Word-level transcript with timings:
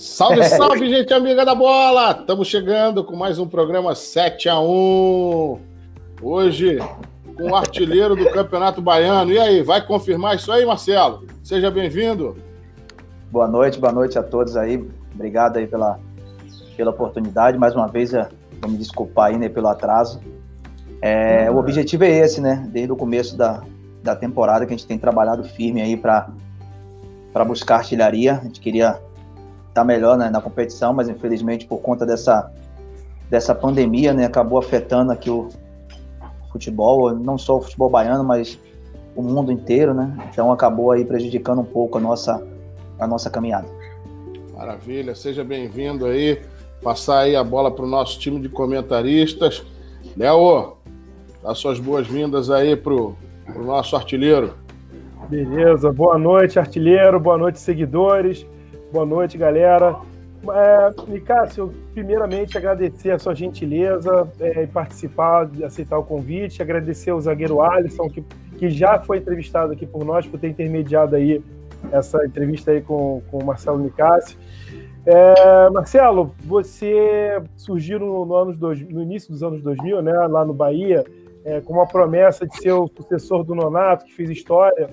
Salve, 0.00 0.42
salve, 0.48 0.88
gente 0.88 1.12
amiga 1.12 1.44
da 1.44 1.54
bola! 1.54 2.12
Estamos 2.12 2.48
chegando 2.48 3.04
com 3.04 3.14
mais 3.14 3.38
um 3.38 3.46
programa 3.46 3.94
7 3.94 4.48
a 4.48 4.58
1 4.58 5.60
Hoje, 6.22 6.78
com 7.36 7.50
o 7.50 7.54
artilheiro 7.54 8.16
do 8.16 8.30
Campeonato 8.30 8.80
Baiano. 8.80 9.30
E 9.30 9.38
aí, 9.38 9.62
vai 9.62 9.84
confirmar 9.86 10.36
isso 10.36 10.50
aí, 10.50 10.64
Marcelo? 10.64 11.26
Seja 11.44 11.70
bem-vindo. 11.70 12.34
Boa 13.30 13.46
noite, 13.46 13.78
boa 13.78 13.92
noite 13.92 14.18
a 14.18 14.22
todos 14.22 14.56
aí. 14.56 14.82
Obrigado 15.14 15.58
aí 15.58 15.66
pela, 15.66 16.00
pela 16.78 16.92
oportunidade. 16.92 17.58
Mais 17.58 17.76
uma 17.76 17.86
vez, 17.86 18.12
vou 18.12 18.70
me 18.70 18.78
desculpar 18.78 19.26
aí 19.26 19.36
né, 19.36 19.50
pelo 19.50 19.68
atraso. 19.68 20.18
É, 21.02 21.50
O 21.50 21.58
objetivo 21.58 22.04
é 22.04 22.10
esse, 22.10 22.40
né? 22.40 22.66
Desde 22.72 22.90
o 22.90 22.96
começo 22.96 23.36
da, 23.36 23.62
da 24.02 24.16
temporada 24.16 24.64
que 24.64 24.72
a 24.72 24.76
gente 24.78 24.86
tem 24.86 24.98
trabalhado 24.98 25.44
firme 25.44 25.82
aí 25.82 25.94
para 25.94 26.32
buscar 27.46 27.76
artilharia. 27.76 28.38
A 28.38 28.44
gente 28.44 28.62
queria 28.62 28.98
tá 29.74 29.84
melhor 29.84 30.16
né, 30.16 30.30
na 30.30 30.40
competição, 30.40 30.92
mas 30.92 31.08
infelizmente 31.08 31.66
por 31.66 31.78
conta 31.78 32.04
dessa, 32.04 32.50
dessa 33.28 33.54
pandemia, 33.54 34.12
né, 34.12 34.24
acabou 34.26 34.58
afetando 34.58 35.12
aqui 35.12 35.30
o 35.30 35.48
futebol, 36.50 37.14
não 37.14 37.38
só 37.38 37.58
o 37.58 37.60
futebol 37.60 37.88
baiano, 37.88 38.24
mas 38.24 38.58
o 39.14 39.22
mundo 39.22 39.52
inteiro, 39.52 39.94
né? 39.94 40.16
Então 40.30 40.52
acabou 40.52 40.90
aí 40.90 41.04
prejudicando 41.04 41.60
um 41.60 41.64
pouco 41.64 41.98
a 41.98 42.00
nossa, 42.00 42.44
a 42.98 43.06
nossa 43.06 43.30
caminhada. 43.30 43.68
Maravilha, 44.56 45.14
seja 45.14 45.42
bem-vindo 45.42 46.06
aí, 46.06 46.40
passar 46.82 47.20
aí 47.20 47.36
a 47.36 47.42
bola 47.42 47.70
para 47.70 47.84
o 47.84 47.88
nosso 47.88 48.18
time 48.18 48.40
de 48.40 48.48
comentaristas. 48.48 49.64
Léo, 50.16 50.76
dá 51.42 51.54
suas 51.54 51.78
boas-vindas 51.78 52.50
aí 52.50 52.76
para 52.76 52.92
o 52.92 53.16
nosso 53.56 53.96
artilheiro. 53.96 54.54
Beleza, 55.28 55.92
boa 55.92 56.18
noite, 56.18 56.58
artilheiro, 56.58 57.18
boa 57.20 57.38
noite, 57.38 57.60
seguidores. 57.60 58.46
Boa 58.92 59.06
noite, 59.06 59.38
galera. 59.38 60.00
É, 60.52 60.90
primeiramente 61.94 62.58
agradecer 62.58 63.12
a 63.12 63.18
sua 63.20 63.36
gentileza 63.36 64.28
é, 64.40 64.64
em 64.64 64.66
participar, 64.66 65.46
de 65.46 65.62
aceitar 65.62 65.96
o 65.96 66.02
convite, 66.02 66.60
agradecer 66.60 67.10
ao 67.10 67.20
zagueiro 67.20 67.60
Alisson, 67.60 68.08
que, 68.08 68.24
que 68.58 68.68
já 68.68 68.98
foi 68.98 69.18
entrevistado 69.18 69.72
aqui 69.72 69.86
por 69.86 70.04
nós, 70.04 70.26
por 70.26 70.40
ter 70.40 70.48
intermediado 70.48 71.14
aí 71.14 71.40
essa 71.92 72.24
entrevista 72.26 72.72
aí 72.72 72.80
com, 72.80 73.22
com 73.30 73.38
o 73.38 73.44
Marcelo 73.44 73.78
Nicásio. 73.78 74.36
É, 75.06 75.70
Marcelo, 75.70 76.34
você 76.40 77.40
surgiu 77.56 78.00
no, 78.00 78.26
no, 78.26 78.34
anos 78.34 78.58
dois, 78.58 78.80
no 78.80 79.02
início 79.02 79.30
dos 79.30 79.42
anos 79.44 79.62
2000, 79.62 80.02
né, 80.02 80.12
lá 80.12 80.44
no 80.44 80.52
Bahia, 80.52 81.04
é, 81.44 81.60
com 81.60 81.74
uma 81.74 81.86
promessa 81.86 82.44
de 82.44 82.56
ser 82.56 82.72
o 82.72 82.88
sucessor 82.88 83.44
do 83.44 83.54
Nonato, 83.54 84.04
que 84.04 84.12
fez 84.12 84.28
história, 84.28 84.90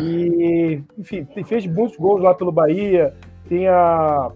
e, 0.00 0.80
enfim, 0.96 1.26
fez 1.44 1.66
muitos 1.66 1.96
gols 1.96 2.22
lá 2.22 2.34
pelo 2.34 2.52
Bahia, 2.52 3.12
tinha, 3.48 4.30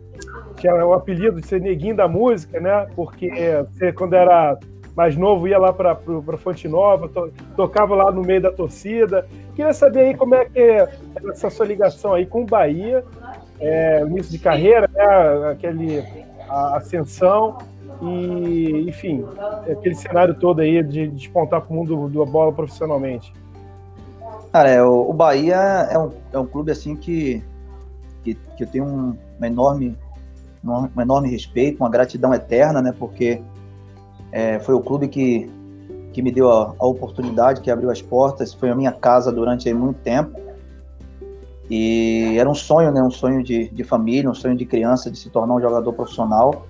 tinha 0.57 0.75
o 0.87 0.93
apelido 0.93 1.41
de 1.41 1.47
ser 1.47 1.61
neguinho 1.61 1.97
da 1.97 2.09
música, 2.09 2.61
né? 2.61 2.87
Porque 2.95 3.31
você, 3.71 3.93
quando 3.93 4.15
era 4.15 4.59
mais 4.97 5.17
novo, 5.17 5.47
ia 5.47 5.59
lá 5.59 5.73
para 5.73 5.97
Fonte 6.39 6.67
Nova, 6.67 7.09
to, 7.09 7.31
tocava 7.55 7.95
lá 7.95 8.11
no 8.11 8.23
meio 8.23 8.41
da 8.41 8.51
torcida. 8.51 9.27
Queria 9.55 9.73
saber 9.73 10.01
aí 10.01 10.15
como 10.15 10.35
é 10.35 10.47
que 10.47 10.59
é 10.59 10.89
essa 11.29 11.51
sua 11.51 11.67
ligação 11.67 12.15
aí 12.15 12.25
com 12.25 12.43
o 12.43 12.47
Bahia, 12.47 13.05
é, 13.61 14.03
início 14.03 14.33
de 14.33 14.39
carreira, 14.39 14.89
né? 14.93 15.51
Aquele, 15.51 16.03
a 16.49 16.77
ascensão 16.77 17.59
e, 18.03 18.87
enfim, 18.89 19.25
aquele 19.71 19.95
cenário 19.95 20.35
todo 20.35 20.61
aí 20.61 20.83
de 20.83 21.09
despontar 21.09 21.61
para 21.61 21.73
o 21.73 21.77
mundo 21.77 22.09
da 22.09 22.31
bola 22.31 22.53
profissionalmente. 22.53 23.33
Cara, 24.53 24.71
é, 24.71 24.83
o, 24.83 25.11
o 25.11 25.13
Bahia 25.13 25.57
é 25.91 25.99
um, 25.99 26.11
é 26.33 26.39
um 26.39 26.47
clube 26.47 26.73
assim 26.73 26.97
que 26.97 27.43
que, 28.27 28.35
que 28.57 28.65
eu 28.65 28.67
tenho 28.67 28.85
um, 28.85 29.17
enorme, 29.45 29.97
um 30.65 31.01
enorme 31.01 31.31
respeito, 31.31 31.79
uma 31.81 31.89
gratidão 31.89 32.35
eterna, 32.35 32.83
né? 32.83 32.93
Porque 32.99 33.41
é, 34.33 34.59
foi 34.59 34.75
o 34.75 34.81
clube 34.81 35.07
que, 35.07 35.49
que 36.13 36.21
me 36.21 36.33
deu 36.33 36.51
a, 36.51 36.75
a, 36.79 36.87
oportunidade, 36.87 37.61
que 37.61 37.71
abriu 37.71 37.91
as 37.91 38.03
portas, 38.03 38.53
foi 38.53 38.71
a 38.71 38.75
minha 38.75 38.91
casa 38.91 39.31
durante 39.31 39.73
muito 39.73 40.01
tempo. 40.01 40.41
E 41.71 42.37
era 42.39 42.49
um 42.49 42.55
sonho, 42.55 42.91
né? 42.91 43.03
Um 43.03 43.11
sonho 43.11 43.43
de, 43.43 43.69
de 43.69 43.85
família, 43.85 44.29
um 44.29 44.35
sonho 44.35 44.57
de 44.57 44.67
criança 44.67 45.11
de 45.11 45.19
se 45.19 45.31
tornar 45.31 45.55
um 45.55 45.61
jogador 45.61 45.93
profissional. 45.93 46.67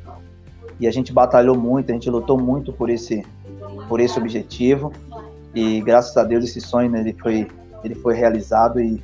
E 0.79 0.87
a 0.87 0.91
gente 0.91 1.11
batalhou 1.11 1.57
muito, 1.57 1.91
a 1.91 1.95
gente 1.95 2.11
lutou 2.11 2.39
muito 2.39 2.71
por 2.73 2.91
esse, 2.91 3.25
por 3.89 3.99
esse 4.01 4.19
objetivo. 4.19 4.93
E 5.55 5.81
graças 5.81 6.15
a 6.19 6.25
Deus 6.25 6.45
esse 6.45 6.61
sonho 6.61 6.91
né, 6.91 7.01
ele 7.01 7.15
foi, 7.15 7.49
ele 7.83 7.95
foi 7.95 8.15
realizado 8.15 8.79
e 8.79 9.03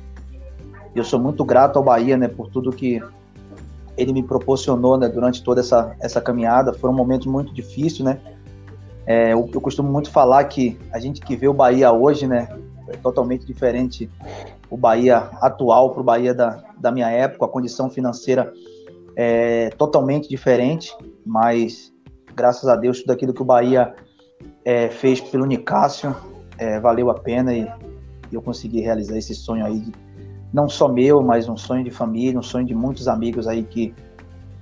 eu 0.95 1.03
sou 1.03 1.19
muito 1.19 1.43
grato 1.43 1.77
ao 1.77 1.83
Bahia, 1.83 2.17
né, 2.17 2.27
por 2.27 2.49
tudo 2.49 2.71
que 2.71 3.01
ele 3.97 4.13
me 4.13 4.23
proporcionou, 4.23 4.97
né, 4.97 5.07
durante 5.07 5.43
toda 5.43 5.61
essa, 5.61 5.95
essa 5.99 6.19
caminhada. 6.19 6.73
Foi 6.73 6.89
um 6.89 6.93
momento 6.93 7.29
muito 7.29 7.53
difícil, 7.53 8.05
né? 8.05 8.19
É, 9.05 9.33
eu, 9.33 9.49
eu, 9.53 9.61
costumo 9.61 9.91
muito 9.91 10.09
falar 10.09 10.43
que 10.45 10.79
a 10.91 10.99
gente 10.99 11.19
que 11.21 11.35
vê 11.35 11.47
o 11.47 11.53
Bahia 11.53 11.91
hoje, 11.91 12.25
né, 12.25 12.47
é 12.87 12.95
totalmente 12.97 13.45
diferente 13.45 14.09
o 14.69 14.77
Bahia 14.77 15.29
atual 15.41 15.91
para 15.91 16.01
o 16.01 16.03
Bahia 16.03 16.33
da, 16.33 16.63
da 16.77 16.91
minha 16.91 17.09
época. 17.09 17.45
A 17.45 17.49
condição 17.49 17.89
financeira 17.89 18.53
é 19.15 19.69
totalmente 19.71 20.29
diferente, 20.29 20.95
mas 21.25 21.91
graças 22.33 22.67
a 22.67 22.75
Deus 22.75 23.01
tudo 23.01 23.11
aquilo 23.11 23.33
que 23.33 23.41
o 23.41 23.45
Bahia 23.45 23.93
é, 24.63 24.89
fez 24.89 25.19
pelo 25.19 25.45
Nicásio 25.45 26.15
é, 26.57 26.79
valeu 26.79 27.09
a 27.09 27.15
pena 27.15 27.53
e, 27.53 27.61
e 28.31 28.35
eu 28.35 28.41
consegui 28.41 28.81
realizar 28.81 29.17
esse 29.17 29.35
sonho 29.35 29.65
aí 29.65 29.79
de 29.79 29.91
não 30.53 30.69
só 30.69 30.87
meu, 30.87 31.21
mas 31.23 31.49
um 31.49 31.57
sonho 31.57 31.83
de 31.83 31.89
família, 31.89 32.39
um 32.39 32.43
sonho 32.43 32.65
de 32.65 32.75
muitos 32.75 33.07
amigos 33.07 33.47
aí 33.47 33.63
que, 33.63 33.93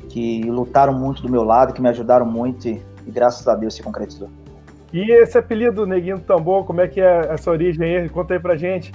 que 0.08 0.42
lutaram 0.44 0.94
muito 0.94 1.22
do 1.22 1.30
meu 1.30 1.44
lado, 1.44 1.74
que 1.74 1.82
me 1.82 1.90
ajudaram 1.90 2.26
muito 2.26 2.70
e, 2.70 2.82
e 3.06 3.12
graças 3.12 3.46
a 3.48 3.56
Deus 3.56 3.76
se 3.76 3.84
concretizou. 3.84 4.30
E 4.94 5.12
esse 5.12 5.38
apelido 5.38 5.86
Neguinho 5.86 6.18
do 6.18 6.24
Tambor, 6.24 6.66
como 6.66 6.82
é 6.82 6.88
que 6.88 7.02
é 7.02 7.28
essa 7.30 7.52
origem 7.52 7.98
aí? 7.98 8.10
Conta 8.10 8.34
aí 8.34 8.40
pra 8.40 8.56
gente. 8.56 8.94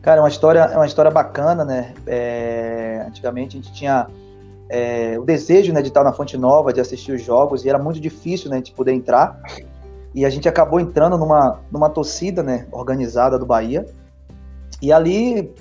Cara, 0.00 0.18
é 0.18 0.22
uma 0.22 0.28
história, 0.28 0.60
é 0.60 0.76
uma 0.76 0.86
história 0.86 1.10
bacana, 1.10 1.64
né? 1.64 1.92
É, 2.06 3.04
antigamente 3.06 3.56
a 3.56 3.60
gente 3.60 3.72
tinha 3.72 4.06
é, 4.68 5.18
o 5.18 5.24
desejo 5.24 5.72
né, 5.72 5.82
de 5.82 5.88
estar 5.88 6.04
na 6.04 6.12
Fonte 6.12 6.36
Nova, 6.36 6.72
de 6.72 6.80
assistir 6.80 7.12
os 7.12 7.22
jogos, 7.22 7.64
e 7.64 7.68
era 7.68 7.78
muito 7.78 8.00
difícil 8.00 8.50
né, 8.50 8.60
de 8.60 8.72
poder 8.72 8.92
entrar. 8.92 9.40
E 10.14 10.24
a 10.24 10.30
gente 10.30 10.48
acabou 10.48 10.80
entrando 10.80 11.18
numa, 11.18 11.60
numa 11.70 11.90
torcida 11.90 12.42
né, 12.42 12.66
organizada 12.70 13.38
do 13.38 13.46
Bahia. 13.46 13.86
E 14.80 14.92
ali 14.92 15.52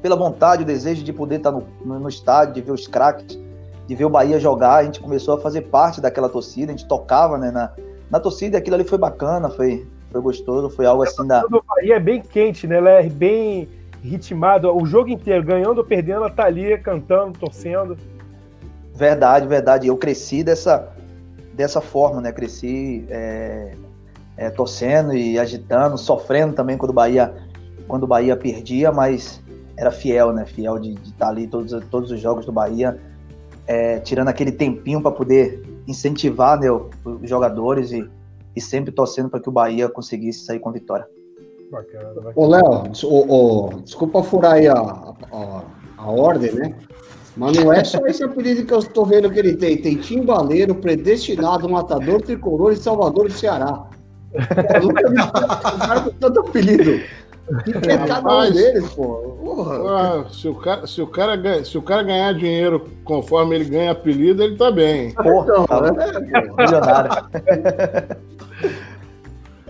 pela 0.00 0.16
vontade, 0.16 0.62
o 0.62 0.66
desejo 0.66 1.02
de 1.02 1.12
poder 1.12 1.36
estar 1.36 1.50
no, 1.50 1.66
no, 1.84 2.08
estádio, 2.08 2.54
de 2.54 2.60
ver 2.60 2.72
os 2.72 2.86
craques, 2.86 3.38
de 3.86 3.94
ver 3.94 4.04
o 4.04 4.10
Bahia 4.10 4.38
jogar, 4.38 4.76
a 4.76 4.84
gente 4.84 5.00
começou 5.00 5.34
a 5.34 5.40
fazer 5.40 5.62
parte 5.62 6.00
daquela 6.00 6.28
torcida, 6.28 6.72
a 6.72 6.76
gente 6.76 6.86
tocava 6.86 7.38
né, 7.38 7.50
na, 7.50 7.72
na 8.10 8.20
torcida 8.20 8.56
e 8.56 8.58
aquilo 8.58 8.76
ali 8.76 8.84
foi 8.84 8.98
bacana, 8.98 9.48
foi, 9.48 9.86
foi 10.10 10.20
gostoso, 10.20 10.70
foi 10.70 10.86
algo 10.86 11.02
assim 11.02 11.26
da. 11.26 11.44
O 11.44 11.62
Bahia 11.62 11.96
é 11.96 12.00
bem 12.00 12.20
quente, 12.20 12.66
né? 12.66 12.76
Ela 12.76 12.90
é 12.90 13.08
bem 13.08 13.68
ritmado, 14.02 14.70
o 14.74 14.86
jogo 14.86 15.08
inteiro, 15.08 15.42
ganhando 15.44 15.78
ou 15.78 15.84
perdendo, 15.84 16.18
ela 16.18 16.30
tá 16.30 16.44
ali 16.44 16.76
cantando, 16.78 17.38
torcendo. 17.38 17.96
Verdade, 18.94 19.46
verdade. 19.46 19.86
Eu 19.86 19.96
cresci 19.96 20.42
dessa, 20.42 20.88
dessa 21.54 21.80
forma, 21.80 22.20
né? 22.20 22.32
Cresci 22.32 23.04
é, 23.08 23.74
é, 24.36 24.50
torcendo 24.50 25.14
e 25.14 25.38
agitando, 25.38 25.98
sofrendo 25.98 26.54
também 26.54 26.76
quando 26.76 26.90
o 26.90 26.94
Bahia, 26.94 27.34
quando 27.86 28.04
o 28.04 28.06
Bahia 28.06 28.36
perdia, 28.36 28.92
mas 28.92 29.42
era 29.78 29.92
fiel, 29.92 30.32
né? 30.32 30.44
Fiel 30.44 30.78
de 30.78 30.94
estar 30.94 31.26
tá 31.26 31.28
ali 31.28 31.46
todos, 31.46 31.72
todos 31.88 32.10
os 32.10 32.20
jogos 32.20 32.44
do 32.44 32.52
Bahia, 32.52 32.98
é, 33.66 34.00
tirando 34.00 34.28
aquele 34.28 34.50
tempinho 34.50 35.00
para 35.00 35.12
poder 35.12 35.62
incentivar 35.86 36.58
né, 36.58 36.68
os 36.70 37.28
jogadores 37.28 37.92
e, 37.92 38.06
e 38.56 38.60
sempre 38.60 38.90
torcendo 38.90 39.30
para 39.30 39.40
que 39.40 39.48
o 39.48 39.52
Bahia 39.52 39.88
conseguisse 39.88 40.44
sair 40.44 40.58
com 40.58 40.72
vitória. 40.72 41.06
Bacana, 41.70 42.14
bacana. 42.14 42.32
Ô, 42.34 42.46
Léo, 42.46 43.82
desculpa 43.84 44.22
furar 44.22 44.54
aí 44.54 44.66
a, 44.66 44.80
a, 44.80 45.62
a, 45.98 46.10
ordem, 46.10 46.52
né? 46.52 46.74
Mas 47.36 47.56
não 47.56 47.72
é 47.72 47.84
só 47.84 48.04
esse 48.06 48.24
apelido 48.24 48.66
que 48.66 48.74
eu 48.74 48.80
estou 48.80 49.06
vendo 49.06 49.30
que 49.30 49.38
ele 49.38 49.56
tem. 49.56 49.80
Tem 49.80 49.96
Timbaleiro, 49.96 50.74
Predestinado, 50.74 51.68
Matador, 51.68 52.20
Tricolor 52.22 52.72
e 52.72 52.76
Salvador 52.76 53.28
do 53.28 53.32
Ceará. 53.32 53.86
Eu 54.74 54.82
nunca 54.82 55.08
vi 55.08 55.20
um 55.20 55.30
cara 55.30 56.00
com 56.00 56.10
tanto 56.10 56.40
apelido. 56.40 57.00
Que 57.64 57.70
é 57.90 57.98
cada 57.98 58.38
um 58.38 58.50
deles, 58.50 58.90
pô. 58.90 59.86
Ah, 59.88 60.24
se, 60.30 60.48
o 60.48 60.54
cara, 60.54 60.86
se, 60.86 61.00
o 61.00 61.06
cara, 61.06 61.64
se 61.64 61.78
o 61.78 61.82
cara 61.82 62.02
ganhar 62.02 62.34
dinheiro 62.34 62.88
conforme 63.04 63.54
ele 63.54 63.64
ganha 63.64 63.92
apelido, 63.92 64.42
ele 64.42 64.56
tá 64.56 64.70
bem. 64.70 65.12
Porra, 65.12 65.46
então, 65.52 65.66
tá, 65.66 65.82
é, 65.86 66.62
milionário. 66.62 67.10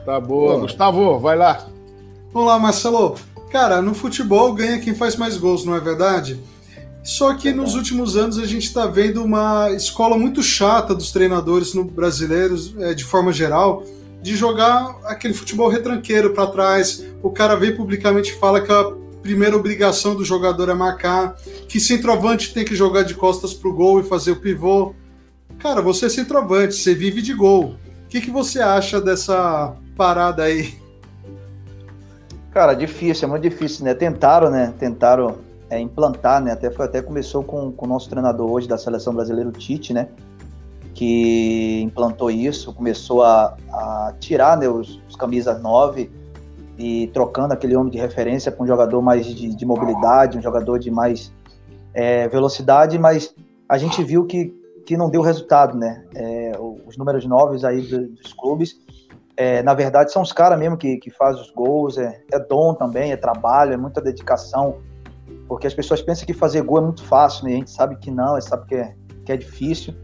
tá 0.04 0.20
boa. 0.20 0.54
Pô. 0.54 0.60
Gustavo, 0.60 1.18
vai 1.18 1.36
lá. 1.36 1.66
Vamos 2.32 2.48
lá, 2.48 2.58
Marcelo. 2.58 3.14
Cara, 3.50 3.80
no 3.80 3.94
futebol 3.94 4.52
ganha 4.52 4.80
quem 4.80 4.94
faz 4.94 5.16
mais 5.16 5.36
gols, 5.36 5.64
não 5.64 5.74
é 5.74 5.80
verdade? 5.80 6.38
Só 7.02 7.32
que 7.34 7.52
nos 7.52 7.74
últimos 7.74 8.16
anos 8.16 8.38
a 8.38 8.44
gente 8.44 8.66
está 8.66 8.86
vendo 8.86 9.24
uma 9.24 9.70
escola 9.70 10.18
muito 10.18 10.42
chata 10.42 10.94
dos 10.94 11.10
treinadores 11.10 11.72
no 11.72 11.84
brasileiros, 11.84 12.74
é, 12.78 12.92
de 12.92 13.04
forma 13.04 13.32
geral, 13.32 13.82
de 14.20 14.36
jogar 14.36 14.96
aquele 15.04 15.34
futebol 15.34 15.68
retranqueiro 15.68 16.32
para 16.32 16.46
trás. 16.46 17.04
O 17.22 17.30
cara 17.30 17.54
vem 17.54 17.74
publicamente 17.74 18.34
fala 18.34 18.60
que 18.60 18.72
a 18.72 18.92
primeira 19.22 19.56
obrigação 19.56 20.14
do 20.14 20.24
jogador 20.24 20.68
é 20.68 20.74
marcar, 20.74 21.36
que 21.68 21.78
centroavante 21.80 22.52
tem 22.54 22.64
que 22.64 22.74
jogar 22.74 23.02
de 23.02 23.14
costas 23.14 23.54
pro 23.54 23.72
gol 23.72 24.00
e 24.00 24.04
fazer 24.04 24.32
o 24.32 24.36
pivô. 24.40 24.94
Cara, 25.58 25.82
você 25.82 26.06
é 26.06 26.08
centroavante, 26.08 26.74
você 26.74 26.94
vive 26.94 27.20
de 27.20 27.34
gol. 27.34 27.76
O 28.04 28.08
que, 28.08 28.20
que 28.20 28.30
você 28.30 28.60
acha 28.60 29.00
dessa 29.00 29.74
parada 29.96 30.44
aí? 30.44 30.74
Cara, 32.52 32.74
difícil, 32.74 33.26
é 33.26 33.30
muito 33.30 33.42
difícil, 33.42 33.84
né? 33.84 33.92
Tentaram, 33.92 34.50
né? 34.50 34.72
Tentaram 34.78 35.38
é, 35.68 35.78
implantar, 35.78 36.42
né? 36.42 36.52
Até, 36.52 36.70
foi, 36.70 36.86
até 36.86 37.02
começou 37.02 37.42
com, 37.42 37.70
com 37.70 37.86
o 37.86 37.88
nosso 37.88 38.08
treinador 38.08 38.50
hoje 38.50 38.66
da 38.66 38.78
seleção 38.78 39.14
brasileira, 39.14 39.48
o 39.48 39.52
Tite, 39.52 39.92
né? 39.92 40.08
Que 40.98 41.80
implantou 41.82 42.28
isso, 42.28 42.74
começou 42.74 43.22
a, 43.22 43.56
a 43.72 44.14
tirar 44.18 44.56
né, 44.56 44.68
os, 44.68 45.00
os 45.08 45.14
camisas 45.14 45.62
9 45.62 46.10
e 46.76 47.06
trocando 47.14 47.54
aquele 47.54 47.76
homem 47.76 47.92
de 47.92 47.98
referência 47.98 48.50
para 48.50 48.64
um 48.64 48.66
jogador 48.66 49.00
mais 49.00 49.24
de, 49.24 49.54
de, 49.54 49.64
mobilidade, 49.64 50.36
um 50.36 50.42
jogador 50.42 50.76
de 50.80 50.90
mais 50.90 51.32
é, 51.94 52.26
velocidade, 52.26 52.98
mas 52.98 53.32
a 53.68 53.78
gente 53.78 54.02
viu 54.02 54.26
que, 54.26 54.52
que 54.84 54.96
não 54.96 55.08
deu 55.08 55.22
resultado, 55.22 55.78
né? 55.78 56.04
É, 56.16 56.52
os 56.84 56.96
números 56.96 57.24
novos 57.24 57.64
aí 57.64 57.80
dos 57.82 58.32
clubes, 58.32 58.76
é, 59.36 59.62
na 59.62 59.74
verdade, 59.74 60.10
são 60.10 60.20
os 60.20 60.32
caras 60.32 60.58
mesmo 60.58 60.76
que, 60.76 60.96
que 60.96 61.10
fazem 61.12 61.40
os 61.40 61.50
gols, 61.52 61.96
é, 61.96 62.20
é 62.32 62.40
dom 62.40 62.74
também, 62.74 63.12
é 63.12 63.16
trabalho, 63.16 63.72
é 63.72 63.76
muita 63.76 64.00
dedicação, 64.00 64.78
porque 65.46 65.68
as 65.68 65.74
pessoas 65.74 66.02
pensam 66.02 66.26
que 66.26 66.32
fazer 66.32 66.62
gol 66.62 66.78
é 66.78 66.82
muito 66.82 67.04
fácil, 67.04 67.44
né? 67.44 67.52
A 67.52 67.56
gente 67.56 67.70
sabe 67.70 67.94
que 67.98 68.10
não, 68.10 68.34
a 68.34 68.40
gente 68.40 68.48
sabe 68.48 68.66
que 68.66 68.74
é, 68.74 68.94
que 69.24 69.30
é 69.30 69.36
difícil. 69.36 69.94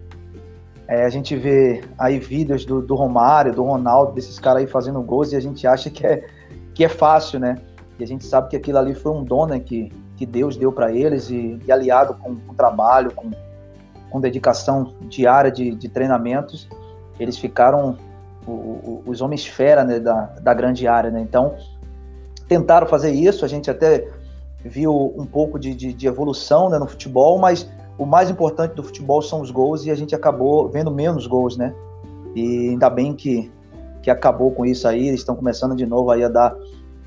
É, 0.86 1.04
a 1.04 1.08
gente 1.08 1.34
vê 1.34 1.82
aí 1.98 2.18
vídeos 2.18 2.64
do, 2.64 2.82
do 2.82 2.94
Romário, 2.94 3.54
do 3.54 3.62
Ronaldo, 3.62 4.12
desses 4.12 4.38
caras 4.38 4.62
aí 4.62 4.66
fazendo 4.66 5.00
gols 5.00 5.32
e 5.32 5.36
a 5.36 5.40
gente 5.40 5.66
acha 5.66 5.88
que 5.88 6.06
é, 6.06 6.26
que 6.74 6.84
é 6.84 6.88
fácil, 6.88 7.40
né? 7.40 7.56
E 7.98 8.04
a 8.04 8.06
gente 8.06 8.24
sabe 8.24 8.48
que 8.48 8.56
aquilo 8.56 8.78
ali 8.78 8.94
foi 8.94 9.12
um 9.12 9.24
dom 9.24 9.46
né, 9.46 9.60
que, 9.60 9.90
que 10.16 10.26
Deus 10.26 10.56
deu 10.56 10.72
para 10.72 10.92
eles 10.92 11.30
e, 11.30 11.58
e, 11.64 11.72
aliado 11.72 12.14
com, 12.14 12.36
com 12.36 12.54
trabalho, 12.54 13.12
com, 13.12 13.30
com 14.10 14.20
dedicação 14.20 14.92
diária 15.02 15.50
de, 15.50 15.74
de 15.74 15.88
treinamentos, 15.88 16.68
eles 17.18 17.38
ficaram 17.38 17.96
o, 18.46 18.50
o, 18.50 19.02
os 19.06 19.20
homens 19.20 19.46
fera 19.46 19.84
né, 19.84 20.00
da, 20.00 20.26
da 20.40 20.52
grande 20.52 20.86
área. 20.86 21.10
Né? 21.10 21.20
Então, 21.20 21.54
tentaram 22.48 22.86
fazer 22.86 23.12
isso, 23.12 23.44
a 23.44 23.48
gente 23.48 23.70
até 23.70 24.08
viu 24.64 25.14
um 25.16 25.24
pouco 25.24 25.58
de, 25.58 25.74
de, 25.74 25.92
de 25.92 26.06
evolução 26.06 26.68
né, 26.68 26.78
no 26.78 26.86
futebol, 26.86 27.38
mas 27.38 27.70
o 27.96 28.04
mais 28.04 28.30
importante 28.30 28.74
do 28.74 28.82
futebol 28.82 29.22
são 29.22 29.40
os 29.40 29.50
gols 29.50 29.84
e 29.84 29.90
a 29.90 29.94
gente 29.94 30.14
acabou 30.14 30.68
vendo 30.68 30.90
menos 30.90 31.26
gols, 31.26 31.56
né? 31.56 31.74
E 32.34 32.70
ainda 32.70 32.90
bem 32.90 33.14
que, 33.14 33.50
que 34.02 34.10
acabou 34.10 34.50
com 34.50 34.66
isso 34.66 34.88
aí, 34.88 35.08
eles 35.08 35.20
estão 35.20 35.36
começando 35.36 35.76
de 35.76 35.86
novo 35.86 36.10
aí 36.10 36.24
a 36.24 36.28
dar 36.28 36.56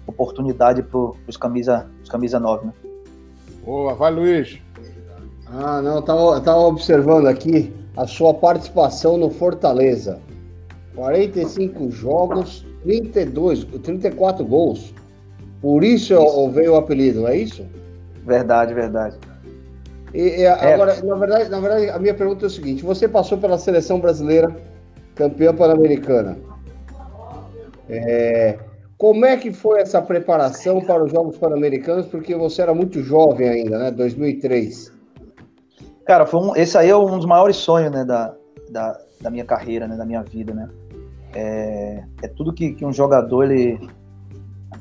oportunidade 0.06 0.82
para 0.82 1.12
os 1.28 1.36
camisa, 1.36 1.88
os 2.02 2.10
camisa 2.10 2.40
9, 2.40 2.68
né? 2.68 2.74
Boa, 3.66 3.94
vai 3.94 4.12
Luiz. 4.12 4.60
Ah, 5.48 5.82
não, 5.82 5.96
eu 5.96 6.02
tava 6.02 6.60
observando 6.60 7.28
aqui 7.28 7.74
a 7.96 8.08
sua 8.08 8.34
participação 8.34 9.18
no 9.18 9.30
Fortaleza. 9.30 10.22
45 10.96 11.92
jogos, 11.92 12.66
32, 12.84 13.66
34 13.84 14.46
gols. 14.46 14.94
Por 15.62 15.84
isso, 15.84 16.14
isso. 16.14 16.50
veio 16.52 16.74
o 16.74 16.76
apelido, 16.76 17.28
é 17.28 17.38
isso? 17.38 17.66
Verdade, 18.26 18.74
verdade. 18.74 19.18
E, 20.14 20.22
e 20.22 20.44
é. 20.44 20.74
agora, 20.74 21.02
na 21.04 21.16
verdade, 21.16 21.50
na 21.50 21.60
verdade, 21.60 21.90
a 21.90 22.00
minha 22.00 22.14
pergunta 22.14 22.46
é 22.46 22.48
o 22.48 22.50
seguinte: 22.50 22.84
você 22.84 23.08
passou 23.08 23.38
pela 23.38 23.58
seleção 23.58 24.00
brasileira, 24.00 24.56
campeã 25.16 25.54
pan-americana. 25.54 26.38
É, 27.90 28.58
como 28.98 29.26
é 29.26 29.38
que 29.38 29.54
foi 29.54 29.80
essa 29.82 30.02
preparação 30.02 30.82
para 30.82 31.04
os 31.04 31.12
Jogos 31.12 31.38
Pan-Americanos? 31.38 32.08
Porque 32.08 32.36
você 32.36 32.64
era 32.64 32.74
muito 32.74 33.02
jovem 33.04 33.48
ainda, 33.48 33.78
né? 33.78 33.92
2003. 33.92 34.92
Cara, 36.04 36.26
foi 36.26 36.40
um, 36.42 36.56
esse 36.56 36.78
aí 36.78 36.90
é 36.90 36.96
um 36.96 37.18
dos 37.18 37.26
maiores 37.26 37.58
sonhos, 37.58 37.92
né, 37.92 38.04
da, 38.04 38.34
da, 38.72 38.98
da 39.22 39.30
minha 39.30 39.46
carreira, 39.46 39.88
né, 39.88 39.96
da 39.96 40.06
minha 40.06 40.24
vida, 40.24 40.54
né? 40.54 40.70
É, 41.36 42.04
é 42.24 42.28
tudo 42.30 42.54
que, 42.54 42.74
que 42.74 42.86
um 42.86 42.94
jogador 42.94 43.44
ele, 43.44 43.78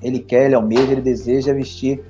ele 0.00 0.20
quer, 0.20 0.46
ele 0.46 0.54
almeja, 0.54 0.92
ele 0.92 1.02
deseja 1.02 1.52
vestir 1.52 2.02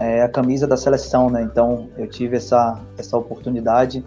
é, 0.00 0.22
a 0.22 0.28
camisa 0.28 0.66
da 0.66 0.76
seleção, 0.76 1.30
né? 1.30 1.42
Então 1.42 1.88
eu 1.96 2.06
tive 2.06 2.36
essa, 2.36 2.80
essa 2.98 3.16
oportunidade 3.16 4.04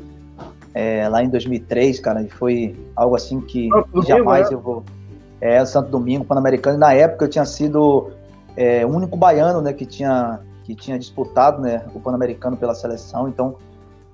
é, 0.73 1.07
lá 1.09 1.23
em 1.23 1.29
2003, 1.29 1.99
cara, 1.99 2.21
e 2.21 2.29
foi 2.29 2.75
algo 2.95 3.15
assim 3.15 3.41
que 3.41 3.69
jamais 4.07 4.49
né? 4.49 4.55
eu 4.55 4.59
vou. 4.59 4.83
É, 5.41 5.63
Santo 5.65 5.89
Domingo, 5.89 6.25
Pan-Americano. 6.25 6.77
Na 6.77 6.93
época 6.93 7.25
eu 7.25 7.29
tinha 7.29 7.45
sido 7.45 8.11
é, 8.57 8.85
o 8.85 8.89
único 8.89 9.15
baiano, 9.15 9.61
né, 9.61 9.73
que 9.73 9.85
tinha 9.85 10.39
que 10.63 10.75
tinha 10.75 10.99
disputado, 10.99 11.61
né, 11.61 11.83
o 11.95 11.99
Pan-Americano 11.99 12.55
pela 12.55 12.75
seleção. 12.75 13.27
Então 13.27 13.55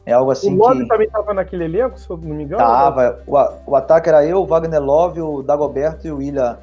é 0.06 0.14
algo 0.14 0.32
assim. 0.32 0.54
O 0.54 0.58
Love 0.58 0.84
que... 0.84 0.88
também 0.88 1.08
estava 1.08 1.34
naquele 1.34 1.66
elenco, 1.66 2.00
se 2.00 2.10
eu 2.10 2.16
não 2.16 2.36
me 2.36 2.44
engano? 2.44 2.64
Tava. 2.64 3.20
O, 3.28 3.72
o 3.72 3.76
ataque 3.76 4.08
era 4.08 4.26
eu, 4.26 4.42
o 4.42 4.46
Wagner 4.46 4.82
Love, 4.82 5.22
o 5.22 5.42
Dagoberto 5.42 6.08
e 6.08 6.12
o 6.12 6.18
William, 6.18 6.58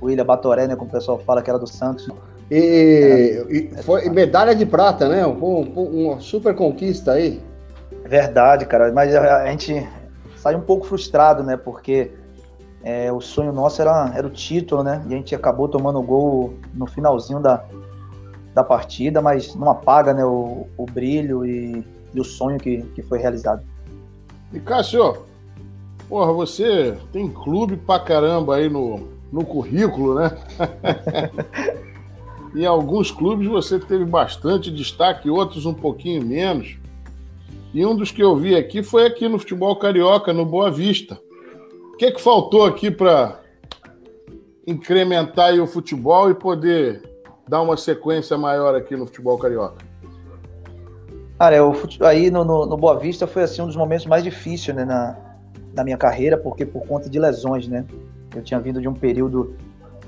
o 0.00 0.06
William 0.06 0.24
Batoré, 0.24 0.68
né, 0.68 0.76
como 0.76 0.88
o 0.88 0.92
pessoal 0.92 1.18
fala, 1.18 1.42
que 1.42 1.50
era 1.50 1.58
do 1.58 1.66
Santos. 1.66 2.08
E, 2.50 3.44
e 3.48 3.82
foi 3.82 4.08
medalha 4.08 4.54
de 4.54 4.64
prata, 4.64 5.08
né? 5.08 5.26
Um, 5.26 5.62
uma 5.62 6.20
super 6.20 6.54
conquista 6.54 7.12
aí. 7.12 7.40
Verdade, 8.04 8.66
cara. 8.66 8.92
Mas 8.92 9.14
a, 9.14 9.42
a 9.42 9.50
gente 9.50 9.86
sai 10.36 10.54
um 10.54 10.60
pouco 10.60 10.86
frustrado, 10.86 11.42
né? 11.42 11.56
Porque 11.56 12.12
é, 12.84 13.12
o 13.12 13.20
sonho 13.20 13.52
nosso 13.52 13.82
era, 13.82 14.12
era 14.14 14.26
o 14.26 14.30
título, 14.30 14.84
né? 14.84 15.04
E 15.08 15.14
a 15.14 15.16
gente 15.16 15.34
acabou 15.34 15.68
tomando 15.68 15.98
o 15.98 16.02
gol 16.02 16.54
no 16.72 16.86
finalzinho 16.86 17.40
da, 17.40 17.64
da 18.54 18.62
partida, 18.62 19.20
mas 19.20 19.54
não 19.56 19.68
apaga 19.68 20.14
né, 20.14 20.24
o, 20.24 20.68
o 20.76 20.86
brilho 20.86 21.44
e, 21.44 21.84
e 22.14 22.20
o 22.20 22.24
sonho 22.24 22.58
que, 22.58 22.82
que 22.94 23.02
foi 23.02 23.18
realizado. 23.18 23.64
E 24.52 24.60
Cássio, 24.60 25.16
porra, 26.08 26.32
você 26.32 26.96
tem 27.12 27.28
clube 27.28 27.76
pra 27.76 27.98
caramba 27.98 28.54
aí 28.54 28.68
no, 28.68 29.08
no 29.32 29.44
currículo, 29.44 30.14
né? 30.14 30.30
em 32.56 32.64
alguns 32.64 33.10
clubes 33.10 33.46
você 33.46 33.78
teve 33.78 34.06
bastante 34.06 34.70
destaque, 34.70 35.28
outros 35.28 35.66
um 35.66 35.74
pouquinho 35.74 36.24
menos. 36.24 36.78
E 37.74 37.84
um 37.84 37.94
dos 37.94 38.10
que 38.10 38.22
eu 38.22 38.34
vi 38.34 38.56
aqui 38.56 38.82
foi 38.82 39.06
aqui 39.06 39.28
no 39.28 39.38
futebol 39.38 39.76
carioca, 39.76 40.32
no 40.32 40.46
Boa 40.46 40.70
Vista. 40.70 41.20
O 41.92 41.96
que, 41.98 42.10
que 42.12 42.20
faltou 42.20 42.64
aqui 42.64 42.90
para 42.90 43.40
incrementar 44.66 45.52
o 45.60 45.66
futebol 45.66 46.30
e 46.30 46.34
poder 46.34 47.02
dar 47.46 47.60
uma 47.60 47.76
sequência 47.76 48.38
maior 48.38 48.74
aqui 48.74 48.96
no 48.96 49.04
futebol 49.04 49.36
carioca? 49.36 49.84
Cara, 51.38 51.56
eu, 51.56 51.74
aí 52.00 52.30
no, 52.30 52.42
no, 52.42 52.64
no, 52.64 52.76
Boa 52.78 52.98
Vista 52.98 53.26
foi 53.26 53.42
assim 53.42 53.60
um 53.60 53.66
dos 53.66 53.76
momentos 53.76 54.06
mais 54.06 54.24
difíceis 54.24 54.74
né, 54.74 54.86
na, 54.86 55.14
na 55.74 55.84
minha 55.84 55.98
carreira, 55.98 56.38
porque 56.38 56.64
por 56.64 56.86
conta 56.86 57.10
de 57.10 57.18
lesões, 57.18 57.68
né? 57.68 57.84
Eu 58.34 58.42
tinha 58.42 58.58
vindo 58.58 58.80
de 58.80 58.88
um 58.88 58.94
período 58.94 59.54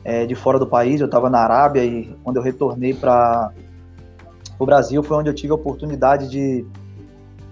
é, 0.04 0.26
de 0.26 0.34
fora 0.34 0.58
do 0.58 0.66
país, 0.66 1.00
eu 1.00 1.06
estava 1.06 1.28
na 1.28 1.40
Arábia 1.40 1.84
e 1.84 2.14
quando 2.22 2.36
eu 2.36 2.42
retornei 2.42 2.94
para 2.94 3.52
o 4.58 4.66
Brasil 4.66 5.02
foi 5.02 5.16
onde 5.16 5.30
eu 5.30 5.34
tive 5.34 5.52
a 5.52 5.56
oportunidade 5.56 6.28
de, 6.28 6.66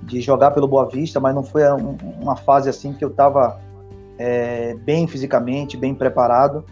de 0.03 0.21
jogar 0.21 0.51
pelo 0.51 0.67
Boa 0.67 0.89
Vista, 0.89 1.21
mas 1.21 1.35
não 1.35 1.43
foi 1.43 1.71
um, 1.73 1.97
uma 2.21 2.37
fase 2.37 2.69
assim 2.69 2.93
que 2.93 3.05
eu 3.05 3.11
estava 3.11 3.61
é, 4.19 4.75
bem 4.75 5.07
fisicamente, 5.07 5.77
bem 5.77 5.95
preparado, 5.95 6.65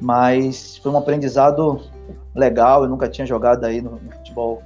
mas 0.00 0.76
foi 0.76 0.92
um 0.92 0.98
aprendizado 0.98 1.80
legal, 2.34 2.82
eu 2.82 2.88
nunca 2.88 3.08
tinha 3.08 3.26
jogado 3.26 3.64
aí 3.64 3.80
no, 3.80 3.92
no 3.92 4.12
futebol 4.12 4.62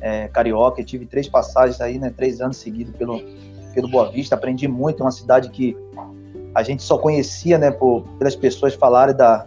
é, 0.00 0.28
carioca, 0.28 0.80
eu 0.80 0.84
tive 0.84 1.06
três 1.06 1.28
passagens 1.28 1.80
aí, 1.80 1.98
né, 1.98 2.12
três 2.16 2.40
anos 2.40 2.56
seguidos 2.56 2.94
pelo, 2.96 3.20
pelo 3.74 3.88
Boa 3.88 4.10
Vista, 4.10 4.34
aprendi 4.34 4.66
muito, 4.66 5.02
é 5.02 5.04
uma 5.04 5.12
cidade 5.12 5.50
que 5.50 5.76
a 6.58 6.62
gente 6.64 6.82
só 6.82 6.98
conhecia, 6.98 7.56
né, 7.56 7.70
por, 7.70 8.02
pelas 8.18 8.34
pessoas 8.34 8.74
falarem 8.74 9.14
da, 9.14 9.46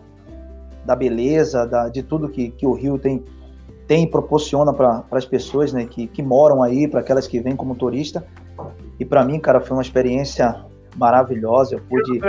da 0.86 0.96
beleza, 0.96 1.68
da, 1.68 1.90
de 1.90 2.02
tudo 2.02 2.30
que, 2.30 2.52
que 2.52 2.66
o 2.66 2.72
Rio 2.72 2.98
tem, 2.98 3.22
tem 3.86 4.06
e 4.06 4.08
proporciona 4.08 4.72
para 4.72 5.04
as 5.12 5.26
pessoas 5.26 5.74
né, 5.74 5.86
que, 5.86 6.08
que 6.08 6.24
moram 6.24 6.64
aí, 6.64 6.88
para 6.88 7.02
aquelas 7.02 7.28
que 7.28 7.42
vêm 7.42 7.54
como 7.54 7.76
turista. 7.76 8.26
E 8.98 9.04
para 9.04 9.26
mim, 9.26 9.42
cara, 9.42 9.60
foi 9.60 9.76
uma 9.76 9.82
experiência 9.82 10.64
maravilhosa. 10.96 11.76
Eu 11.76 11.82
pude. 11.82 12.22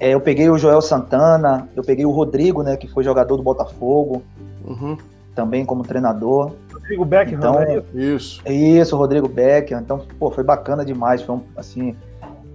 É, 0.00 0.14
eu 0.14 0.20
peguei 0.20 0.48
o 0.48 0.56
Joel 0.56 0.80
Santana, 0.80 1.68
eu 1.76 1.84
peguei 1.84 2.06
o 2.06 2.10
Rodrigo, 2.10 2.62
né, 2.62 2.78
que 2.78 2.88
foi 2.88 3.04
jogador 3.04 3.36
do 3.36 3.42
Botafogo, 3.42 4.22
uhum. 4.64 4.96
também 5.34 5.62
como 5.66 5.82
treinador. 5.82 6.52
Rodrigo 6.72 7.04
Becker, 7.04 7.34
então, 7.34 7.60
é 7.60 7.82
isso. 7.92 8.42
Isso, 8.48 8.96
Rodrigo 8.96 9.28
Becker. 9.28 9.78
Então, 9.78 10.06
pô, 10.18 10.30
foi 10.30 10.42
bacana 10.42 10.86
demais. 10.86 11.20
Foi 11.20 11.36
um, 11.36 11.42
assim, 11.54 11.94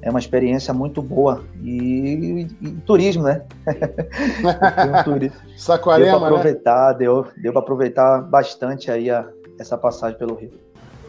é 0.02 0.10
uma 0.10 0.20
experiência 0.20 0.74
muito 0.74 1.02
boa. 1.02 1.44
E, 1.64 2.48
e, 2.62 2.68
e 2.68 2.72
turismo, 2.86 3.24
né? 3.24 3.44
um 5.00 5.04
turismo. 5.04 5.38
Saquarema, 5.58 6.12
deu 6.12 6.20
para 6.20 6.30
né? 6.30 6.36
aproveitar, 6.36 6.92
né? 6.92 6.98
deu, 7.00 7.28
deu 7.38 7.52
para 7.52 7.62
aproveitar 7.62 8.22
bastante 8.22 8.92
aí 8.92 9.10
a, 9.10 9.28
essa 9.60 9.78
passagem 9.78 10.18
pelo 10.18 10.36
Rio. 10.36 10.52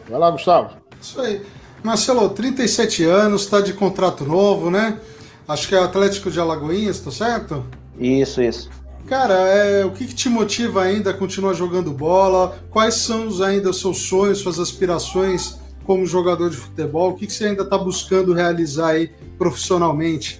Vai 0.09 0.19
lá, 0.19 0.31
Gustavo. 0.31 0.75
Isso 0.99 1.21
aí. 1.21 1.41
Marcelo, 1.83 2.29
37 2.29 3.05
anos, 3.05 3.43
está 3.43 3.61
de 3.61 3.73
contrato 3.73 4.25
novo, 4.25 4.69
né? 4.69 4.99
Acho 5.47 5.67
que 5.67 5.75
é 5.75 5.79
Atlético 5.79 6.29
de 6.29 6.39
Alagoinhas, 6.39 6.99
tá 6.99 7.11
certo? 7.11 7.65
Isso, 7.97 8.41
isso. 8.41 8.69
Cara, 9.07 9.33
é, 9.33 9.85
o 9.85 9.91
que, 9.91 10.05
que, 10.05 10.13
te 10.13 10.29
motiva 10.29 10.83
ainda 10.83 11.09
a 11.09 11.13
continuar 11.13 11.53
jogando 11.53 11.91
bola? 11.91 12.59
Quais 12.69 12.95
são 12.95 13.27
ainda 13.43 13.69
os 13.69 13.79
seus 13.79 14.03
sonhos, 14.03 14.39
suas 14.39 14.59
aspirações 14.59 15.58
como 15.89 16.05
jogador 16.05 16.51
de 16.51 16.55
futebol? 16.55 17.09
O 17.09 17.13
que, 17.15 17.25
que 17.25 17.33
você 17.33 17.45
ainda 17.45 17.63
está 17.63 17.75
buscando 17.75 18.31
realizar 18.31 18.89
aí 18.89 19.07
profissionalmente? 19.39 20.39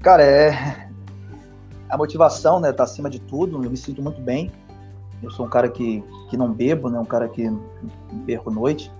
Cara, 0.00 0.22
é 0.22 0.88
a 1.90 1.98
motivação, 1.98 2.58
né, 2.58 2.72
tá 2.72 2.84
acima 2.84 3.10
de 3.10 3.20
tudo. 3.20 3.62
Eu 3.62 3.70
me 3.70 3.76
sinto 3.76 4.02
muito 4.02 4.18
bem. 4.18 4.50
Eu 5.22 5.30
sou 5.30 5.44
um 5.44 5.48
cara 5.50 5.68
que, 5.68 6.02
que 6.30 6.38
não 6.38 6.50
bebo, 6.50 6.88
né, 6.88 6.98
um 6.98 7.04
cara 7.04 7.28
que 7.28 7.50
não 7.50 7.60
perco 8.24 8.50
noite. 8.50 8.90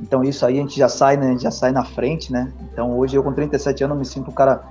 Então 0.00 0.22
isso 0.22 0.46
aí 0.46 0.56
a 0.56 0.60
gente 0.60 0.78
já 0.78 0.88
sai, 0.88 1.16
né, 1.16 1.26
a 1.26 1.30
gente 1.30 1.42
já 1.42 1.50
sai 1.50 1.72
na 1.72 1.84
frente, 1.84 2.32
né? 2.32 2.52
Então 2.72 2.96
hoje 2.96 3.16
eu 3.16 3.24
com 3.24 3.32
37 3.32 3.82
anos 3.82 3.98
me 3.98 4.04
sinto 4.04 4.30
um 4.30 4.34
cara 4.34 4.62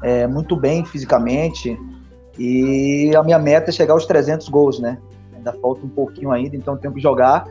é, 0.00 0.28
muito 0.28 0.54
bem 0.54 0.84
fisicamente 0.84 1.76
e 2.38 3.10
a 3.16 3.22
minha 3.24 3.40
meta 3.40 3.70
é 3.70 3.72
chegar 3.72 3.94
aos 3.94 4.06
300 4.06 4.48
gols, 4.48 4.78
né? 4.78 4.96
Ainda 5.34 5.52
falta 5.54 5.84
um 5.84 5.88
pouquinho 5.88 6.30
ainda, 6.30 6.54
então 6.54 6.76
tenho 6.76 6.94
que 6.94 7.00
jogar, 7.00 7.48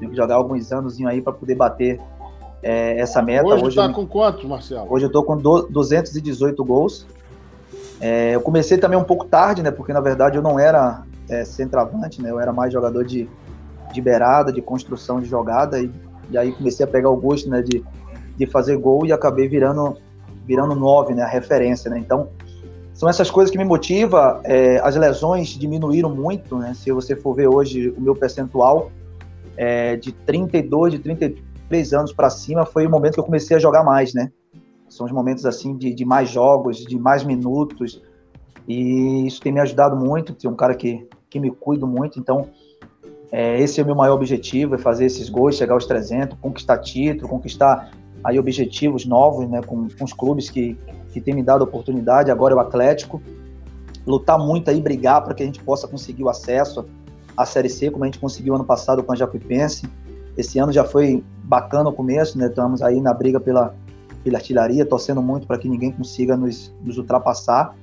tenho 0.00 0.10
que 0.10 0.16
jogar 0.16 0.36
alguns 0.36 0.72
anos 0.72 0.98
aí 1.04 1.20
para 1.20 1.32
poder 1.32 1.54
bater 1.54 2.00
é, 2.62 2.98
essa 2.98 3.22
meta. 3.22 3.46
Hoje, 3.46 3.68
está 3.68 3.88
com 3.92 4.06
quantos, 4.06 4.44
Marcelo? 4.44 4.86
Hoje 4.90 5.04
eu 5.04 5.08
estou 5.08 5.22
com 5.22 5.36
218 5.36 6.64
gols. 6.64 7.06
É, 8.00 8.34
eu 8.34 8.40
comecei 8.40 8.78
também 8.78 8.98
um 8.98 9.04
pouco 9.04 9.26
tarde, 9.26 9.62
né? 9.62 9.70
Porque 9.70 9.92
na 9.92 10.00
verdade 10.00 10.36
eu 10.36 10.42
não 10.42 10.58
era 10.58 11.02
é, 11.28 11.44
centroavante, 11.44 12.22
né? 12.22 12.30
Eu 12.30 12.40
era 12.40 12.52
mais 12.52 12.72
jogador 12.72 13.04
de, 13.04 13.28
de 13.92 14.00
beirada, 14.00 14.50
de 14.50 14.62
construção 14.62 15.20
de 15.20 15.28
jogada 15.28 15.78
e, 15.78 15.90
e 16.30 16.38
aí 16.38 16.50
comecei 16.52 16.84
a 16.84 16.88
pegar 16.88 17.10
o 17.10 17.16
gosto, 17.16 17.48
né? 17.48 17.60
De, 17.60 17.84
de 18.36 18.46
fazer 18.46 18.76
gol 18.78 19.04
e 19.04 19.12
acabei 19.12 19.46
virando 19.46 19.96
virando 20.46 20.74
nove, 20.74 21.14
né? 21.14 21.22
A 21.22 21.28
referência, 21.28 21.90
né? 21.90 21.98
Então 21.98 22.28
são 22.94 23.08
essas 23.08 23.30
coisas 23.30 23.50
que 23.50 23.58
me 23.58 23.64
motivam. 23.64 24.40
É, 24.44 24.78
as 24.80 24.96
lesões 24.96 25.48
diminuíram 25.48 26.10
muito, 26.10 26.56
né? 26.56 26.72
Se 26.74 26.90
você 26.90 27.14
for 27.14 27.34
ver 27.34 27.48
hoje 27.48 27.90
o 27.96 28.00
meu 28.00 28.14
percentual 28.14 28.90
é, 29.60 29.94
de 29.94 30.10
32, 30.10 30.94
de 30.94 30.98
33 31.00 31.92
anos 31.92 32.14
para 32.14 32.30
cima, 32.30 32.64
foi 32.64 32.86
o 32.86 32.90
momento 32.90 33.12
que 33.12 33.20
eu 33.20 33.24
comecei 33.24 33.58
a 33.58 33.60
jogar 33.60 33.84
mais, 33.84 34.14
né? 34.14 34.32
São 34.88 35.04
os 35.04 35.12
momentos 35.12 35.44
assim 35.44 35.76
de, 35.76 35.92
de 35.92 36.02
mais 36.02 36.30
jogos, 36.30 36.78
de 36.78 36.98
mais 36.98 37.22
minutos. 37.22 38.02
E 38.66 39.26
isso 39.26 39.38
tem 39.42 39.52
me 39.52 39.60
ajudado 39.60 39.94
muito. 39.94 40.32
Tem 40.32 40.50
um 40.50 40.56
cara 40.56 40.74
que, 40.74 41.06
que 41.28 41.38
me 41.38 41.50
cuido 41.50 41.86
muito. 41.86 42.18
Então, 42.18 42.48
é, 43.30 43.60
esse 43.60 43.78
é 43.78 43.82
o 43.82 43.86
meu 43.86 43.94
maior 43.94 44.14
objetivo: 44.14 44.76
é 44.76 44.78
fazer 44.78 45.04
esses 45.04 45.28
gols, 45.28 45.56
chegar 45.56 45.74
aos 45.74 45.84
300, 45.84 46.38
conquistar 46.38 46.78
título, 46.78 47.28
conquistar 47.28 47.90
aí 48.24 48.38
objetivos 48.38 49.04
novos, 49.04 49.46
né? 49.46 49.60
Com, 49.60 49.88
com 49.90 50.04
os 50.04 50.14
clubes 50.14 50.48
que, 50.48 50.74
que 51.12 51.20
têm 51.20 51.34
me 51.34 51.42
dado 51.42 51.62
oportunidade. 51.64 52.30
Agora 52.30 52.54
é 52.54 52.56
o 52.56 52.60
Atlético. 52.60 53.20
Lutar 54.06 54.38
muito 54.38 54.70
aí, 54.70 54.80
brigar 54.80 55.22
para 55.22 55.34
que 55.34 55.42
a 55.42 55.46
gente 55.46 55.62
possa 55.62 55.86
conseguir 55.86 56.24
o 56.24 56.30
acesso 56.30 56.86
à 57.42 57.46
Série 57.46 57.68
C, 57.68 57.90
como 57.90 58.04
a 58.04 58.06
gente 58.06 58.18
conseguiu 58.18 58.54
ano 58.54 58.64
passado 58.64 59.02
com 59.02 59.12
a 59.12 59.16
Jacuipense. 59.16 59.88
Esse 60.36 60.58
ano 60.58 60.72
já 60.72 60.84
foi 60.84 61.24
bacana 61.44 61.88
o 61.88 61.92
começo, 61.92 62.38
né? 62.38 62.46
Estamos 62.46 62.82
aí 62.82 63.00
na 63.00 63.12
briga 63.12 63.40
pela, 63.40 63.74
pela 64.22 64.38
artilharia, 64.38 64.84
torcendo 64.84 65.22
muito 65.22 65.46
para 65.46 65.58
que 65.58 65.68
ninguém 65.68 65.92
consiga 65.92 66.36
nos, 66.36 66.72
nos, 66.82 66.98
ultrapassar, 66.98 67.74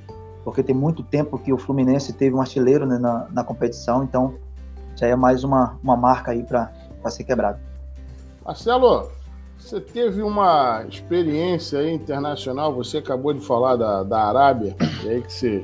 porque 0.43 0.63
tem 0.63 0.75
muito 0.75 1.03
tempo 1.03 1.37
que 1.37 1.51
o 1.51 1.57
Fluminense 1.57 2.13
teve 2.13 2.35
um 2.35 2.41
artilheiro 2.41 2.85
né, 2.85 2.97
na, 2.97 3.27
na 3.31 3.43
competição, 3.43 4.03
então 4.03 4.35
já 4.95 5.07
é 5.07 5.15
mais 5.15 5.43
uma, 5.43 5.77
uma 5.83 5.95
marca 5.95 6.31
aí 6.31 6.43
para 6.43 6.71
ser 7.09 7.23
quebrado. 7.23 7.59
Marcelo, 8.45 9.09
você 9.57 9.81
teve 9.81 10.21
uma 10.21 10.85
experiência 10.87 11.91
internacional, 11.91 12.73
você 12.73 12.99
acabou 12.99 13.33
de 13.33 13.41
falar 13.41 13.75
da, 13.75 14.03
da 14.03 14.23
Arábia, 14.23 14.75
e 15.03 15.09
aí 15.09 15.21
que 15.21 15.33
você, 15.33 15.63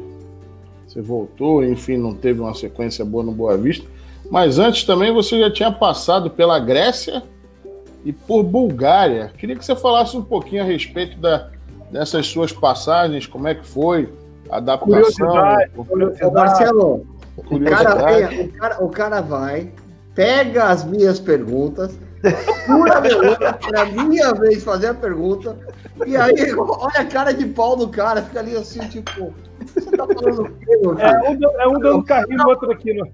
você 0.93 1.01
voltou, 1.01 1.63
enfim, 1.63 1.97
não 1.97 2.13
teve 2.13 2.39
uma 2.39 2.53
sequência 2.53 3.03
boa 3.03 3.23
no 3.23 3.31
Boa 3.31 3.57
Vista. 3.57 3.87
Mas 4.29 4.59
antes 4.59 4.83
também 4.83 5.11
você 5.11 5.39
já 5.39 5.51
tinha 5.51 5.71
passado 5.71 6.29
pela 6.29 6.59
Grécia 6.59 7.23
e 8.05 8.13
por 8.13 8.43
Bulgária. 8.43 9.31
Queria 9.37 9.55
que 9.55 9.65
você 9.65 9.75
falasse 9.75 10.15
um 10.15 10.21
pouquinho 10.21 10.61
a 10.61 10.65
respeito 10.65 11.17
da, 11.17 11.49
dessas 11.91 12.27
suas 12.27 12.51
passagens, 12.51 13.25
como 13.25 13.47
é 13.47 13.55
que 13.55 13.65
foi 13.65 14.13
a 14.49 14.57
adaptação. 14.57 15.57
Curiosidade, 15.87 16.33
Marcelo, 16.33 17.07
o 17.37 17.59
cara, 17.59 18.43
o, 18.43 18.51
cara, 18.51 18.83
o 18.83 18.89
cara 18.89 19.21
vai, 19.21 19.71
pega 20.13 20.65
as 20.65 20.83
minhas 20.83 21.19
perguntas 21.19 21.97
Pura 22.65 23.01
beleza, 23.01 23.59
é 23.73 23.79
a 23.79 23.85
minha 23.85 24.33
vez 24.33 24.63
fazer 24.63 24.87
a 24.87 24.93
pergunta. 24.93 25.57
E 26.05 26.15
aí, 26.15 26.53
olha 26.55 26.99
a 26.99 27.05
cara 27.05 27.33
de 27.33 27.45
pau 27.47 27.75
do 27.75 27.89
cara, 27.89 28.21
fica 28.21 28.39
ali 28.39 28.55
assim, 28.55 28.79
tipo, 28.87 29.33
você 29.65 29.91
tá 29.91 30.07
falando 30.07 30.43
o 30.43 30.49
quê, 30.59 30.77
meu 30.81 30.97
É 30.99 31.29
um, 31.29 31.61
é 31.61 31.67
um 31.67 31.79
dando 31.79 32.03
carrinho 32.03 32.37
no 32.37 32.49
outro 32.49 32.71
aqui, 32.71 32.93
né? 32.93 33.09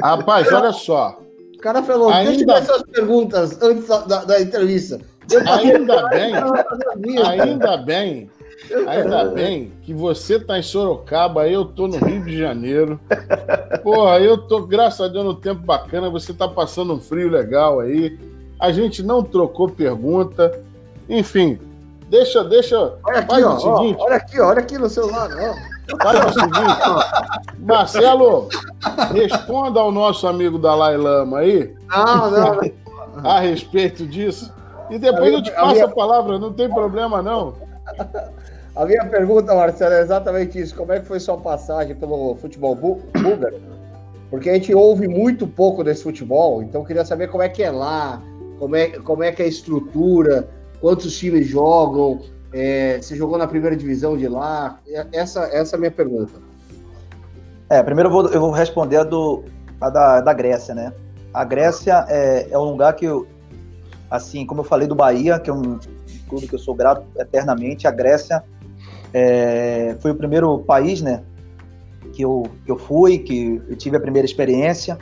Rapaz, 0.00 0.52
olha 0.52 0.72
só. 0.72 1.20
O 1.54 1.58
cara 1.58 1.82
falou, 1.82 2.10
ainda... 2.10 2.30
deixa 2.30 2.44
eu 2.44 2.54
ver 2.54 2.64
suas 2.64 2.82
perguntas 2.84 3.62
antes 3.62 3.88
da, 3.88 3.98
da, 4.02 4.24
da 4.24 4.40
entrevista. 4.40 5.00
Ainda 5.48 6.08
bem, 6.08 6.32
ainda 7.18 7.76
bem 7.78 8.30
Ainda 8.86 9.24
bem 9.26 9.72
que 9.82 9.92
você 9.92 10.40
tá 10.40 10.58
em 10.58 10.62
Sorocaba, 10.62 11.48
eu 11.48 11.64
tô 11.64 11.86
no 11.86 11.98
Rio 11.98 12.24
de 12.24 12.38
Janeiro. 12.38 12.98
Porra, 13.82 14.18
eu 14.18 14.38
tô, 14.38 14.66
graças 14.66 15.00
a 15.00 15.08
Deus, 15.08 15.24
no 15.24 15.34
tempo 15.34 15.60
bacana, 15.60 16.08
você 16.08 16.32
tá 16.32 16.48
passando 16.48 16.94
um 16.94 17.00
frio 17.00 17.28
legal 17.28 17.80
aí. 17.80 18.18
A 18.58 18.72
gente 18.72 19.02
não 19.02 19.22
trocou 19.22 19.68
pergunta. 19.68 20.58
Enfim, 21.08 21.58
deixa, 22.08 22.42
deixa. 22.42 22.94
Olha 23.04 23.20
aqui, 23.20 23.42
ó, 23.42 23.58
seguinte, 23.58 23.96
ó, 24.00 24.04
olha 24.04 24.16
aqui, 24.16 24.40
olha 24.40 24.60
aqui 24.60 24.78
no 24.78 24.88
celular, 24.88 25.28
ó. 25.32 25.76
Faz 26.02 26.18
o 26.18 26.40
seguinte, 26.40 27.58
Marcelo, 27.60 28.48
responda 29.12 29.78
ao 29.78 29.92
nosso 29.92 30.26
amigo 30.26 30.58
Dalai 30.58 30.96
Lama 30.96 31.38
aí. 31.38 31.72
Não, 31.88 32.30
não. 32.30 32.60
A 33.22 33.38
respeito 33.38 34.04
disso. 34.04 34.52
E 34.90 34.98
depois 34.98 35.32
eu 35.32 35.42
te 35.42 35.50
passo 35.52 35.84
a 35.84 35.88
palavra, 35.88 36.38
não 36.38 36.52
tem 36.52 36.68
problema 36.68 37.22
não. 37.22 37.54
A 38.76 38.84
minha 38.84 39.06
pergunta, 39.06 39.54
Marcelo, 39.54 39.94
é 39.94 40.02
exatamente 40.02 40.60
isso. 40.60 40.74
Como 40.74 40.92
é 40.92 41.00
que 41.00 41.06
foi 41.06 41.18
sua 41.18 41.38
passagem 41.38 41.96
pelo 41.96 42.36
futebol 42.36 42.74
búlgaro? 42.74 43.56
Porque 44.28 44.50
a 44.50 44.54
gente 44.54 44.74
ouve 44.74 45.08
muito 45.08 45.46
pouco 45.46 45.82
desse 45.82 46.02
futebol, 46.02 46.62
então 46.62 46.84
queria 46.84 47.04
saber 47.04 47.28
como 47.28 47.42
é 47.42 47.48
que 47.48 47.62
é 47.62 47.70
lá, 47.70 48.20
como 48.58 48.76
é, 48.76 48.88
como 48.98 49.22
é 49.22 49.32
que 49.32 49.40
é 49.40 49.46
a 49.46 49.48
estrutura, 49.48 50.48
quantos 50.80 51.16
times 51.16 51.46
jogam, 51.46 52.20
é, 52.52 53.00
jogou 53.02 53.38
na 53.38 53.46
primeira 53.46 53.76
divisão 53.76 54.16
de 54.16 54.28
lá? 54.28 54.78
Essa, 55.12 55.44
essa 55.44 55.74
é 55.74 55.78
a 55.78 55.80
minha 55.80 55.90
pergunta. 55.90 56.32
É, 57.70 57.82
primeiro 57.82 58.08
eu 58.08 58.12
vou, 58.12 58.28
eu 58.28 58.40
vou 58.40 58.50
responder 58.50 58.98
a, 58.98 59.04
do, 59.04 59.44
a 59.80 59.90
da, 59.90 60.20
da 60.20 60.32
Grécia, 60.32 60.74
né? 60.74 60.92
A 61.32 61.44
Grécia 61.44 62.04
é, 62.08 62.48
é 62.50 62.58
um 62.58 62.70
lugar 62.70 62.94
que, 62.94 63.04
eu, 63.04 63.26
assim, 64.10 64.44
como 64.44 64.60
eu 64.60 64.64
falei 64.64 64.86
do 64.86 64.94
Bahia, 64.94 65.38
que 65.38 65.50
é 65.50 65.52
um, 65.52 65.78
clube 66.26 66.46
que 66.46 66.54
eu 66.54 66.58
sou 66.58 66.74
grato 66.74 67.04
eternamente. 67.18 67.86
A 67.86 67.90
Grécia 67.90 68.44
é, 69.12 69.96
foi 70.00 70.10
o 70.10 70.14
primeiro 70.14 70.58
país, 70.58 71.00
né, 71.00 71.22
que 72.12 72.22
eu, 72.22 72.44
que 72.64 72.70
eu 72.70 72.76
fui, 72.76 73.18
que 73.18 73.62
eu 73.68 73.76
tive 73.76 73.96
a 73.96 74.00
primeira 74.00 74.26
experiência. 74.26 74.98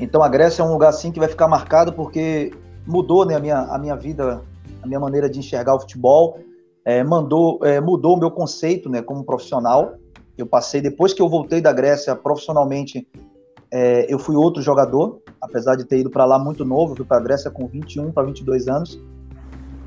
Então 0.00 0.22
a 0.22 0.28
Grécia 0.28 0.62
é 0.62 0.64
um 0.64 0.72
lugar 0.72 0.90
assim 0.90 1.10
que 1.10 1.18
vai 1.18 1.28
ficar 1.28 1.48
marcado 1.48 1.92
porque 1.92 2.52
mudou, 2.86 3.24
né, 3.26 3.34
a 3.34 3.40
minha, 3.40 3.58
a 3.58 3.78
minha 3.78 3.96
vida, 3.96 4.42
a 4.82 4.86
minha 4.86 5.00
maneira 5.00 5.28
de 5.28 5.38
enxergar 5.38 5.74
o 5.74 5.80
futebol, 5.80 6.38
é, 6.84 7.04
mandou, 7.04 7.58
é, 7.62 7.80
mudou 7.80 8.16
o 8.16 8.18
meu 8.18 8.30
conceito, 8.30 8.88
né, 8.88 9.02
como 9.02 9.24
profissional. 9.24 9.94
Eu 10.36 10.46
passei 10.46 10.80
depois 10.80 11.12
que 11.12 11.20
eu 11.20 11.28
voltei 11.28 11.60
da 11.60 11.72
Grécia 11.72 12.14
profissionalmente, 12.14 13.06
é, 13.70 14.06
eu 14.12 14.18
fui 14.18 14.36
outro 14.36 14.62
jogador, 14.62 15.20
apesar 15.40 15.76
de 15.76 15.84
ter 15.84 15.98
ido 15.98 16.08
para 16.08 16.24
lá 16.24 16.38
muito 16.38 16.64
novo, 16.64 16.96
fui 16.96 17.04
para 17.04 17.18
a 17.18 17.20
Grécia 17.20 17.50
com 17.50 17.66
21 17.66 18.12
para 18.12 18.22
22 18.22 18.68
anos. 18.68 18.98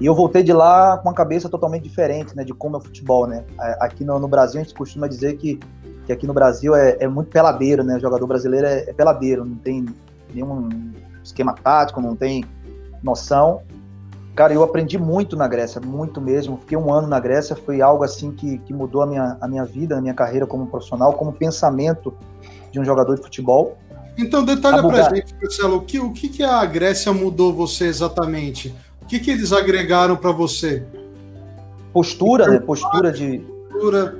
E 0.01 0.05
eu 0.07 0.15
voltei 0.15 0.41
de 0.41 0.51
lá 0.51 0.97
com 0.97 1.09
uma 1.09 1.13
cabeça 1.13 1.47
totalmente 1.47 1.83
diferente, 1.83 2.35
né, 2.35 2.43
de 2.43 2.55
como 2.55 2.75
é 2.75 2.79
o 2.79 2.81
futebol, 2.81 3.27
né. 3.27 3.45
Aqui 3.79 4.03
no, 4.03 4.17
no 4.17 4.27
Brasil 4.27 4.59
a 4.59 4.63
gente 4.63 4.73
costuma 4.73 5.07
dizer 5.07 5.37
que, 5.37 5.59
que 6.07 6.11
aqui 6.11 6.25
no 6.25 6.33
Brasil 6.33 6.73
é, 6.73 6.97
é 6.99 7.07
muito 7.07 7.29
peladeiro, 7.29 7.83
né, 7.83 7.97
o 7.97 7.99
jogador 7.99 8.25
brasileiro 8.25 8.65
é, 8.65 8.89
é, 8.89 8.93
peladeiro, 8.93 9.45
não 9.45 9.57
tem 9.57 9.85
nenhum 10.33 10.91
esquema 11.23 11.53
tático, 11.53 12.01
não 12.01 12.15
tem 12.15 12.43
noção. 13.03 13.61
Cara, 14.33 14.51
eu 14.51 14.63
aprendi 14.63 14.97
muito 14.97 15.35
na 15.35 15.47
Grécia, 15.47 15.79
muito 15.79 16.19
mesmo. 16.19 16.57
Fiquei 16.57 16.77
um 16.77 16.91
ano 16.91 17.07
na 17.07 17.19
Grécia, 17.19 17.55
foi 17.55 17.79
algo 17.79 18.03
assim 18.03 18.31
que, 18.31 18.57
que 18.57 18.73
mudou 18.73 19.03
a 19.03 19.05
minha, 19.05 19.37
a 19.39 19.47
minha 19.47 19.65
vida, 19.65 19.99
a 19.99 20.01
minha 20.01 20.15
carreira 20.15 20.47
como 20.47 20.65
profissional, 20.65 21.13
como 21.13 21.31
pensamento 21.31 22.11
de 22.71 22.79
um 22.79 22.83
jogador 22.83 23.17
de 23.17 23.21
futebol. 23.21 23.77
Então, 24.17 24.43
detalha 24.43 24.81
pra 24.81 25.15
gente, 25.15 25.35
Marcelo, 25.39 25.77
o 25.77 25.81
que, 25.81 25.99
o 25.99 26.11
que, 26.11 26.27
que 26.27 26.43
a 26.43 26.65
Grécia 26.65 27.13
mudou 27.13 27.53
você 27.53 27.85
exatamente? 27.85 28.75
Que, 29.11 29.19
que 29.19 29.31
eles 29.31 29.51
agregaram 29.51 30.15
para 30.15 30.31
você? 30.31 30.85
Postura, 31.91 32.47
né? 32.47 32.59
Postura 32.59 33.11
de. 33.11 33.39
Postura. 33.39 34.15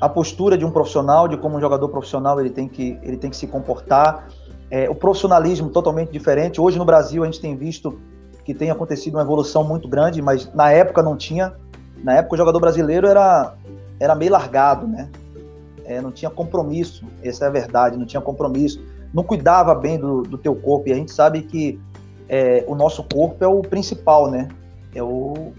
A 0.00 0.08
postura 0.08 0.56
de 0.56 0.64
um 0.64 0.70
profissional, 0.70 1.26
de 1.26 1.36
como 1.36 1.56
um 1.56 1.60
jogador 1.60 1.88
profissional 1.88 2.38
ele 2.38 2.50
tem 2.50 2.68
que, 2.68 2.96
ele 3.02 3.16
tem 3.16 3.30
que 3.30 3.36
se 3.36 3.48
comportar. 3.48 4.28
É, 4.70 4.88
o 4.88 4.94
profissionalismo 4.94 5.70
totalmente 5.70 6.12
diferente. 6.12 6.60
Hoje 6.60 6.78
no 6.78 6.84
Brasil 6.84 7.24
a 7.24 7.26
gente 7.26 7.40
tem 7.40 7.56
visto 7.56 7.98
que 8.44 8.54
tem 8.54 8.70
acontecido 8.70 9.14
uma 9.14 9.22
evolução 9.22 9.64
muito 9.64 9.88
grande, 9.88 10.22
mas 10.22 10.54
na 10.54 10.70
época 10.70 11.02
não 11.02 11.16
tinha. 11.16 11.52
Na 12.04 12.14
época 12.14 12.34
o 12.34 12.38
jogador 12.38 12.60
brasileiro 12.60 13.08
era 13.08 13.54
era 13.98 14.14
meio 14.14 14.30
largado, 14.30 14.86
né? 14.86 15.10
É, 15.84 16.00
não 16.00 16.12
tinha 16.12 16.30
compromisso, 16.30 17.04
essa 17.24 17.46
é 17.46 17.48
a 17.48 17.50
verdade, 17.50 17.96
não 17.96 18.06
tinha 18.06 18.20
compromisso, 18.20 18.80
não 19.12 19.24
cuidava 19.24 19.74
bem 19.74 19.98
do, 19.98 20.22
do 20.22 20.38
teu 20.38 20.54
corpo, 20.54 20.88
e 20.88 20.92
a 20.92 20.94
gente 20.94 21.10
sabe 21.10 21.42
que 21.42 21.80
é, 22.28 22.64
o 22.66 22.74
nosso 22.74 23.02
corpo 23.02 23.42
é 23.42 23.48
o 23.48 23.62
principal, 23.62 24.30
né? 24.30 24.48
É 24.94 25.02
o, 25.02 25.52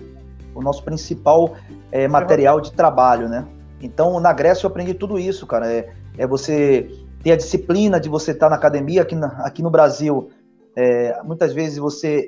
o 0.53 0.61
nosso 0.61 0.83
principal 0.83 1.55
é, 1.91 2.07
material 2.07 2.61
de 2.61 2.71
trabalho, 2.71 3.27
né? 3.27 3.45
Então, 3.81 4.19
na 4.19 4.33
Grécia 4.33 4.65
eu 4.65 4.69
aprendi 4.69 4.93
tudo 4.93 5.17
isso, 5.17 5.47
cara. 5.47 5.71
É, 5.71 5.89
é 6.17 6.27
você 6.27 6.89
ter 7.23 7.31
a 7.31 7.37
disciplina 7.37 7.99
de 7.99 8.09
você 8.09 8.31
estar 8.31 8.49
na 8.49 8.55
academia. 8.55 9.01
Aqui, 9.01 9.15
na, 9.15 9.27
aqui 9.45 9.63
no 9.63 9.69
Brasil, 9.69 10.29
é, 10.75 11.21
muitas 11.23 11.53
vezes 11.53 11.77
você 11.77 12.27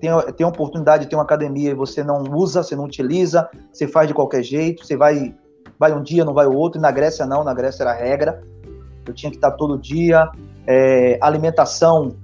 tem, 0.00 0.10
tem 0.36 0.44
a 0.44 0.48
oportunidade 0.48 1.04
de 1.04 1.10
ter 1.10 1.16
uma 1.16 1.22
academia 1.22 1.70
e 1.70 1.74
você 1.74 2.02
não 2.04 2.22
usa, 2.22 2.62
você 2.62 2.76
não 2.76 2.84
utiliza, 2.84 3.48
você 3.72 3.86
faz 3.86 4.08
de 4.08 4.14
qualquer 4.14 4.42
jeito, 4.42 4.84
você 4.84 4.96
vai, 4.96 5.34
vai 5.78 5.92
um 5.92 6.02
dia, 6.02 6.24
não 6.24 6.34
vai 6.34 6.46
o 6.46 6.54
outro. 6.54 6.78
E 6.78 6.82
na 6.82 6.90
Grécia 6.90 7.26
não, 7.26 7.42
na 7.42 7.54
Grécia 7.54 7.82
era 7.84 7.92
regra. 7.92 8.42
Eu 9.06 9.14
tinha 9.14 9.30
que 9.30 9.36
estar 9.36 9.52
todo 9.52 9.78
dia. 9.78 10.28
É, 10.66 11.18
alimentação 11.22 12.16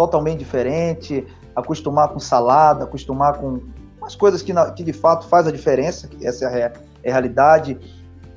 totalmente 0.00 0.38
diferente, 0.38 1.26
acostumar 1.54 2.08
com 2.08 2.18
salada, 2.18 2.84
acostumar 2.84 3.34
com 3.34 3.60
umas 3.98 4.16
coisas 4.16 4.40
que, 4.40 4.50
que 4.74 4.82
de 4.82 4.94
fato 4.94 5.28
faz 5.28 5.46
a 5.46 5.52
diferença, 5.52 6.08
que 6.08 6.26
essa 6.26 6.46
é 6.46 6.64
a, 6.64 6.72
é 7.04 7.10
a 7.10 7.12
realidade. 7.12 7.78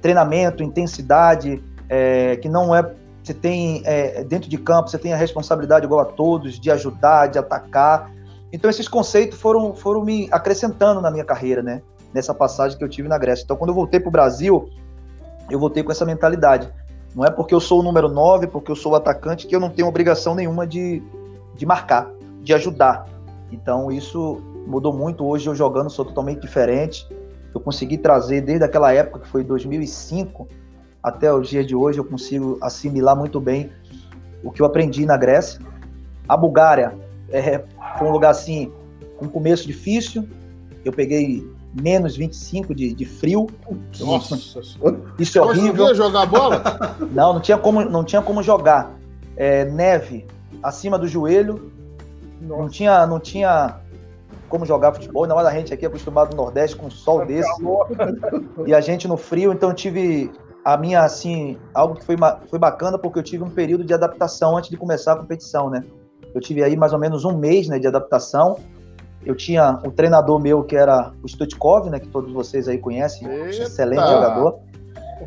Treinamento, 0.02 0.62
intensidade, 0.62 1.64
é, 1.88 2.36
que 2.36 2.50
não 2.50 2.76
é. 2.76 2.94
Você 3.24 3.34
tem 3.34 3.82
é, 3.86 4.26
dentro 4.26 4.50
de 4.50 4.58
campo, 4.58 4.90
você 4.90 4.98
tem 4.98 5.14
a 5.14 5.16
responsabilidade 5.16 5.86
igual 5.86 6.02
a 6.02 6.06
todos 6.06 6.60
de 6.60 6.70
ajudar, 6.70 7.28
de 7.28 7.40
atacar. 7.40 8.12
Então 8.52 8.70
esses 8.70 8.90
conceitos 8.90 9.40
foram, 9.40 9.74
foram 9.74 10.04
me 10.04 10.28
acrescentando 10.34 11.00
na 11.00 11.10
minha 11.10 11.24
carreira, 11.24 11.64
né? 11.64 11.82
Nessa 12.14 12.34
passagem 12.34 12.78
que 12.78 12.84
eu 12.84 12.90
tive 12.90 13.08
na 13.08 13.18
Grécia. 13.18 13.46
Então 13.46 13.56
quando 13.56 13.70
eu 13.70 13.76
voltei 13.76 14.02
para 14.02 14.10
o 14.10 14.12
Brasil, 14.12 14.68
eu 15.50 15.58
voltei 15.58 15.82
com 15.82 15.94
essa 15.94 16.04
mentalidade. 16.04 16.70
Não 17.16 17.24
é 17.24 17.32
porque 17.32 17.56
eu 17.56 17.62
sou 17.62 17.80
o 17.80 17.84
número 17.84 18.10
9, 18.10 18.48
porque 18.48 18.70
eu 18.70 18.76
sou 18.76 18.92
o 18.92 18.96
atacante, 18.96 19.48
que 19.48 19.56
eu 19.56 19.62
não 19.62 19.70
tenho 19.70 19.88
obrigação 19.88 20.36
nenhuma 20.36 20.68
de, 20.68 21.02
de 21.56 21.66
marcar, 21.66 22.12
de 22.42 22.54
ajudar. 22.54 23.08
Então 23.52 23.92
isso 23.92 24.42
mudou 24.68 24.94
muito. 24.94 25.26
Hoje 25.26 25.48
eu 25.48 25.56
jogando 25.56 25.90
sou 25.90 26.06
totalmente 26.06 26.42
diferente. 26.42 27.08
Eu 27.54 27.62
consegui 27.62 27.98
trazer 27.98 28.42
desde 28.42 28.66
aquela 28.66 28.92
época 28.92 29.20
que 29.20 29.28
foi 29.28 29.44
2005 29.44 30.48
até 31.04 31.32
o 31.32 31.42
dia 31.42 31.66
de 31.66 31.76
hoje 31.76 32.00
eu 32.00 32.06
consigo 32.06 32.58
assimilar 32.62 33.14
muito 33.14 33.42
bem 33.42 33.70
o 34.42 34.50
que 34.50 34.62
eu 34.62 34.66
aprendi 34.66 35.06
na 35.06 35.18
Grécia. 35.18 35.60
A 36.28 36.38
Bulgária 36.38 36.98
é, 37.30 37.62
foi 38.00 38.08
um 38.08 38.12
lugar 38.12 38.32
assim 38.32 38.72
com 39.18 39.26
um 39.26 39.30
começo 39.30 39.68
difícil. 39.68 40.28
Eu 40.84 40.94
peguei 40.94 41.46
menos 41.74 42.16
25 42.16 42.74
de, 42.74 42.94
de 42.94 43.06
frio. 43.06 43.48
Nossa, 44.00 44.36
isso 45.20 45.38
é 45.38 45.42
horrível. 45.42 45.88
Você 45.88 45.96
jogar 45.96 46.26
bola? 46.26 46.64
Não, 47.12 47.34
não 47.34 47.42
tinha 47.42 47.58
como, 47.58 47.84
não 47.84 48.04
tinha 48.04 48.22
como 48.22 48.42
jogar. 48.42 48.94
É, 49.36 49.66
neve 49.66 50.26
acima 50.62 50.98
do 50.98 51.08
joelho. 51.08 51.72
Nossa. 52.42 52.62
Não 52.62 52.70
tinha, 52.70 53.08
não 53.08 53.20
tinha 53.20 53.80
como 54.50 54.66
jogar 54.66 54.94
futebol. 54.94 55.24
Ainda 55.24 55.36
mais 55.36 55.48
a 55.48 55.52
gente 55.52 55.74
aqui 55.74 55.86
acostumado 55.86 56.36
no 56.36 56.44
Nordeste 56.44 56.76
com 56.76 56.88
um 56.88 56.92
sol 56.92 57.26
desse. 57.26 57.50
e 58.68 58.74
a 58.74 58.82
gente 58.82 59.08
no 59.08 59.18
frio, 59.18 59.52
então 59.52 59.70
eu 59.70 59.76
tive 59.76 60.32
a 60.64 60.78
minha, 60.78 61.02
assim, 61.02 61.58
algo 61.74 61.96
que 61.96 62.06
foi, 62.06 62.16
foi 62.50 62.60
bacana 62.60 62.98
porque 62.98 63.20
eu 63.20 63.24
tive 63.24 63.44
um 63.44 63.50
período 63.50 63.84
de 63.84 63.94
adaptação 63.94 64.56
antes 64.56 64.70
de 64.70 64.78
começar 64.78 65.14
a 65.14 65.16
competição, 65.18 65.70
né? 65.70 65.84
Eu 66.34 66.40
tive 66.40 66.64
aí 66.64 66.76
mais 66.76 66.94
ou 66.94 67.00
menos 67.00 67.26
um 67.26 67.38
mês 67.38 67.68
né, 67.68 67.78
de 67.80 67.88
adaptação. 67.88 68.58
Eu 69.26 69.36
tinha 69.36 69.80
um 69.84 69.90
treinador 69.90 70.40
meu 70.40 70.64
que 70.64 70.76
era 70.76 71.12
o 71.22 71.28
Stutkov, 71.28 71.90
né? 71.90 72.00
Que 72.00 72.08
todos 72.08 72.32
vocês 72.32 72.68
aí 72.68 72.78
conhecem, 72.78 73.28
Eita. 73.28 73.64
excelente 73.64 74.02
jogador. 74.02 74.60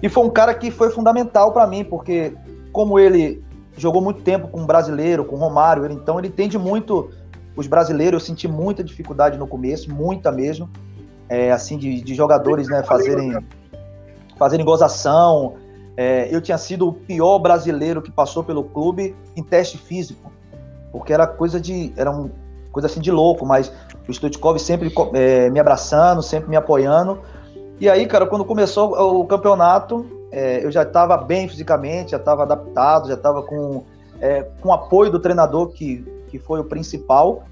E 0.02 0.08
foi 0.08 0.24
um 0.24 0.30
cara 0.30 0.54
que 0.54 0.70
foi 0.70 0.90
fundamental 0.90 1.52
para 1.52 1.66
mim, 1.66 1.84
porque 1.84 2.36
como 2.72 2.98
ele 2.98 3.42
jogou 3.76 4.00
muito 4.00 4.22
tempo 4.22 4.48
com 4.48 4.60
um 4.60 4.66
brasileiro, 4.66 5.24
com 5.24 5.36
o 5.36 5.38
Romário, 5.38 5.84
ele, 5.84 5.94
então 5.94 6.18
ele 6.18 6.28
entende 6.28 6.58
muito 6.58 7.10
os 7.54 7.66
brasileiros. 7.66 8.22
Eu 8.22 8.26
senti 8.26 8.48
muita 8.48 8.82
dificuldade 8.82 9.38
no 9.38 9.46
começo, 9.46 9.92
muita 9.92 10.30
mesmo, 10.32 10.68
é, 11.28 11.50
assim, 11.50 11.76
de, 11.76 12.00
de 12.00 12.14
jogadores, 12.14 12.68
né, 12.68 12.82
fazerem, 12.82 13.36
fazerem 14.38 14.64
gozação. 14.64 15.54
É, 15.96 16.34
eu 16.34 16.40
tinha 16.40 16.58
sido 16.58 16.88
o 16.88 16.92
pior 16.92 17.38
brasileiro 17.38 18.02
que 18.02 18.10
passou 18.10 18.44
pelo 18.44 18.64
clube 18.64 19.16
em 19.34 19.42
teste 19.42 19.78
físico, 19.78 20.30
porque 20.92 21.12
era 21.12 21.26
coisa 21.26 21.58
de, 21.58 21.92
era 21.96 22.10
um, 22.10 22.30
coisa 22.70 22.86
assim 22.86 23.00
de 23.00 23.10
louco, 23.10 23.46
mas 23.46 23.72
o 24.06 24.12
Stutkov 24.12 24.58
sempre 24.58 24.92
é, 25.14 25.48
me 25.50 25.58
abraçando, 25.58 26.22
sempre 26.22 26.50
me 26.50 26.56
apoiando. 26.56 27.20
E 27.80 27.88
aí, 27.88 28.06
cara, 28.06 28.26
quando 28.26 28.44
começou 28.44 28.92
o 28.92 29.24
campeonato, 29.26 30.15
é, 30.30 30.64
eu 30.64 30.70
já 30.70 30.82
estava 30.82 31.16
bem 31.16 31.48
fisicamente, 31.48 32.10
já 32.10 32.16
estava 32.16 32.42
adaptado, 32.42 33.08
já 33.08 33.14
estava 33.14 33.42
com, 33.42 33.84
é, 34.20 34.42
com 34.60 34.72
apoio 34.72 35.10
do 35.10 35.18
treinador, 35.18 35.68
que, 35.68 36.04
que 36.28 36.38
foi 36.38 36.60
o 36.60 36.64
principal. 36.64 37.44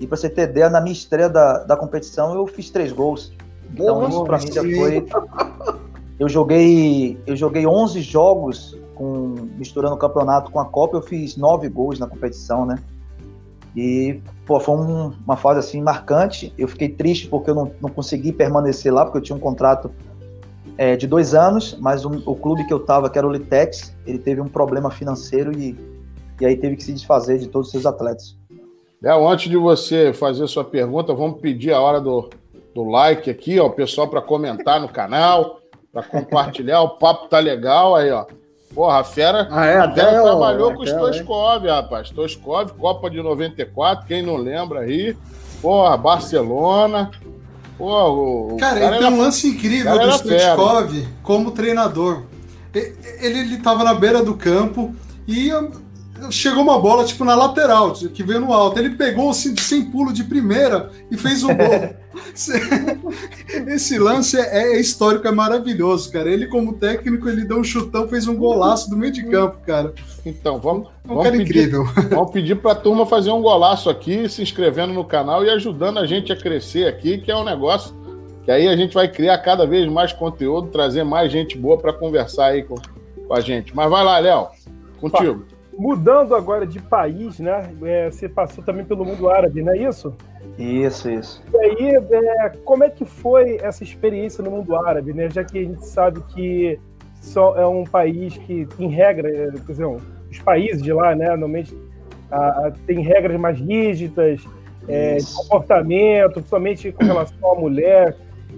E 0.00 0.06
para 0.06 0.16
você 0.16 0.28
ter 0.28 0.50
ideia, 0.50 0.70
na 0.70 0.80
minha 0.80 0.92
estreia 0.92 1.28
da, 1.28 1.64
da 1.64 1.76
competição, 1.76 2.34
eu 2.34 2.46
fiz 2.46 2.70
três 2.70 2.92
gols. 2.92 3.32
Então, 3.72 3.96
Boa, 3.96 4.08
isso 4.08 4.24
para 4.24 4.38
mim 4.38 4.52
já 4.52 4.62
foi. 4.62 5.06
Eu 6.18 6.28
joguei, 6.28 7.18
eu 7.26 7.36
joguei 7.36 7.66
11 7.66 8.00
jogos 8.02 8.78
com, 8.94 9.34
misturando 9.56 9.94
o 9.94 9.98
campeonato 9.98 10.50
com 10.50 10.58
a 10.58 10.64
Copa, 10.64 10.96
eu 10.96 11.02
fiz 11.02 11.36
nove 11.36 11.68
gols 11.68 11.98
na 11.98 12.08
competição, 12.08 12.66
né? 12.66 12.76
E, 13.76 14.20
pô, 14.44 14.58
foi 14.58 14.76
um, 14.76 15.12
uma 15.24 15.36
fase 15.36 15.60
assim 15.60 15.80
marcante. 15.80 16.52
Eu 16.58 16.66
fiquei 16.66 16.88
triste 16.88 17.28
porque 17.28 17.50
eu 17.50 17.54
não, 17.54 17.70
não 17.80 17.88
consegui 17.88 18.32
permanecer 18.32 18.92
lá, 18.92 19.04
porque 19.04 19.18
eu 19.18 19.22
tinha 19.22 19.36
um 19.36 19.40
contrato 19.40 19.90
é, 20.78 20.96
de 20.96 21.08
dois 21.08 21.34
anos, 21.34 21.76
mas 21.80 22.04
o, 22.04 22.22
o, 22.24 22.36
clube 22.36 22.64
que 22.64 22.72
eu 22.72 22.78
tava, 22.78 23.10
que 23.10 23.18
era 23.18 23.26
o 23.26 23.32
Litex, 23.32 23.94
ele 24.06 24.18
teve 24.18 24.40
um 24.40 24.46
problema 24.46 24.90
financeiro 24.92 25.52
e, 25.52 25.76
e 26.40 26.46
aí 26.46 26.56
teve 26.56 26.76
que 26.76 26.84
se 26.84 26.92
desfazer 26.92 27.38
de 27.38 27.48
todos 27.48 27.66
os 27.66 27.72
seus 27.72 27.84
atletas. 27.84 28.38
Léo, 29.02 29.28
antes 29.28 29.50
de 29.50 29.56
você 29.56 30.12
fazer 30.12 30.46
sua 30.46 30.64
pergunta, 30.64 31.12
vamos 31.12 31.40
pedir 31.40 31.72
a 31.72 31.80
hora 31.80 32.00
do, 32.00 32.30
do 32.72 32.84
like 32.84 33.28
aqui, 33.28 33.58
ó, 33.58 33.66
o 33.66 33.70
pessoal 33.70 34.06
para 34.06 34.22
comentar 34.22 34.80
no 34.80 34.88
canal, 34.88 35.58
para 35.92 36.04
compartilhar. 36.04 36.80
o 36.82 36.90
papo 36.90 37.28
tá 37.28 37.40
legal 37.40 37.96
aí, 37.96 38.10
ó. 38.12 38.24
Porra, 38.72 39.00
a 39.00 39.04
Fera, 39.04 39.48
ah, 39.50 39.66
é, 39.66 39.78
a 39.78 39.92
Fera 39.92 40.22
trabalhou 40.22 40.74
com 40.74 40.82
o 40.82 40.86
Stoskov, 40.86 41.66
é. 41.66 41.70
rapaz. 41.70 42.08
Stoskov, 42.08 42.70
Copa 42.74 43.10
de 43.10 43.20
94, 43.20 44.06
quem 44.06 44.22
não 44.22 44.36
lembra 44.36 44.80
aí. 44.80 45.16
Porra, 45.60 45.96
Barcelona. 45.96 47.10
O, 47.78 48.56
cara, 48.58 48.80
cara 48.80 48.96
ele 48.96 49.04
tem 49.04 49.14
um 49.14 49.20
lance 49.20 49.46
incrível 49.46 49.98
do 49.98 50.10
Stoskov 50.10 51.06
como 51.22 51.50
treinador. 51.52 52.22
Ele, 52.74 53.38
ele 53.38 53.56
tava 53.58 53.84
na 53.84 53.94
beira 53.94 54.22
do 54.22 54.34
campo 54.34 54.94
e 55.26 55.50
chegou 56.30 56.62
uma 56.62 56.78
bola 56.78 57.04
tipo 57.04 57.24
na 57.24 57.34
lateral, 57.34 57.92
que 57.92 58.22
veio 58.22 58.40
no 58.40 58.52
alto. 58.52 58.78
Ele 58.78 58.90
pegou 58.90 59.30
assim, 59.30 59.56
sem 59.56 59.90
pulo 59.90 60.12
de 60.12 60.24
primeira 60.24 60.90
e 61.10 61.16
fez 61.16 61.42
o 61.42 61.48
gol. 61.48 61.94
Esse 63.68 63.98
lance 63.98 64.38
é, 64.38 64.74
é, 64.74 64.80
histórico, 64.80 65.26
é 65.26 65.32
maravilhoso, 65.32 66.10
cara. 66.10 66.30
Ele, 66.30 66.46
como 66.46 66.74
técnico, 66.74 67.28
ele 67.28 67.44
deu 67.44 67.58
um 67.58 67.64
chutão, 67.64 68.08
fez 68.08 68.26
um 68.26 68.36
golaço 68.36 68.90
do 68.90 68.96
meio 68.96 69.12
de 69.12 69.24
campo, 69.24 69.58
cara. 69.66 69.94
Então, 70.24 70.58
vamos, 70.58 70.88
é 71.08 71.12
um 71.12 71.16
vamos, 71.16 71.30
pedir, 71.30 71.42
incrível. 71.42 71.84
vamos 72.10 72.32
pedir 72.32 72.56
para 72.56 72.72
a 72.72 72.76
turma 72.76 73.06
fazer 73.06 73.30
um 73.30 73.42
golaço 73.42 73.88
aqui, 73.88 74.28
se 74.28 74.42
inscrevendo 74.42 74.92
no 74.92 75.04
canal 75.04 75.44
e 75.44 75.50
ajudando 75.50 75.98
a 75.98 76.06
gente 76.06 76.32
a 76.32 76.36
crescer 76.36 76.86
aqui, 76.86 77.18
que 77.18 77.30
é 77.30 77.36
um 77.36 77.44
negócio 77.44 77.94
que 78.48 78.52
aí 78.52 78.66
a 78.66 78.74
gente 78.74 78.94
vai 78.94 79.06
criar 79.06 79.36
cada 79.38 79.66
vez 79.66 79.86
mais 79.92 80.10
conteúdo, 80.10 80.68
trazer 80.68 81.04
mais 81.04 81.30
gente 81.30 81.56
boa 81.58 81.76
para 81.76 81.92
conversar 81.92 82.46
aí 82.46 82.62
com, 82.62 82.76
com 82.76 83.34
a 83.34 83.40
gente. 83.40 83.76
Mas 83.76 83.90
vai 83.90 84.02
lá, 84.02 84.18
Léo, 84.18 84.48
contigo. 84.98 85.44
Mudando 85.78 86.34
agora 86.34 86.66
de 86.66 86.80
país, 86.80 87.38
né? 87.38 87.72
É, 87.82 88.10
você 88.10 88.28
passou 88.28 88.64
também 88.64 88.84
pelo 88.84 89.04
mundo 89.04 89.30
árabe, 89.30 89.62
não 89.62 89.72
é 89.72 89.78
isso? 89.78 90.12
Isso, 90.58 91.08
isso. 91.08 91.42
E 91.54 91.56
aí, 91.56 91.94
é, 91.94 92.48
como 92.64 92.82
é 92.82 92.90
que 92.90 93.04
foi 93.04 93.58
essa 93.62 93.84
experiência 93.84 94.42
no 94.42 94.50
mundo 94.50 94.74
árabe, 94.74 95.12
né? 95.12 95.30
Já 95.30 95.44
que 95.44 95.58
a 95.58 95.62
gente 95.62 95.86
sabe 95.86 96.20
que 96.34 96.80
só 97.20 97.56
é 97.56 97.66
um 97.66 97.84
país 97.84 98.36
que, 98.38 98.66
em 98.78 98.88
regra, 98.88 99.30
é, 99.30 99.50
quer 99.52 99.72
dizer, 99.72 99.86
os 99.86 100.38
países 100.40 100.82
de 100.82 100.92
lá, 100.92 101.14
né, 101.14 101.28
normalmente 101.28 101.76
a, 102.30 102.72
tem 102.86 103.00
regras 103.00 103.38
mais 103.38 103.58
rígidas, 103.58 104.44
é, 104.88 105.16
de 105.16 105.34
comportamento, 105.34 106.34
principalmente 106.34 106.92
com 106.92 107.04
relação 107.04 107.52
à 107.52 107.54
mulher, 107.54 108.16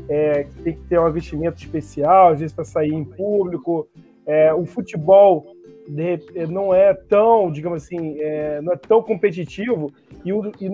é, 0.08 0.44
que 0.44 0.62
tem 0.62 0.74
que 0.74 0.82
ter 0.84 1.00
um 1.00 1.10
vestimento 1.10 1.58
especial, 1.58 2.32
às 2.32 2.40
vezes 2.40 2.54
para 2.54 2.64
sair 2.64 2.92
em 2.92 3.04
público. 3.04 3.88
É, 4.26 4.52
o 4.54 4.64
futebol 4.64 5.44
de, 5.90 6.46
não 6.48 6.72
é 6.72 6.94
tão, 6.94 7.50
digamos 7.50 7.82
assim, 7.82 8.16
é, 8.20 8.60
não 8.62 8.72
é 8.72 8.76
tão 8.76 9.02
competitivo 9.02 9.92
e, 10.24 10.32
o, 10.32 10.52
e 10.60 10.70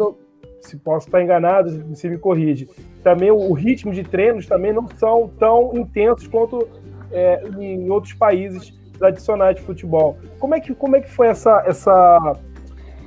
se 0.60 0.76
posso 0.76 1.06
estar 1.06 1.22
enganado, 1.22 1.84
você 1.88 2.08
me 2.08 2.18
corrige. 2.18 2.68
Também 3.02 3.30
o, 3.30 3.36
o 3.36 3.52
ritmo 3.52 3.92
de 3.92 4.02
treinos 4.02 4.46
também 4.46 4.72
não 4.72 4.86
são 4.96 5.30
tão 5.38 5.76
intensos 5.76 6.26
quanto 6.26 6.68
é, 7.10 7.42
em 7.58 7.88
outros 7.88 8.12
países 8.12 8.74
tradicionais 8.98 9.56
de 9.56 9.62
futebol. 9.62 10.18
Como 10.38 10.54
é 10.54 10.60
que, 10.60 10.74
como 10.74 10.96
é 10.96 11.00
que 11.00 11.10
foi 11.10 11.28
essa, 11.28 11.62
essa, 11.66 12.36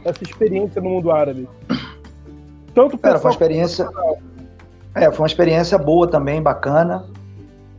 essa 0.06 0.24
experiência 0.24 0.82
no 0.82 0.90
mundo 0.90 1.12
árabe? 1.12 1.48
Tanto 2.74 2.98
Cara, 2.98 3.20
foi 3.20 3.30
uma 3.30 3.34
experiência, 3.34 3.90
é, 4.96 5.12
foi 5.12 5.20
uma 5.20 5.28
experiência 5.28 5.78
boa 5.78 6.08
também, 6.08 6.42
bacana. 6.42 7.06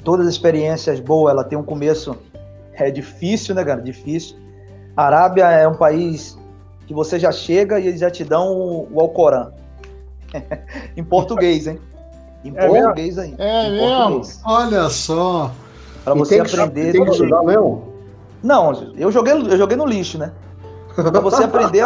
todas 0.05 0.27
as 0.27 0.33
experiências 0.35 1.01
boas, 1.01 1.33
ela 1.33 1.45
tem 1.45 1.57
um 1.57 1.62
começo 1.62 2.16
é 2.85 2.90
difícil, 2.90 3.55
né, 3.55 3.64
cara? 3.64 3.81
Difícil. 3.81 4.37
A 4.97 5.05
Arábia 5.05 5.51
é 5.51 5.66
um 5.66 5.75
país 5.75 6.38
que 6.87 6.95
você 6.95 7.19
já 7.19 7.33
chega 7.33 7.79
e 7.79 7.87
eles 7.87 8.01
já 8.01 8.11
te 8.11 8.25
dão 8.25 8.53
o, 8.53 8.88
o 8.93 9.01
Alcorão. 9.01 9.53
em 10.97 11.05
português, 11.05 11.66
hein? 11.66 11.81
Em 12.45 12.53
é 12.57 12.66
português 12.66 13.16
mesmo? 13.16 13.23
ainda. 13.23 13.45
É 13.45 13.71
mesmo? 13.71 13.97
Português. 13.97 14.40
Olha 14.45 14.88
só. 14.88 15.53
Para 16.05 16.14
você 16.14 16.40
aprender. 16.40 16.93
Tem 16.93 17.05
que 17.05 17.11
estudar 17.11 17.43
mesmo? 17.43 17.90
Não, 18.43 18.73
eu 18.97 19.12
joguei, 19.12 19.35
eu 19.35 19.59
joguei 19.59 19.77
no 19.77 19.85
lixo, 19.85 20.19
né? 20.19 20.33
Para 20.95 21.21
você 21.21 21.45
aprender 21.45 21.85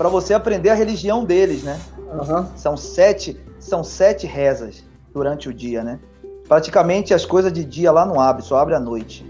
para 0.00 0.08
você 0.08 0.32
aprender 0.32 0.70
a 0.70 0.74
religião 0.74 1.26
deles, 1.26 1.62
né? 1.62 1.78
Uhum. 1.98 2.46
São 2.56 2.74
sete, 2.74 3.38
são 3.58 3.84
sete 3.84 4.26
rezas 4.26 4.82
durante 5.12 5.46
o 5.46 5.52
dia, 5.52 5.84
né? 5.84 6.00
Praticamente 6.48 7.12
as 7.12 7.26
coisas 7.26 7.52
de 7.52 7.62
dia 7.62 7.92
lá 7.92 8.06
não 8.06 8.18
abre, 8.18 8.42
só 8.42 8.56
abre 8.56 8.74
à 8.74 8.80
noite. 8.80 9.29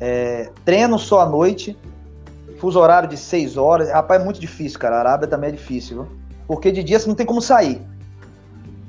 É, 0.00 0.50
treino 0.64 0.98
só 0.98 1.20
à 1.20 1.26
noite, 1.26 1.76
fuso 2.58 2.78
horário 2.78 3.08
de 3.08 3.16
seis 3.16 3.56
horas. 3.56 3.90
Rapaz, 3.90 4.20
é 4.20 4.24
muito 4.24 4.40
difícil, 4.40 4.78
cara. 4.78 4.96
A 4.96 5.00
Arábia 5.00 5.28
também 5.28 5.48
é 5.48 5.52
difícil, 5.52 6.02
viu? 6.02 6.16
Porque 6.46 6.70
de 6.70 6.82
dia 6.82 6.98
você 6.98 7.08
não 7.08 7.14
tem 7.14 7.26
como 7.26 7.40
sair. 7.40 7.80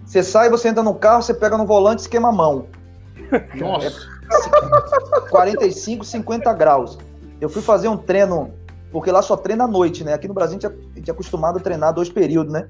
Você 0.05 0.23
sai, 0.23 0.49
você 0.49 0.69
entra 0.69 0.83
no 0.83 0.95
carro, 0.95 1.21
você 1.21 1.33
pega 1.33 1.57
no 1.57 1.65
volante 1.65 2.05
e 2.05 2.09
queima 2.09 2.29
a 2.29 2.31
mão. 2.31 2.67
Nossa. 3.55 3.87
É 3.87 5.29
45, 5.29 6.05
50 6.05 6.53
graus. 6.53 6.97
Eu 7.39 7.49
fui 7.49 7.61
fazer 7.61 7.87
um 7.87 7.97
treino, 7.97 8.53
porque 8.91 9.11
lá 9.11 9.21
só 9.21 9.35
treina 9.35 9.65
à 9.65 9.67
noite, 9.67 10.03
né? 10.03 10.13
Aqui 10.13 10.27
no 10.27 10.33
Brasil 10.33 10.57
a 10.57 10.61
gente, 10.61 11.05
é, 11.05 11.09
é 11.09 11.11
acostumado 11.11 11.57
a 11.57 11.61
treinar 11.61 11.93
dois 11.93 12.09
períodos, 12.09 12.51
né? 12.51 12.69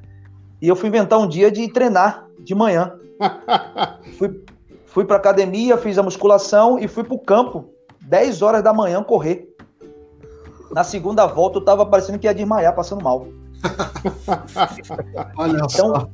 E 0.62 0.68
eu 0.68 0.76
fui 0.76 0.90
inventar 0.90 1.20
um 1.20 1.28
dia 1.28 1.52
de 1.52 1.68
treinar 1.72 2.28
de 2.40 2.56
manhã. 2.56 2.94
fui, 4.18 4.44
fui 4.86 5.06
pra 5.06 5.18
academia, 5.18 5.78
fiz 5.78 5.98
a 5.98 6.04
musculação 6.04 6.80
e 6.80 6.88
fui 6.88 7.04
pro 7.04 7.20
campo, 7.20 7.70
10 8.08 8.42
horas 8.42 8.64
da 8.64 8.74
manhã, 8.74 9.04
correr. 9.04 9.54
Na 10.72 10.84
segunda 10.84 11.26
volta 11.26 11.58
eu 11.60 11.66
tava 11.66 11.86
parecendo 11.86 12.18
que 12.18 12.26
ia 12.26 12.34
desmaiar, 12.34 12.74
passando 12.74 13.04
mal. 13.04 13.28
Olha 15.38 15.58
então, 15.58 15.70
só. 15.70 16.10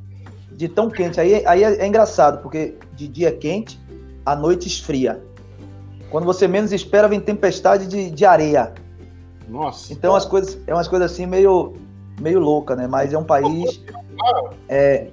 De 0.51 0.67
tão 0.67 0.89
quente. 0.89 1.19
Aí, 1.19 1.45
aí 1.45 1.63
é, 1.63 1.83
é 1.83 1.87
engraçado, 1.87 2.41
porque 2.41 2.77
de 2.93 3.07
dia 3.07 3.29
é 3.29 3.31
quente, 3.31 3.79
a 4.25 4.35
noite 4.35 4.67
esfria. 4.67 5.23
Quando 6.09 6.25
você 6.25 6.47
menos 6.47 6.71
espera, 6.71 7.07
vem 7.07 7.19
tempestade 7.19 7.87
de, 7.87 8.09
de 8.09 8.25
areia. 8.25 8.73
Nossa. 9.47 9.93
Então 9.93 10.15
as 10.15 10.25
coisas, 10.25 10.57
é 10.65 10.73
umas 10.73 10.87
coisas 10.87 11.11
assim 11.11 11.25
meio, 11.25 11.73
meio 12.19 12.39
louca, 12.39 12.75
né? 12.75 12.87
Mas 12.87 13.13
é 13.13 13.17
um 13.17 13.23
país. 13.23 13.81
É... 14.67 15.07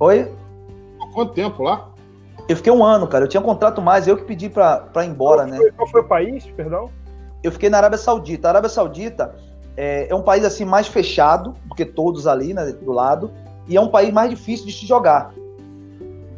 Oi? 0.00 0.30
Quanto 1.12 1.32
tempo 1.32 1.62
lá? 1.62 1.90
Eu 2.48 2.56
fiquei 2.56 2.72
um 2.72 2.84
ano, 2.84 3.06
cara. 3.06 3.24
Eu 3.24 3.28
tinha 3.28 3.40
um 3.40 3.44
contrato 3.44 3.82
mais, 3.82 4.06
eu 4.06 4.16
que 4.16 4.24
pedi 4.24 4.48
pra, 4.48 4.78
pra 4.78 5.04
ir 5.04 5.08
embora, 5.08 5.42
qual 5.42 5.48
né? 5.48 5.56
Foi, 5.56 5.72
qual 5.72 5.88
foi 5.88 6.00
o 6.00 6.04
país, 6.04 6.46
perdão? 6.56 6.90
Eu 7.42 7.52
fiquei 7.52 7.68
na 7.68 7.78
Arábia 7.78 7.98
Saudita. 7.98 8.48
A 8.48 8.50
Arábia 8.52 8.68
Saudita 8.68 9.34
é, 9.76 10.08
é, 10.08 10.14
um 10.14 10.22
país 10.22 10.44
assim 10.44 10.64
mais 10.64 10.86
fechado 10.86 11.54
do 11.64 11.74
que 11.74 11.84
todos 11.84 12.26
ali, 12.26 12.54
né, 12.54 12.72
do 12.72 12.92
lado, 12.92 13.30
e 13.68 13.76
é 13.76 13.80
um 13.80 13.88
país 13.88 14.12
mais 14.12 14.30
difícil 14.30 14.66
de 14.66 14.72
se 14.72 14.86
jogar. 14.86 15.32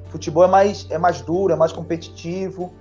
O 0.06 0.10
futebol 0.10 0.44
é 0.44 0.48
mais, 0.48 0.86
é 0.90 0.98
mais 0.98 1.20
duro, 1.20 1.52
é 1.52 1.56
mais 1.56 1.72
competitivo, 1.72 2.72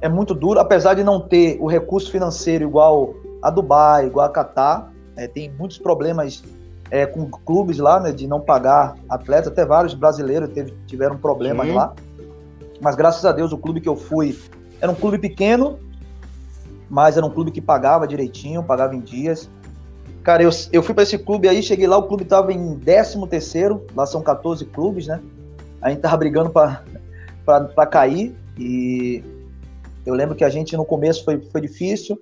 é 0.00 0.08
muito 0.08 0.34
duro, 0.34 0.60
apesar 0.60 0.94
de 0.94 1.02
não 1.02 1.20
ter 1.20 1.58
o 1.60 1.66
recurso 1.66 2.10
financeiro 2.10 2.64
igual 2.64 3.14
a 3.42 3.50
Dubai, 3.50 4.06
igual 4.06 4.26
a 4.26 4.30
Catar, 4.30 4.92
é, 5.16 5.26
tem 5.26 5.50
muitos 5.58 5.78
problemas 5.78 6.44
é, 6.90 7.06
com 7.06 7.28
clubes 7.28 7.78
lá, 7.78 7.98
né, 7.98 8.12
de 8.12 8.26
não 8.26 8.40
pagar 8.40 8.94
atletas, 9.08 9.48
até 9.48 9.64
vários 9.64 9.94
brasileiros 9.94 10.50
teve, 10.50 10.74
tiveram 10.86 11.16
problemas 11.16 11.66
Sim. 11.66 11.74
lá. 11.74 11.94
Mas 12.80 12.94
graças 12.94 13.24
a 13.24 13.32
Deus 13.32 13.52
o 13.52 13.58
clube 13.58 13.80
que 13.80 13.88
eu 13.88 13.96
fui 13.96 14.38
era 14.80 14.90
um 14.90 14.94
clube 14.94 15.18
pequeno, 15.18 15.78
mas 16.88 17.16
era 17.16 17.26
um 17.26 17.30
clube 17.30 17.50
que 17.50 17.60
pagava 17.60 18.06
direitinho, 18.06 18.62
pagava 18.62 18.94
em 18.94 19.00
dias. 19.00 19.50
Cara, 20.22 20.42
eu, 20.42 20.50
eu 20.72 20.82
fui 20.82 20.94
para 20.94 21.02
esse 21.02 21.18
clube 21.18 21.48
aí, 21.48 21.62
cheguei 21.62 21.86
lá, 21.86 21.96
o 21.96 22.02
clube 22.02 22.24
tava 22.24 22.52
em 22.52 22.78
13 22.78 23.26
terceiro, 23.28 23.86
lá 23.94 24.06
são 24.06 24.22
14 24.22 24.64
clubes, 24.66 25.06
né? 25.06 25.20
A 25.80 25.90
gente 25.90 26.00
tava 26.00 26.16
brigando 26.16 26.50
para 26.50 27.86
cair 27.86 28.36
e 28.58 29.22
eu 30.04 30.14
lembro 30.14 30.34
que 30.34 30.44
a 30.44 30.48
gente 30.48 30.76
no 30.76 30.84
começo 30.84 31.24
foi, 31.24 31.40
foi 31.40 31.60
difícil, 31.60 32.20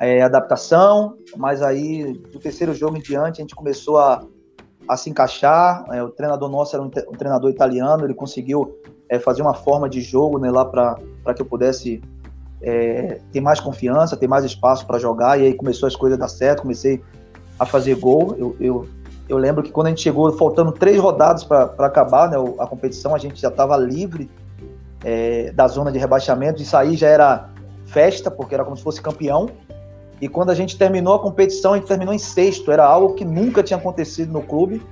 é, 0.00 0.22
adaptação, 0.22 1.16
mas 1.36 1.62
aí 1.62 2.12
do 2.12 2.38
terceiro 2.38 2.72
jogo 2.72 2.96
em 2.96 3.00
diante 3.00 3.40
a 3.40 3.42
gente 3.42 3.54
começou 3.54 3.98
a, 3.98 4.24
a 4.88 4.96
se 4.96 5.10
encaixar. 5.10 5.84
É, 5.90 6.02
o 6.02 6.10
treinador 6.10 6.48
nosso 6.48 6.76
era 6.76 6.82
um, 6.82 6.86
um 6.86 7.16
treinador 7.16 7.50
italiano, 7.50 8.04
ele 8.04 8.14
conseguiu 8.14 8.78
é, 9.08 9.18
fazer 9.18 9.42
uma 9.42 9.54
forma 9.54 9.88
de 9.88 10.00
jogo 10.00 10.38
né, 10.38 10.50
lá 10.50 10.64
para 10.64 11.34
que 11.34 11.42
eu 11.42 11.46
pudesse 11.46 12.02
é, 12.62 13.20
ter 13.32 13.40
mais 13.40 13.60
confiança, 13.60 14.16
ter 14.16 14.26
mais 14.26 14.44
espaço 14.44 14.86
para 14.86 14.98
jogar, 14.98 15.40
e 15.40 15.46
aí 15.46 15.54
começou 15.54 15.86
as 15.86 15.96
coisas 15.96 16.18
a 16.18 16.20
dar 16.20 16.28
certo, 16.28 16.62
comecei 16.62 17.02
a 17.58 17.64
fazer 17.64 17.94
gol. 17.96 18.34
Eu, 18.38 18.56
eu, 18.60 18.88
eu 19.28 19.38
lembro 19.38 19.62
que 19.62 19.70
quando 19.70 19.88
a 19.88 19.90
gente 19.90 20.02
chegou, 20.02 20.32
faltando 20.32 20.72
três 20.72 20.98
rodadas 20.98 21.44
para 21.44 21.64
acabar 21.78 22.28
né, 22.30 22.36
a 22.58 22.66
competição, 22.66 23.14
a 23.14 23.18
gente 23.18 23.40
já 23.40 23.48
estava 23.48 23.76
livre 23.76 24.30
é, 25.04 25.52
da 25.52 25.68
zona 25.68 25.92
de 25.92 25.98
rebaixamento. 25.98 26.62
Isso 26.62 26.76
aí 26.76 26.96
já 26.96 27.08
era 27.08 27.48
festa, 27.86 28.30
porque 28.30 28.54
era 28.54 28.64
como 28.64 28.76
se 28.76 28.82
fosse 28.82 29.00
campeão. 29.00 29.48
E 30.20 30.28
quando 30.28 30.50
a 30.50 30.54
gente 30.54 30.76
terminou 30.76 31.14
a 31.14 31.18
competição, 31.20 31.74
a 31.74 31.76
gente 31.76 31.86
terminou 31.86 32.12
em 32.12 32.18
sexto. 32.18 32.72
Era 32.72 32.84
algo 32.84 33.14
que 33.14 33.24
nunca 33.24 33.62
tinha 33.62 33.78
acontecido 33.78 34.32
no 34.32 34.42
clube. 34.42 34.82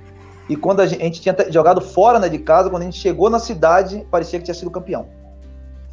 E 0.49 0.55
quando 0.55 0.81
a 0.81 0.85
gente, 0.85 1.01
a 1.01 1.05
gente 1.05 1.21
tinha 1.21 1.35
jogado 1.51 1.81
fora 1.81 2.19
né, 2.19 2.29
de 2.29 2.39
casa, 2.39 2.69
quando 2.69 2.83
a 2.83 2.85
gente 2.85 2.97
chegou 2.97 3.29
na 3.29 3.39
cidade, 3.39 4.05
parecia 4.09 4.39
que 4.39 4.45
tinha 4.45 4.55
sido 4.55 4.71
campeão. 4.71 5.07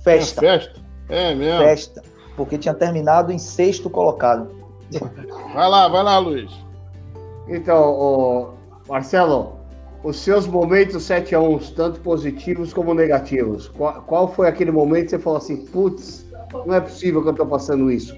Festa. 0.03 0.45
É 0.45 0.59
festa? 0.59 0.81
É 1.09 1.35
mesmo? 1.35 1.61
Festa. 1.61 2.03
Porque 2.37 2.59
tinha 2.59 2.75
terminado 2.75 3.33
em 3.33 3.38
sexto 3.38 3.90
colocado. 3.90 4.49
Vai 5.55 5.69
lá, 5.69 5.88
vai 5.88 6.03
lá, 6.03 6.19
Luiz. 6.19 6.53
Então, 7.49 8.55
Marcelo, 8.88 9.57
os 10.03 10.19
seus 10.19 10.47
momentos 10.47 11.03
7 11.03 11.35
a 11.35 11.40
1 11.40 11.59
tanto 11.75 12.01
positivos 12.01 12.73
como 12.73 12.95
negativos, 12.95 13.69
qual, 13.69 14.03
qual 14.03 14.29
foi 14.29 14.49
aquele 14.49 14.71
momento 14.71 15.05
que 15.05 15.11
você 15.11 15.19
falou 15.19 15.38
assim, 15.38 15.64
putz, 15.67 16.27
não 16.67 16.75
é 16.75 16.81
possível 16.81 17.23
que 17.23 17.29
eu 17.29 17.33
estou 17.33 17.47
passando 17.47 17.90
isso? 17.90 18.17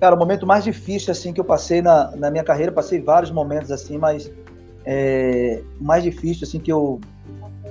Cara, 0.00 0.14
o 0.14 0.18
momento 0.18 0.46
mais 0.46 0.64
difícil 0.64 1.12
assim 1.12 1.32
que 1.32 1.40
eu 1.40 1.44
passei 1.44 1.80
na, 1.80 2.10
na 2.16 2.30
minha 2.30 2.44
carreira, 2.44 2.72
passei 2.72 3.00
vários 3.00 3.30
momentos 3.30 3.70
assim, 3.70 3.96
mas 3.96 4.30
é, 4.84 5.62
o 5.80 5.84
mais 5.84 6.02
difícil 6.02 6.46
assim 6.46 6.58
que 6.58 6.72
eu 6.72 7.00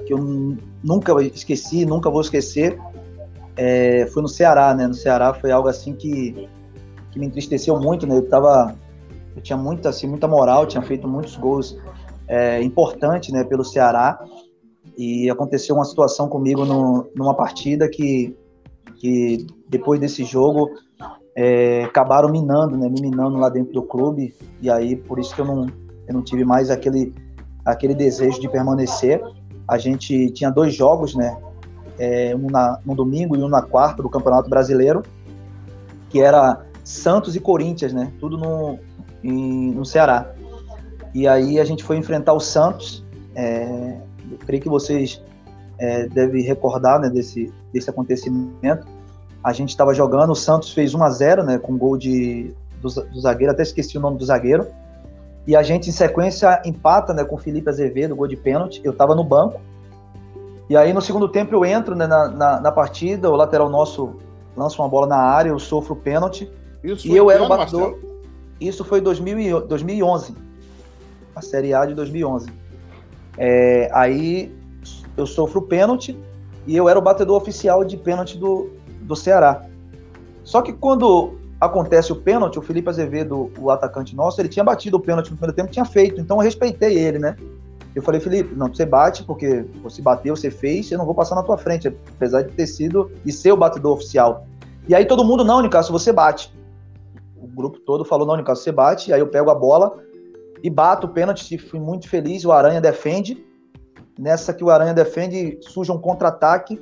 que 0.05 0.13
eu 0.13 0.57
nunca 0.83 1.13
esqueci, 1.23 1.85
nunca 1.85 2.09
vou 2.09 2.19
esquecer, 2.19 2.77
é, 3.55 4.05
foi 4.07 4.21
no 4.21 4.27
Ceará, 4.27 4.73
né? 4.73 4.85
No 4.87 4.93
Ceará 4.93 5.33
foi 5.33 5.51
algo 5.51 5.69
assim 5.69 5.93
que, 5.93 6.49
que 7.11 7.19
me 7.19 7.27
entristeceu 7.27 7.79
muito, 7.79 8.05
né? 8.05 8.17
Eu 8.17 8.27
tava 8.27 8.75
eu 9.35 9.41
tinha 9.41 9.57
muita, 9.57 9.89
assim, 9.89 10.07
muita 10.07 10.27
moral, 10.27 10.65
tinha 10.65 10.81
feito 10.81 11.07
muitos 11.07 11.35
gols 11.35 11.77
é, 12.27 12.61
importantes 12.61 13.33
né, 13.33 13.43
pelo 13.43 13.63
Ceará. 13.63 14.19
E 14.97 15.29
aconteceu 15.29 15.75
uma 15.75 15.85
situação 15.85 16.27
comigo 16.27 16.65
no, 16.65 17.09
numa 17.15 17.33
partida 17.33 17.89
que, 17.89 18.35
que 18.97 19.47
depois 19.67 19.99
desse 19.99 20.23
jogo 20.23 20.69
é, 21.35 21.83
acabaram 21.83 22.29
minando, 22.29 22.77
né, 22.77 22.87
me 22.89 23.01
minando 23.01 23.37
lá 23.37 23.49
dentro 23.49 23.73
do 23.73 23.81
clube. 23.81 24.35
E 24.61 24.69
aí 24.69 24.95
por 24.95 25.17
isso 25.17 25.33
que 25.33 25.41
eu 25.41 25.45
não, 25.45 25.67
eu 26.07 26.13
não 26.13 26.21
tive 26.21 26.43
mais 26.43 26.69
aquele, 26.69 27.13
aquele 27.65 27.95
desejo 27.95 28.39
de 28.39 28.49
permanecer. 28.49 29.21
A 29.67 29.77
gente 29.77 30.29
tinha 30.31 30.49
dois 30.49 30.73
jogos, 30.73 31.15
né? 31.15 31.37
É, 31.97 32.35
um 32.35 32.49
na, 32.49 32.79
no 32.85 32.95
domingo 32.95 33.35
e 33.35 33.39
um 33.39 33.47
na 33.47 33.61
quarta 33.61 34.01
do 34.01 34.09
Campeonato 34.09 34.49
Brasileiro, 34.49 35.03
que 36.09 36.19
era 36.19 36.65
Santos 36.83 37.35
e 37.35 37.39
Corinthians, 37.39 37.93
né? 37.93 38.11
Tudo 38.19 38.37
no, 38.37 38.79
em, 39.23 39.71
no 39.71 39.85
Ceará. 39.85 40.33
E 41.13 41.27
aí 41.27 41.59
a 41.59 41.65
gente 41.65 41.83
foi 41.83 41.97
enfrentar 41.97 42.33
o 42.33 42.39
Santos. 42.39 43.05
É, 43.35 43.97
eu 44.31 44.37
creio 44.39 44.61
que 44.61 44.69
vocês 44.69 45.21
é, 45.77 46.07
devem 46.07 46.41
recordar 46.43 46.99
né, 46.99 47.09
desse, 47.09 47.53
desse 47.71 47.89
acontecimento. 47.89 48.87
A 49.43 49.53
gente 49.53 49.69
estava 49.69 49.93
jogando, 49.93 50.31
o 50.31 50.35
Santos 50.35 50.71
fez 50.71 50.93
1 50.93 51.03
a 51.03 51.09
0 51.09 51.43
né, 51.43 51.57
com 51.57 51.77
gol 51.77 51.97
de, 51.97 52.53
do, 52.81 52.89
do, 52.89 53.19
zagueiro, 53.19 53.51
até 53.51 53.61
esqueci 53.61 53.97
o 53.97 54.01
nome 54.01 54.17
do 54.17 54.25
zagueiro. 54.25 54.67
E 55.45 55.55
a 55.55 55.63
gente, 55.63 55.89
em 55.89 55.93
sequência, 55.93 56.61
empata 56.65 57.13
né, 57.13 57.23
com 57.23 57.35
o 57.35 57.37
Felipe 57.37 57.69
Azevedo, 57.69 58.15
gol 58.15 58.27
de 58.27 58.37
pênalti. 58.37 58.81
Eu 58.83 58.91
estava 58.91 59.13
no 59.13 59.23
banco. 59.23 59.59
E 60.69 60.77
aí, 60.77 60.93
no 60.93 61.01
segundo 61.01 61.27
tempo, 61.27 61.53
eu 61.53 61.65
entro 61.65 61.95
né, 61.95 62.07
na, 62.07 62.29
na, 62.29 62.59
na, 62.61 62.71
partida, 62.71 63.29
o 63.29 63.35
lateral 63.35 63.69
nosso 63.69 64.15
lança 64.55 64.81
uma 64.81 64.87
bola 64.87 65.07
na 65.07 65.17
área, 65.17 65.49
eu 65.49 65.59
sofro 65.59 65.93
o 65.93 65.97
pênalti. 65.97 66.49
Isso 66.83 67.07
e 67.07 67.15
eu 67.15 67.29
era 67.29 67.43
o 67.43 67.47
batedor. 67.47 67.91
Marcelo? 67.91 68.13
Isso 68.59 68.85
foi 68.85 68.99
em 68.99 69.03
2011, 69.03 70.35
a 71.35 71.41
Série 71.41 71.73
A 71.73 71.85
de 71.85 71.93
2011. 71.93 72.49
É, 73.37 73.89
aí 73.91 74.55
eu 75.17 75.25
sofro 75.25 75.59
o 75.59 75.63
pênalti 75.63 76.17
e 76.65 76.75
eu 76.75 76.87
era 76.87 76.97
o 76.97 77.01
batedor 77.01 77.35
oficial 77.35 77.83
de 77.83 77.97
pênalti 77.97 78.37
do, 78.37 78.69
do 79.01 79.15
Ceará. 79.15 79.65
Só 80.43 80.61
que 80.61 80.71
quando 80.71 81.33
acontece 81.65 82.11
o 82.11 82.15
pênalti, 82.15 82.59
o 82.59 82.61
Felipe 82.61 82.89
Azevedo, 82.89 83.51
o 83.57 83.69
atacante 83.69 84.15
nosso, 84.15 84.39
ele 84.41 84.49
tinha 84.49 84.63
batido 84.63 84.97
o 84.97 84.99
pênalti 84.99 85.31
no 85.31 85.37
primeiro 85.37 85.55
tempo, 85.55 85.71
tinha 85.71 85.85
feito, 85.85 86.19
então 86.19 86.37
eu 86.37 86.43
respeitei 86.43 86.97
ele, 86.97 87.19
né? 87.19 87.35
Eu 87.95 88.01
falei, 88.01 88.19
Felipe, 88.19 88.55
não, 88.55 88.67
você 88.67 88.85
bate, 88.85 89.23
porque 89.23 89.65
você 89.83 90.01
bateu, 90.01 90.35
você 90.35 90.49
fez, 90.49 90.91
eu 90.91 90.97
não 90.97 91.05
vou 91.05 91.13
passar 91.13 91.35
na 91.35 91.43
tua 91.43 91.57
frente, 91.57 91.87
apesar 91.87 92.41
de 92.41 92.51
ter 92.53 92.65
sido 92.65 93.11
e 93.23 93.31
ser 93.31 93.51
o 93.51 93.57
batedor 93.57 93.93
oficial. 93.93 94.47
E 94.87 94.95
aí 94.95 95.05
todo 95.05 95.23
mundo, 95.23 95.43
não, 95.43 95.61
Nicasso, 95.61 95.91
você 95.91 96.11
bate. 96.11 96.51
O 97.37 97.47
grupo 97.47 97.79
todo 97.79 98.03
falou, 98.03 98.25
não, 98.25 98.35
Nicasso, 98.35 98.63
você 98.63 98.71
bate, 98.71 99.13
aí 99.13 99.19
eu 99.19 99.27
pego 99.27 99.51
a 99.51 99.55
bola 99.55 99.95
e 100.63 100.69
bato 100.69 101.07
o 101.07 101.09
pênalti, 101.09 101.57
fui 101.57 101.79
muito 101.79 102.09
feliz, 102.09 102.43
o 102.45 102.51
Aranha 102.51 102.81
defende. 102.81 103.45
Nessa 104.17 104.53
que 104.53 104.63
o 104.63 104.69
Aranha 104.69 104.93
defende, 104.93 105.57
surge 105.61 105.91
um 105.91 105.97
contra-ataque, 105.97 106.81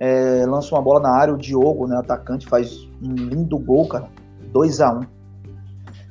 é, 0.00 0.44
lança 0.46 0.74
uma 0.74 0.82
bola 0.82 1.00
na 1.00 1.10
área, 1.10 1.34
o 1.34 1.38
Diogo, 1.38 1.86
né, 1.86 1.96
atacante, 1.96 2.46
faz 2.46 2.88
um 3.02 3.14
lindo 3.14 3.58
gol, 3.58 3.88
cara, 3.88 4.08
2 4.52 4.80
a 4.80 4.92
1 4.92 4.98
um. 4.98 5.00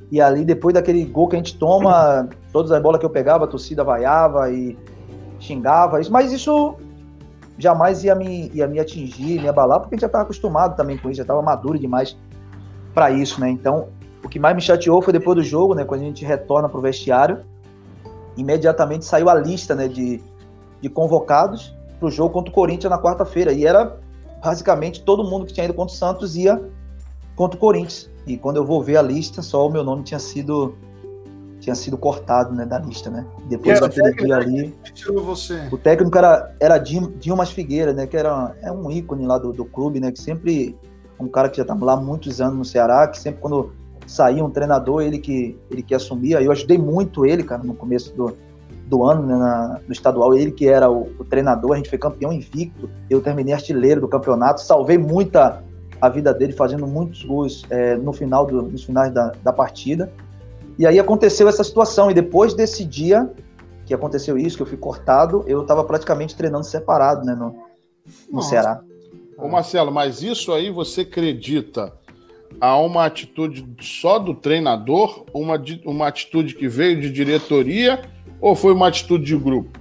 E 0.09 0.21
ali, 0.21 0.45
depois 0.45 0.73
daquele 0.73 1.03
gol 1.05 1.27
que 1.27 1.35
a 1.35 1.39
gente 1.39 1.57
toma, 1.57 2.29
todas 2.51 2.71
as 2.71 2.81
bolas 2.81 2.99
que 2.99 3.05
eu 3.05 3.09
pegava, 3.09 3.43
a 3.43 3.47
torcida 3.47 3.83
vaiava 3.83 4.49
e 4.49 4.77
xingava. 5.39 5.99
Mas 6.09 6.31
isso 6.31 6.75
jamais 7.57 8.03
ia 8.03 8.15
me, 8.15 8.49
ia 8.53 8.67
me 8.67 8.79
atingir, 8.79 9.41
me 9.41 9.49
abalar, 9.49 9.79
porque 9.79 9.95
a 9.95 9.97
gente 9.97 10.01
já 10.01 10.07
estava 10.07 10.23
acostumado 10.23 10.77
também 10.77 10.97
com 10.97 11.09
isso, 11.09 11.17
já 11.17 11.23
estava 11.23 11.41
maduro 11.41 11.77
demais 11.77 12.17
para 12.93 13.11
isso, 13.11 13.41
né? 13.41 13.49
Então, 13.49 13.89
o 14.23 14.29
que 14.29 14.39
mais 14.39 14.55
me 14.55 14.61
chateou 14.61 15.01
foi 15.01 15.11
depois 15.11 15.35
do 15.35 15.43
jogo, 15.43 15.75
né? 15.75 15.83
Quando 15.83 16.01
a 16.01 16.05
gente 16.05 16.23
retorna 16.23 16.69
para 16.69 16.79
o 16.79 16.81
vestiário, 16.81 17.43
imediatamente 18.37 19.03
saiu 19.03 19.29
a 19.29 19.35
lista, 19.35 19.75
né? 19.75 19.89
De, 19.89 20.21
de 20.79 20.89
convocados 20.89 21.75
para 21.99 22.07
o 22.07 22.11
jogo 22.11 22.33
contra 22.33 22.51
o 22.51 22.53
Corinthians 22.53 22.89
na 22.89 23.01
quarta-feira. 23.01 23.51
E 23.51 23.65
era 23.65 23.97
basicamente 24.43 25.03
todo 25.03 25.23
mundo 25.23 25.45
que 25.45 25.53
tinha 25.53 25.65
ido 25.65 25.73
contra 25.73 25.93
o 25.93 25.97
Santos 25.97 26.35
ia 26.35 26.61
contra 27.35 27.57
o 27.57 27.59
Corinthians. 27.59 28.09
E 28.25 28.37
quando 28.37 28.57
eu 28.57 28.65
vou 28.65 28.81
ver 28.83 28.97
a 28.97 29.01
lista, 29.01 29.41
só 29.41 29.65
o 29.65 29.69
meu 29.69 29.83
nome 29.83 30.03
tinha 30.03 30.19
sido 30.19 30.75
tinha 31.59 31.75
sido 31.75 31.97
cortado, 31.97 32.53
né, 32.53 32.65
da 32.65 32.77
lista, 32.77 33.09
né? 33.09 33.25
Depois 33.49 33.79
daquele 33.79 34.13
dia 34.13 34.35
ali, 34.35 34.75
o 35.71 35.77
técnico 35.77 36.17
era 36.17 36.55
era 36.59 36.77
Dilmas 36.77 37.49
Figueira, 37.49 37.93
né, 37.93 38.05
que 38.05 38.15
era 38.15 38.55
é 38.61 38.71
um 38.71 38.91
ícone 38.91 39.25
lá 39.25 39.37
do, 39.37 39.51
do 39.51 39.65
clube, 39.65 39.99
né, 39.99 40.11
que 40.11 40.19
sempre 40.19 40.77
um 41.19 41.27
cara 41.27 41.49
que 41.49 41.57
já 41.57 41.63
estava 41.63 41.83
lá 41.83 41.93
há 41.93 41.97
muitos 41.97 42.39
anos 42.39 42.57
no 42.57 42.65
Ceará, 42.65 43.07
que 43.07 43.17
sempre 43.17 43.41
quando 43.41 43.73
saía 44.05 44.43
um 44.43 44.49
treinador, 44.49 45.01
ele 45.01 45.17
que 45.17 45.57
ele 45.69 45.81
que 45.81 45.95
assumia. 45.95 46.41
Eu 46.41 46.51
ajudei 46.51 46.77
muito 46.77 47.25
ele, 47.25 47.43
cara, 47.43 47.63
no 47.63 47.73
começo 47.73 48.15
do, 48.15 48.37
do 48.87 49.03
ano, 49.03 49.23
né, 49.23 49.35
na, 49.35 49.79
no 49.85 49.91
estadual, 49.91 50.33
ele 50.33 50.51
que 50.51 50.67
era 50.67 50.89
o, 50.89 51.11
o, 51.19 51.25
treinador, 51.25 51.73
a 51.73 51.75
gente 51.75 51.89
foi 51.89 51.97
campeão 51.97 52.31
invicto, 52.31 52.89
eu 53.09 53.21
terminei 53.21 53.53
artilheiro 53.53 53.99
do 53.99 54.07
campeonato, 54.07 54.61
salvei 54.61 54.97
muita 54.97 55.61
a 55.99 56.09
vida 56.09 56.33
dele 56.33 56.53
fazendo 56.53 56.87
muitos 56.87 57.23
gols 57.23 57.65
é, 57.69 57.95
no 57.95 58.13
final 58.13 58.45
do, 58.45 58.61
nos 58.61 58.83
finais 58.83 59.11
da, 59.13 59.33
da 59.43 59.51
partida. 59.51 60.11
E 60.77 60.85
aí 60.85 60.99
aconteceu 60.99 61.49
essa 61.49 61.63
situação. 61.63 62.11
E 62.11 62.13
depois 62.13 62.53
desse 62.53 62.85
dia 62.85 63.29
que 63.85 63.93
aconteceu 63.93 64.37
isso, 64.37 64.57
que 64.57 64.63
eu 64.63 64.67
fui 64.67 64.77
cortado, 64.77 65.43
eu 65.47 65.61
estava 65.61 65.83
praticamente 65.83 66.35
treinando 66.35 66.65
separado 66.65 67.25
né, 67.25 67.33
no, 67.33 67.55
no 68.31 68.41
Ceará. 68.41 68.81
Ô 69.37 69.47
Marcelo, 69.47 69.91
mas 69.91 70.21
isso 70.21 70.51
aí 70.53 70.69
você 70.69 71.01
acredita 71.01 71.93
a 72.61 72.77
uma 72.77 73.05
atitude 73.05 73.67
só 73.81 74.19
do 74.19 74.33
treinador, 74.33 75.25
uma, 75.33 75.61
uma 75.85 76.07
atitude 76.07 76.55
que 76.55 76.67
veio 76.67 76.99
de 76.99 77.09
diretoria 77.09 78.01
ou 78.39 78.55
foi 78.55 78.73
uma 78.73 78.87
atitude 78.87 79.25
de 79.25 79.35
grupo? 79.35 79.79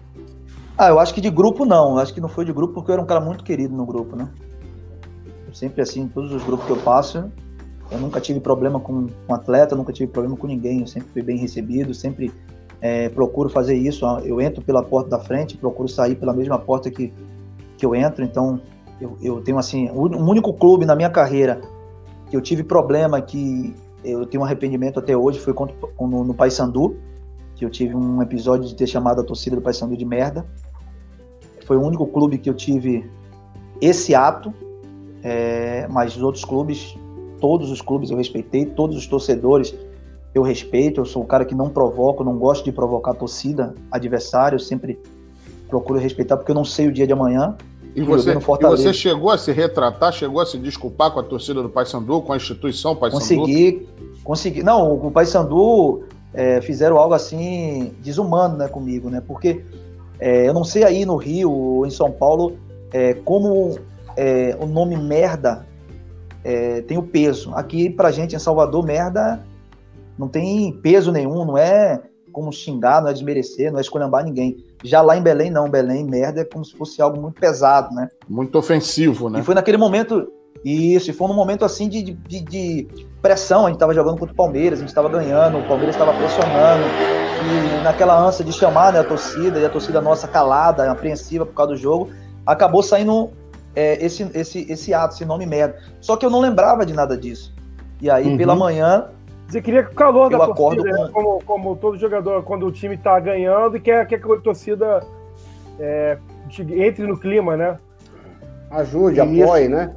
Ah, 0.79 0.88
eu 0.88 0.99
acho 0.99 1.14
que 1.14 1.21
de 1.21 1.31
grupo 1.31 1.64
não. 1.64 1.92
Eu 1.92 1.99
acho 1.99 2.12
que 2.12 2.21
não 2.21 2.29
foi 2.29 2.45
de 2.45 2.53
grupo 2.53 2.75
porque 2.75 2.90
eu 2.90 2.95
era 2.95 3.03
um 3.03 3.07
cara 3.07 3.21
muito 3.21 3.42
querido 3.42 3.75
no 3.75 3.87
grupo, 3.87 4.14
né? 4.14 4.29
Sempre 5.53 5.81
assim, 5.81 6.03
em 6.03 6.09
todos 6.09 6.33
os 6.33 6.42
grupos 6.42 6.66
que 6.66 6.73
eu 6.73 6.77
passo, 6.77 7.33
eu 7.90 7.99
nunca 7.99 8.21
tive 8.21 8.40
problema 8.40 8.79
com 8.79 9.07
um 9.29 9.35
atleta, 9.35 9.75
nunca 9.75 9.90
tive 9.92 10.12
problema 10.12 10.37
com 10.37 10.47
ninguém. 10.47 10.81
Eu 10.81 10.87
sempre 10.87 11.09
fui 11.09 11.23
bem 11.23 11.38
recebido, 11.38 11.95
sempre 11.95 12.31
é, 12.81 13.09
procuro 13.09 13.49
fazer 13.49 13.75
isso. 13.75 14.05
Eu 14.25 14.38
entro 14.40 14.62
pela 14.62 14.83
porta 14.83 15.11
da 15.11 15.19
frente, 15.19 15.57
procuro 15.57 15.88
sair 15.88 16.14
pela 16.16 16.35
mesma 16.35 16.59
porta 16.59 16.90
que, 16.90 17.11
que 17.79 17.87
eu 17.87 17.95
entro. 17.95 18.23
Então, 18.23 18.61
eu, 19.01 19.16
eu 19.23 19.40
tenho 19.40 19.59
assim, 19.59 19.88
o 19.90 20.09
um 20.09 20.29
único 20.29 20.53
clube 20.53 20.85
na 20.85 20.95
minha 20.95 21.09
carreira 21.09 21.61
que 22.29 22.37
eu 22.37 22.40
tive 22.40 22.62
problema, 22.62 23.21
que 23.21 23.75
eu 24.05 24.27
tenho 24.27 24.42
um 24.42 24.45
arrependimento 24.47 24.99
até 24.99 25.16
hoje, 25.16 25.38
foi 25.38 25.55
no, 26.01 26.25
no 26.25 26.35
Paysandu, 26.35 26.97
que 27.57 27.64
eu 27.64 27.71
tive 27.71 27.97
um 27.97 28.23
episódio 28.23 28.69
de 28.69 28.75
ter 28.75 28.87
chamado 28.87 29.21
a 29.21 29.25
torcida 29.25 29.57
do 29.57 29.62
Paysandu 29.62 29.97
de 29.97 30.05
merda. 30.05 30.47
Foi 31.64 31.77
o 31.77 31.83
único 31.83 32.07
clube 32.07 32.38
que 32.38 32.49
eu 32.49 32.55
tive 32.55 33.11
esse 33.81 34.14
ato, 34.14 34.53
é, 35.23 35.88
mas 35.88 36.14
os 36.14 36.23
outros 36.23 36.45
clubes, 36.45 36.97
todos 37.40 37.71
os 37.71 37.81
clubes 37.81 38.11
eu 38.11 38.16
respeitei, 38.16 38.66
todos 38.66 38.97
os 38.97 39.07
torcedores 39.07 39.75
eu 40.35 40.42
respeito. 40.42 41.01
Eu 41.01 41.07
sou 41.07 41.23
o 41.23 41.27
cara 41.27 41.45
que 41.45 41.55
não 41.55 41.71
provoca, 41.71 42.23
não 42.23 42.37
gosto 42.38 42.64
de 42.64 42.73
provocar 42.73 43.12
a 43.12 43.14
torcida 43.14 43.75
adversária. 43.90 44.57
Eu 44.57 44.61
sempre 44.61 45.01
procuro 45.66 45.99
respeitar 45.99 46.37
porque 46.37 46.51
eu 46.51 46.55
não 46.55 46.64
sei 46.64 46.87
o 46.87 46.92
dia 46.92 47.07
de 47.07 47.12
amanhã. 47.14 47.57
E 47.95 48.03
você, 48.03 48.33
e 48.33 48.66
você 48.66 48.92
chegou 48.92 49.31
a 49.31 49.38
se 49.38 49.51
retratar, 49.51 50.12
chegou 50.12 50.42
a 50.42 50.45
se 50.45 50.59
desculpar 50.59 51.11
com 51.11 51.19
a 51.19 51.23
torcida 51.23 51.62
do 51.62 51.71
Paysandu, 51.71 52.21
com 52.21 52.35
a 52.35 52.37
instituição 52.37 52.95
Paysandu? 52.95 53.23
Consegui, 53.23 53.88
consegui. 54.23 54.62
Não, 54.62 54.92
o 54.92 55.11
Paysandu 55.11 56.05
é, 56.37 56.61
fizeram 56.61 56.99
algo 56.99 57.14
assim 57.14 57.94
desumano, 58.03 58.59
né, 58.59 58.68
comigo, 58.68 59.09
né? 59.09 59.22
Porque 59.27 59.64
é, 60.20 60.46
eu 60.46 60.53
não 60.53 60.62
sei 60.62 60.85
aí 60.85 61.05
no 61.07 61.16
Rio 61.16 61.51
ou 61.51 61.87
em 61.87 61.90
São 61.90 62.12
Paulo 62.12 62.59
é, 62.92 63.14
como 63.14 63.79
é, 64.16 64.57
o 64.61 64.66
nome 64.66 64.96
merda 64.96 65.66
é, 66.44 66.83
tem 66.83 66.99
o 66.99 67.03
peso. 67.03 67.53
Aqui 67.55 67.88
pra 67.88 68.11
gente 68.11 68.37
em 68.37 68.38
Salvador, 68.38 68.85
merda 68.85 69.42
não 70.18 70.29
tem 70.29 70.72
peso 70.72 71.11
nenhum, 71.11 71.44
não 71.44 71.59
é 71.59 72.03
como 72.31 72.53
xingar, 72.53 73.01
não 73.01 73.09
é 73.09 73.14
desmerecer, 73.14 73.72
não 73.72 73.79
é 73.79 73.81
escolhambar 73.81 74.22
ninguém. 74.22 74.62
Já 74.85 75.01
lá 75.01 75.16
em 75.16 75.22
Belém, 75.22 75.51
não. 75.51 75.70
Belém, 75.70 76.05
merda 76.05 76.42
é 76.42 76.44
como 76.44 76.62
se 76.64 76.77
fosse 76.77 77.01
algo 77.01 77.18
muito 77.18 77.40
pesado, 77.40 77.94
né? 77.94 78.09
Muito 78.29 78.59
ofensivo, 78.59 79.31
né? 79.31 79.40
E 79.40 79.42
foi 79.42 79.55
naquele 79.55 79.79
momento, 79.79 80.31
isso, 80.64 81.11
e 81.11 81.12
foi 81.12 81.29
num 81.29 81.35
momento 81.35 81.64
assim 81.64 81.88
de, 81.88 82.03
de, 82.03 82.40
de 82.40 82.88
pressão. 83.23 83.64
A 83.64 83.69
gente 83.69 83.77
estava 83.77 83.95
jogando 83.95 84.19
contra 84.19 84.33
o 84.33 84.37
Palmeiras, 84.37 84.79
a 84.79 84.81
gente 84.81 84.88
estava 84.88 85.09
ganhando, 85.09 85.59
o 85.59 85.62
Palmeiras 85.66 85.95
estava 85.95 86.12
pressionando. 86.12 86.85
E 87.47 87.83
naquela 87.83 88.19
ânsia 88.19 88.45
de 88.45 88.53
chamar 88.53 88.92
né, 88.92 89.01
a 89.01 89.05
torcida, 89.05 89.59
e 89.59 89.64
a 89.64 89.69
torcida 89.69 90.01
nossa 90.01 90.27
calada, 90.27 90.90
apreensiva 90.90 91.47
por 91.47 91.55
causa 91.55 91.73
do 91.73 91.79
jogo, 91.79 92.11
acabou 92.45 92.83
saindo 92.83 93.31
é, 93.75 94.05
esse, 94.05 94.29
esse, 94.35 94.71
esse 94.71 94.95
ato, 94.95 95.14
esse 95.14 95.25
nome 95.25 95.47
merda. 95.47 95.79
Só 96.01 96.16
que 96.16 96.25
eu 96.25 96.31
não 96.31 96.40
lembrava 96.40 96.85
de 96.85 96.95
nada 96.95 97.16
disso. 97.16 97.55
E 98.01 98.11
aí, 98.11 98.27
uhum. 98.27 98.37
pela 98.37 98.55
manhã. 98.55 99.09
Você 99.49 99.62
queria 99.62 99.85
que 99.85 99.92
o 99.92 99.95
calor 99.95 100.29
da 100.29 100.38
torcida, 100.38 100.83
com... 100.83 101.05
Né? 101.05 101.11
como, 101.12 101.45
como 101.45 101.77
todo 101.77 101.97
jogador, 101.97 102.42
quando 102.42 102.66
o 102.66 102.73
time 102.73 102.97
tá 102.97 103.21
ganhando 103.21 103.77
e 103.77 103.81
quer, 103.81 104.05
quer 104.07 104.21
que 104.21 104.33
a 104.33 104.37
torcida 104.38 105.01
é, 105.79 106.19
entre 106.59 107.07
no 107.07 107.16
clima, 107.16 107.57
né? 107.57 107.79
Ajude, 108.71 109.21
apoie, 109.21 109.69
né? 109.69 109.95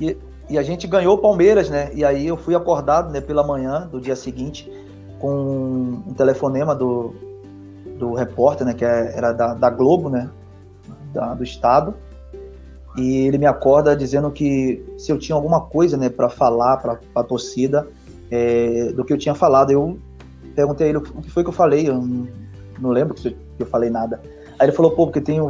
E, 0.00 0.16
e, 0.48 0.58
a 0.58 0.62
gente 0.62 0.86
ganhou 0.86 1.16
o 1.16 1.18
Palmeiras, 1.18 1.68
né? 1.68 1.90
E 1.94 2.04
aí 2.04 2.26
eu 2.26 2.36
fui 2.36 2.54
acordado 2.54 3.10
né, 3.10 3.20
pela 3.20 3.46
manhã 3.46 3.88
do 3.90 4.00
dia 4.00 4.16
seguinte 4.16 4.70
com 5.18 6.02
um 6.06 6.14
telefonema 6.14 6.74
do, 6.74 7.14
do 7.98 8.14
repórter, 8.14 8.66
né? 8.66 8.74
Que 8.74 8.84
é, 8.84 9.12
era 9.16 9.32
da, 9.32 9.54
da 9.54 9.70
Globo, 9.70 10.08
né? 10.08 10.30
Da, 11.12 11.34
do 11.34 11.42
Estado 11.42 11.94
e 12.98 13.26
ele 13.26 13.38
me 13.38 13.46
acorda 13.46 13.94
dizendo 13.94 14.28
que 14.30 14.84
se 14.98 15.12
eu 15.12 15.18
tinha 15.18 15.36
alguma 15.36 15.60
coisa 15.60 15.96
né, 15.96 16.08
para 16.08 16.28
falar 16.28 16.78
para 16.78 16.98
a 17.14 17.22
torcida 17.22 17.86
é, 18.28 18.92
do 18.92 19.04
que 19.04 19.12
eu 19.12 19.18
tinha 19.18 19.34
falado. 19.34 19.70
Eu 19.70 19.98
perguntei 20.54 20.86
a 20.86 20.90
ele 20.90 20.98
o 20.98 21.02
que 21.02 21.30
foi 21.30 21.44
que 21.44 21.48
eu 21.48 21.52
falei, 21.54 21.88
eu 21.88 21.94
não, 21.94 22.28
não 22.80 22.90
lembro 22.90 23.14
que 23.14 23.36
eu 23.58 23.66
falei 23.66 23.88
nada. 23.88 24.20
Aí 24.58 24.66
ele 24.66 24.76
falou, 24.76 24.90
pô, 24.90 25.06
porque 25.06 25.20
tem 25.20 25.40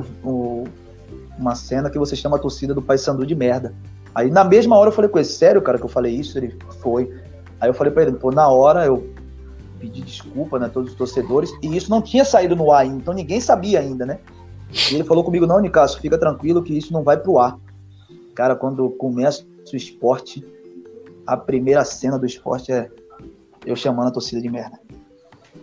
uma 1.39 1.55
cena 1.55 1.89
que 1.89 1.99
você 1.99 2.15
chama 2.15 2.37
a 2.37 2.41
torcida 2.41 2.75
do 2.75 2.83
Pai 2.83 2.99
Sandu 2.99 3.25
de 3.25 3.35
merda. 3.35 3.75
Aí 4.19 4.33
na 4.33 4.43
mesma 4.43 4.77
hora 4.77 4.89
eu 4.89 4.93
falei 4.93 5.09
com 5.09 5.17
ele, 5.17 5.25
sério, 5.25 5.63
cara, 5.63 5.79
que 5.79 5.85
eu 5.85 5.89
falei 5.89 6.13
isso? 6.13 6.37
Ele 6.37 6.59
foi. 6.81 7.09
Aí 7.61 7.71
eu 7.71 7.75
falei 7.75 7.93
para 7.93 8.03
ele, 8.03 8.17
pô, 8.17 8.33
na 8.33 8.49
hora 8.49 8.85
eu 8.85 9.15
pedi 9.79 10.01
desculpa, 10.01 10.59
né, 10.59 10.69
todos 10.69 10.91
os 10.91 10.99
torcedores, 10.99 11.53
e 11.63 11.77
isso 11.77 11.89
não 11.89 12.03
tinha 12.03 12.25
saído 12.25 12.57
no 12.57 12.73
ar, 12.73 12.85
então 12.85 13.15
ninguém 13.15 13.41
sabia 13.41 13.79
ainda, 13.79 14.05
né? 14.05 14.19
E 14.91 14.97
ele 14.97 15.05
falou 15.05 15.23
comigo, 15.23 15.47
não, 15.47 15.61
Nicasso, 15.61 16.01
fica 16.01 16.19
tranquilo 16.19 16.65
que 16.65 16.77
isso 16.77 16.93
não 16.93 17.05
vai 17.05 17.17
pro 17.17 17.39
ar. 17.39 17.57
Cara, 18.35 18.57
quando 18.57 18.91
começa 18.91 19.45
o 19.73 19.77
esporte, 19.77 20.45
a 21.25 21.37
primeira 21.37 21.85
cena 21.85 22.19
do 22.19 22.27
esporte 22.27 22.73
é 22.73 22.91
eu 23.65 23.77
chamando 23.77 24.09
a 24.09 24.11
torcida 24.11 24.43
de 24.43 24.49
merda. 24.49 24.81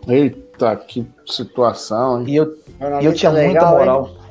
Eita, 0.07 0.77
que 0.77 1.05
situação, 1.25 2.21
hein? 2.21 2.29
E 2.29 2.35
eu, 2.37 2.55
e 3.01 3.05
eu 3.05 3.13
tinha 3.13 3.33
legal, 3.33 3.51
muita 3.51 3.69
moral. 3.69 4.07
Hein? 4.07 4.24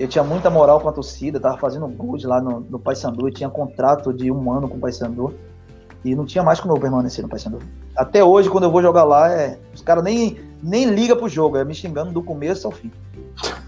Eu 0.00 0.08
tinha 0.08 0.24
muita 0.24 0.48
moral 0.48 0.80
com 0.80 0.88
a 0.88 0.92
torcida, 0.92 1.38
tava 1.38 1.58
fazendo 1.58 1.86
gols 1.86 2.24
lá 2.24 2.40
no, 2.40 2.60
no 2.60 2.78
Paysandu, 2.78 3.28
eu 3.28 3.30
tinha 3.30 3.50
contrato 3.50 4.14
de 4.14 4.32
um 4.32 4.50
ano 4.50 4.66
com 4.66 4.78
o 4.78 4.80
Paysandu. 4.80 5.34
E 6.02 6.14
não 6.14 6.24
tinha 6.24 6.42
mais 6.42 6.58
como 6.58 6.74
eu 6.74 6.80
permanecer 6.80 7.22
no 7.22 7.28
Paysandu. 7.28 7.58
Até 7.94 8.24
hoje, 8.24 8.48
quando 8.48 8.64
eu 8.64 8.70
vou 8.70 8.80
jogar 8.80 9.04
lá, 9.04 9.30
é, 9.30 9.58
os 9.74 9.82
caras 9.82 10.02
nem, 10.02 10.40
nem 10.62 10.86
ligam 10.86 11.18
pro 11.18 11.28
jogo, 11.28 11.58
é 11.58 11.64
me 11.66 11.74
xingando 11.74 12.12
do 12.12 12.22
começo 12.22 12.66
ao 12.66 12.72
fim. 12.72 12.90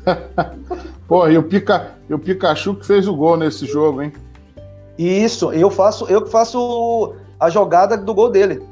Pô, 1.06 1.28
e 1.28 1.36
o, 1.36 1.42
Pica, 1.42 1.90
e 2.08 2.14
o 2.14 2.18
Pikachu 2.18 2.76
que 2.76 2.86
fez 2.86 3.06
o 3.06 3.14
gol 3.14 3.36
nesse 3.36 3.66
jogo, 3.66 4.00
hein? 4.00 4.14
Isso, 4.96 5.52
eu 5.52 5.70
faço, 5.70 6.06
eu 6.06 6.26
faço 6.26 7.14
a 7.38 7.50
jogada 7.50 7.94
do 7.94 8.14
gol 8.14 8.30
dele. 8.30 8.62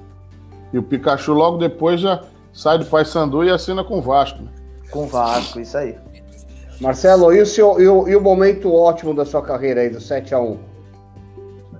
E 0.72 0.78
o 0.78 0.82
Pikachu 0.82 1.34
logo 1.34 1.58
depois 1.58 2.00
já 2.00 2.22
sai 2.54 2.78
do 2.78 2.86
Paysandu 2.86 3.44
e 3.44 3.50
assina 3.50 3.84
com 3.84 3.98
o 3.98 4.02
Vasco. 4.02 4.42
Né? 4.42 4.48
Com 4.90 5.04
o 5.04 5.06
Vasco, 5.06 5.60
isso 5.60 5.76
aí. 5.76 5.94
Marcelo, 6.80 7.32
e 7.32 7.40
o, 7.40 7.46
seu, 7.46 7.80
e 7.80 7.86
o, 7.86 8.08
e 8.08 8.16
o 8.16 8.20
momento 8.20 8.72
ótimo 8.72 9.12
da 9.12 9.26
sua 9.26 9.42
carreira 9.42 9.82
aí, 9.82 9.90
do 9.90 9.98
7x1? 9.98 10.56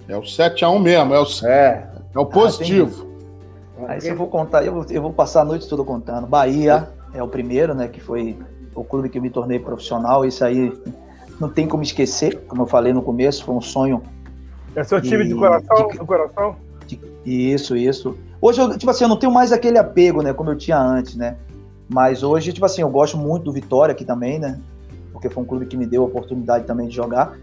É 0.08 0.16
o 0.16 0.20
7x1 0.20 0.80
mesmo, 0.80 1.14
é 1.14 1.20
o, 1.20 1.26
é. 1.46 1.90
é 2.14 2.18
o 2.18 2.26
positivo. 2.26 3.06
Ah, 3.78 3.92
aí 3.92 4.00
se 4.00 4.08
eu 4.08 4.16
vou 4.16 4.26
contar, 4.26 4.64
eu 4.64 4.74
vou, 4.74 4.86
eu 4.90 5.00
vou 5.00 5.12
passar 5.12 5.40
a 5.40 5.44
noite 5.44 5.66
toda 5.68 5.82
contando. 5.84 6.26
Bahia 6.26 6.88
é 7.14 7.22
o 7.22 7.28
primeiro, 7.28 7.74
né? 7.74 7.88
Que 7.88 8.00
foi 8.00 8.38
o 8.74 8.84
clube 8.84 9.08
que 9.08 9.16
eu 9.16 9.22
me 9.22 9.30
tornei 9.30 9.58
profissional. 9.58 10.24
Isso 10.24 10.44
aí 10.44 10.72
não 11.40 11.48
tem 11.48 11.66
como 11.66 11.82
esquecer, 11.82 12.44
como 12.46 12.62
eu 12.62 12.66
falei 12.66 12.92
no 12.92 13.02
começo, 13.02 13.44
foi 13.44 13.54
um 13.54 13.60
sonho. 13.60 14.02
É 14.76 14.84
seu 14.84 15.00
time 15.00 15.24
de, 15.24 15.30
de 15.30 15.34
coração? 15.34 15.88
De, 15.88 15.98
coração? 15.98 16.56
De, 16.86 17.00
isso, 17.24 17.74
isso. 17.74 18.18
Hoje, 18.40 18.60
eu, 18.60 18.76
tipo 18.76 18.90
assim, 18.90 19.04
eu 19.04 19.08
não 19.08 19.16
tenho 19.16 19.32
mais 19.32 19.50
aquele 19.50 19.78
apego, 19.78 20.22
né? 20.22 20.34
Como 20.34 20.50
eu 20.50 20.56
tinha 20.56 20.78
antes, 20.78 21.16
né? 21.16 21.36
Mas 21.88 22.22
hoje, 22.22 22.52
tipo 22.52 22.66
assim, 22.66 22.82
eu 22.82 22.90
gosto 22.90 23.16
muito 23.16 23.44
do 23.44 23.52
Vitória 23.52 23.92
aqui 23.92 24.04
também, 24.04 24.38
né? 24.38 24.60
Porque 25.20 25.28
foi 25.28 25.42
um 25.42 25.46
clube 25.46 25.66
que 25.66 25.76
me 25.76 25.84
deu 25.84 26.02
a 26.02 26.06
oportunidade 26.06 26.64
também 26.64 26.88
de 26.88 26.96
jogar. 26.96 27.36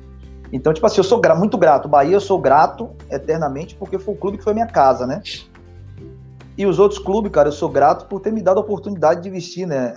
Então, 0.51 0.73
tipo 0.73 0.85
assim, 0.87 0.97
eu 0.97 1.03
sou 1.03 1.21
muito 1.37 1.57
grato. 1.59 1.87
Bahia, 1.87 2.15
eu 2.15 2.19
sou 2.19 2.39
grato 2.41 2.89
eternamente 3.11 3.75
porque 3.75 3.99
foi 3.99 4.15
o 4.15 4.17
clube 4.17 4.39
que 4.39 4.43
foi 4.43 4.53
minha 4.53 4.65
casa, 4.65 5.05
né? 5.05 5.21
E 6.57 6.65
os 6.65 6.79
outros 6.79 6.99
clubes, 6.99 7.31
cara, 7.31 7.49
eu 7.49 7.53
sou 7.53 7.69
grato 7.69 8.07
por 8.07 8.19
ter 8.19 8.31
me 8.31 8.41
dado 8.41 8.57
a 8.57 8.61
oportunidade 8.61 9.21
de 9.21 9.29
vestir, 9.29 9.67
né? 9.67 9.93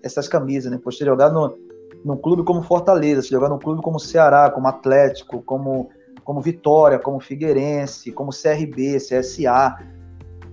Essas 0.00 0.28
camisas, 0.28 0.70
né? 0.70 0.78
Por 0.78 0.94
ter 0.94 1.06
jogado 1.06 1.34
no, 1.34 1.58
num 2.04 2.16
clube 2.16 2.44
como 2.44 2.62
Fortaleza, 2.62 3.22
jogar 3.22 3.48
num 3.48 3.58
clube 3.58 3.82
como 3.82 3.98
Ceará, 3.98 4.48
como 4.48 4.68
Atlético, 4.68 5.42
como, 5.42 5.90
como 6.22 6.40
Vitória, 6.40 7.00
como 7.00 7.18
Figueirense, 7.18 8.12
como 8.12 8.30
CRB, 8.30 8.98
CSA. 8.98 9.76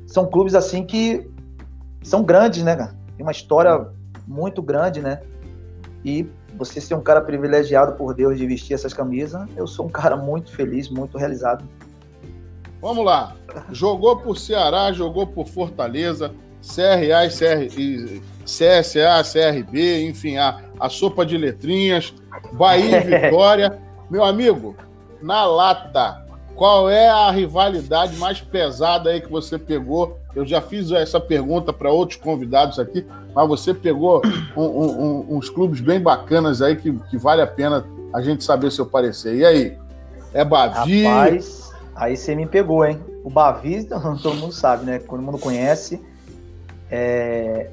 São 0.07 0.25
clubes 0.25 0.55
assim 0.55 0.83
que 0.83 1.29
são 2.01 2.23
grandes, 2.23 2.63
né, 2.63 2.75
cara? 2.75 2.95
Tem 3.15 3.23
uma 3.23 3.31
história 3.31 3.87
muito 4.27 4.63
grande, 4.63 4.99
né? 4.99 5.21
E 6.03 6.27
você 6.57 6.79
ser 6.81 6.95
um 6.95 7.01
cara 7.01 7.21
privilegiado 7.21 7.93
por 7.93 8.13
Deus 8.13 8.37
de 8.37 8.45
vestir 8.45 8.73
essas 8.73 8.93
camisas, 8.93 9.47
eu 9.55 9.67
sou 9.67 9.85
um 9.85 9.89
cara 9.89 10.15
muito 10.15 10.51
feliz, 10.51 10.89
muito 10.89 11.17
realizado. 11.17 11.65
Vamos 12.81 13.05
lá. 13.05 13.35
Jogou 13.71 14.17
por 14.17 14.37
Ceará, 14.37 14.91
jogou 14.91 15.27
por 15.27 15.47
Fortaleza, 15.47 16.33
CRA 16.61 17.25
e, 17.77 18.21
CSA, 18.43 19.23
CRB, 19.23 20.07
enfim, 20.07 20.37
a, 20.37 20.61
a 20.79 20.89
sopa 20.89 21.25
de 21.25 21.37
letrinhas, 21.37 22.13
Bahia 22.53 22.97
e 22.97 23.01
Vitória. 23.21 23.79
Meu 24.09 24.23
amigo, 24.23 24.75
na 25.21 25.45
lata, 25.45 26.25
qual 26.55 26.89
é 26.89 27.07
a 27.07 27.29
rivalidade 27.31 28.15
mais 28.17 28.41
pesada 28.41 29.09
aí 29.09 29.21
que 29.21 29.31
você 29.31 29.57
pegou? 29.57 30.19
Eu 30.35 30.45
já 30.45 30.61
fiz 30.61 30.91
essa 30.91 31.19
pergunta 31.19 31.71
para 31.71 31.91
outros 31.91 32.19
convidados 32.19 32.79
aqui, 32.79 33.05
mas 33.33 33.47
você 33.47 33.73
pegou 33.73 34.21
um, 34.55 34.63
um, 34.63 35.37
uns 35.37 35.49
clubes 35.49 35.79
bem 35.79 35.99
bacanas 35.99 36.61
aí 36.61 36.75
que, 36.75 36.91
que 37.09 37.17
vale 37.17 37.41
a 37.41 37.47
pena 37.47 37.85
a 38.13 38.21
gente 38.21 38.43
saber 38.43 38.71
seu 38.71 38.85
parecer. 38.85 39.35
E 39.35 39.45
aí? 39.45 39.77
É 40.33 40.43
Bavi? 40.43 41.03
Rapaz, 41.03 41.73
aí 41.95 42.15
você 42.15 42.35
me 42.35 42.45
pegou, 42.45 42.85
hein? 42.85 42.99
O 43.23 43.29
Bavi, 43.29 43.83
todo 44.21 44.35
mundo 44.35 44.53
sabe, 44.53 44.85
né? 44.85 44.99
Todo 44.99 45.21
mundo 45.21 45.37
conhece. 45.37 46.01
É... 46.89 47.69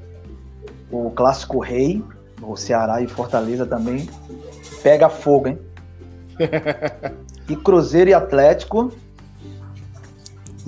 O 0.90 1.11
clássico 1.11 1.59
rei, 1.59 2.03
o 2.40 2.57
Ceará 2.57 3.03
e 3.03 3.09
Fortaleza 3.09 3.66
também. 3.66 4.09
Pega 4.83 5.09
fogo, 5.09 5.49
hein? 5.49 5.59
e 7.49 7.57
Cruzeiro 7.57 8.11
e 8.11 8.14
Atlético. 8.14 8.92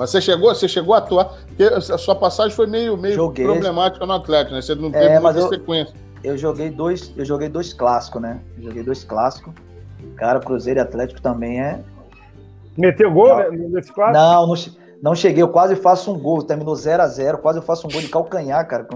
Mas 0.01 0.09
você 0.09 0.21
chegou, 0.23 0.55
você 0.55 0.67
chegou 0.67 0.95
a 0.95 0.99
atuar. 0.99 1.35
Porque 1.47 1.63
a 1.63 1.99
sua 1.99 2.15
passagem 2.15 2.57
foi 2.57 2.67
meio, 2.67 2.97
meio 2.97 3.15
joguei. 3.17 3.45
problemática 3.45 4.07
no 4.07 4.15
Atlético, 4.15 4.55
né? 4.55 4.63
Você 4.63 4.75
não 4.75 4.91
teve 4.91 5.05
é, 5.05 5.21
muita 5.21 5.39
eu, 5.39 5.49
sequência. 5.51 5.95
Eu 6.25 6.39
joguei 6.39 6.71
dois, 6.71 7.13
eu 7.19 7.25
joguei 7.27 7.51
dois 7.51 7.75
clássicos, 7.75 8.23
né? 8.23 8.41
Eu 8.57 8.65
joguei 8.65 8.83
dois 8.83 9.05
clássicos. 9.05 9.53
Cara, 10.17 10.41
Cruzeiro 10.41 10.81
e 10.81 10.83
Atlético 10.83 11.21
também 11.21 11.61
é. 11.61 11.81
Meteu 12.79 13.13
gol 13.13 13.29
não, 13.29 13.37
né, 13.37 13.69
nesse 13.69 13.93
clássico? 13.93 14.19
Não, 14.19 14.47
não, 14.47 14.55
não 15.03 15.15
cheguei. 15.15 15.43
Eu 15.43 15.49
quase 15.49 15.77
faço 15.77 16.11
um 16.11 16.19
gol. 16.19 16.43
Terminou 16.43 16.75
0 16.75 17.03
a 17.03 17.07
0 17.07 17.37
Quase 17.37 17.59
eu 17.59 17.63
faço 17.63 17.87
um 17.87 17.91
gol 17.91 18.01
de 18.01 18.09
calcanhar, 18.09 18.67
cara. 18.67 18.89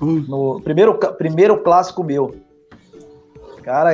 No 0.00 0.58
primeiro, 0.62 0.96
primeiro 1.18 1.62
clássico 1.62 2.02
meu. 2.02 2.34
Cara, 3.62 3.90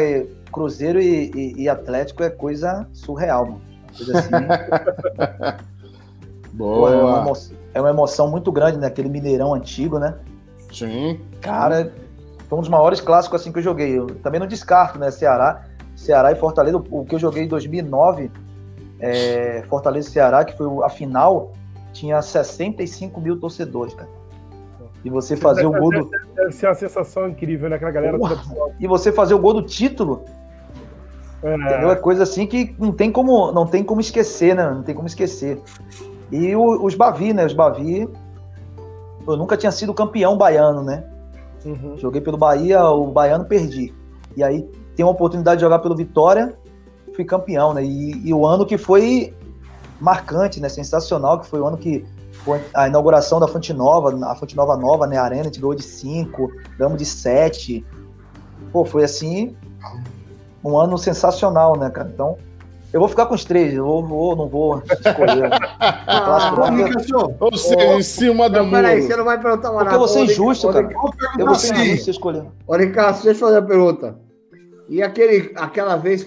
Cruzeiro 0.53 1.01
e, 1.01 1.29
e, 1.35 1.63
e 1.63 1.69
Atlético 1.69 2.23
é 2.23 2.31
coisa 2.31 2.87
surreal, 2.93 3.47
mano. 3.47 3.63
Coisa 3.97 4.17
assim. 4.17 4.31
Boa. 6.57 6.91
é, 6.91 6.97
uma 6.97 7.21
emoção, 7.21 7.57
é 7.75 7.81
uma 7.81 7.91
emoção 7.91 8.31
muito 8.31 8.51
grande, 8.51 8.79
né? 8.79 8.87
Aquele 8.87 9.09
Mineirão 9.09 9.55
antigo, 9.55 9.99
né? 9.99 10.15
Sim. 10.73 11.21
Cara, 11.41 11.93
foi 12.49 12.59
um 12.59 12.61
dos 12.63 12.71
maiores 12.71 13.01
clássicos 13.01 13.41
assim 13.41 13.53
que 13.53 13.59
eu 13.59 13.63
joguei. 13.63 13.99
Eu 13.99 14.07
também 14.07 14.41
não 14.41 14.47
descarto, 14.47 14.99
né? 14.99 15.11
Ceará, 15.11 15.65
Ceará 15.95 16.33
e 16.33 16.35
Fortaleza. 16.35 16.83
O 16.91 17.05
que 17.05 17.15
eu 17.15 17.19
joguei 17.19 17.45
em 17.45 17.49
2009, 17.49 18.31
é, 18.99 19.63
Fortaleza 19.69 20.09
e 20.09 20.13
Ceará, 20.13 20.45
que 20.45 20.57
foi 20.57 20.67
a 20.83 20.89
final, 20.89 21.53
tinha 21.93 22.21
65 22.21 23.21
mil 23.21 23.39
torcedores, 23.39 23.95
cara. 23.95 24.09
E 25.05 25.11
você 25.11 25.37
fazer 25.37 25.67
o 25.67 25.71
gol 25.71 25.91
do. 25.91 26.11
Deve 26.35 26.53
ser 26.53 26.67
uma 26.67 26.75
sensação 26.75 27.29
incrível, 27.29 27.69
né? 27.69 27.77
Aquela 27.77 27.93
galera 27.93 28.19
toda... 28.19 28.41
E 28.81 28.89
você 28.89 29.13
fazer 29.13 29.35
o 29.35 29.39
gol 29.39 29.55
do 29.55 29.63
título. 29.63 30.25
É. 31.43 31.55
Entendeu? 31.55 31.91
É 31.91 31.97
coisa 31.97 32.25
assim 32.25 32.47
que 32.47 32.75
não 32.79 32.91
tem 32.91 33.13
como, 33.13 33.53
não 33.53 33.67
tem 33.67 33.85
como 33.85 34.01
esquecer, 34.01 34.57
né? 34.57 34.69
Não 34.69 34.83
tem 34.83 34.95
como 34.95 35.07
esquecer. 35.07 35.61
E 36.31 36.55
o, 36.55 36.85
os 36.85 36.95
Bavi, 36.95 37.33
né? 37.33 37.45
Os 37.47 37.53
Bavi. 37.53 38.09
Eu 39.27 39.37
nunca 39.37 39.57
tinha 39.57 39.73
sido 39.73 39.93
campeão 39.93 40.37
baiano, 40.37 40.83
né? 40.83 41.05
Uhum. 41.65 41.97
Joguei 41.97 42.21
pelo 42.21 42.37
Bahia, 42.37 42.85
o 42.85 43.09
baiano 43.09 43.45
perdi. 43.45 43.93
E 44.37 44.43
aí 44.43 44.63
tem 44.95 45.05
uma 45.05 45.13
oportunidade 45.13 45.59
de 45.59 45.63
jogar 45.63 45.81
pelo 45.81 45.97
Vitória, 45.97 46.57
fui 47.15 47.25
campeão, 47.25 47.75
né? 47.75 47.85
E, 47.85 48.29
e, 48.29 48.33
o 48.33 48.47
ano 48.47 48.65
que 48.65 48.79
foi 48.79 49.35
marcante, 50.01 50.61
né? 50.61 50.69
Sensacional, 50.69 51.41
que 51.41 51.47
foi 51.47 51.61
o 51.61 51.67
ano 51.67 51.77
que 51.77 52.05
foi 52.45 52.63
a 52.73 52.87
inauguração 52.87 53.41
da 53.41 53.49
Fonte 53.49 53.73
Nova, 53.73 54.15
a 54.27 54.35
Fonte 54.37 54.55
Nova 54.55 54.77
Nova, 54.77 55.07
né? 55.07 55.17
A 55.17 55.25
Arena, 55.25 55.43
a 55.43 55.45
gente 55.45 55.61
ganhou 55.61 55.75
de 55.75 55.83
5, 55.83 56.53
ganhamos 56.79 56.99
de 56.99 57.05
7. 57.05 57.85
Pô, 58.73 58.85
foi 58.85 59.03
assim 59.03 59.57
um 60.63 60.79
ano 60.79 60.99
sensacional, 60.99 61.77
né, 61.79 61.91
cara? 61.91 62.11
Então, 62.13 62.37
eu 62.93 63.01
vou 63.01 63.09
ficar 63.09 63.27
com 63.27 63.35
os 63.35 63.45
três, 63.45 63.75
eu 63.75 63.85
vou, 63.85 64.07
vou 64.07 64.37
não 64.37 64.49
vou 64.49 64.83
escolher. 65.05 65.51
ah, 65.81 66.55
Ou 67.41 67.57
seja, 67.57 67.97
em 67.97 68.03
cima 68.03 68.49
do 68.49 68.65
muro. 68.65 68.71
Peraí, 68.71 69.03
você 69.03 69.17
não 69.17 69.25
vai 69.25 69.41
perguntar 69.41 69.71
uma 69.71 69.81
Porque 69.81 69.95
eu 69.95 69.99
vou 69.99 70.09
ser 70.09 70.21
injusto, 70.21 70.73
cara. 70.73 70.89
Eu 71.39 71.47
vou 71.47 71.55
ser 71.55 71.75
injusto 71.75 72.05
se 72.05 72.11
escolher. 72.11 72.45
Ô, 72.67 72.77
Ricardo, 72.77 73.23
deixa 73.23 73.31
eu 73.31 73.35
fazer 73.35 73.59
uma 73.59 73.67
pergunta. 73.67 74.19
E 74.89 75.03
aquele, 75.03 75.53
aquela 75.57 75.97
vez, 75.97 76.27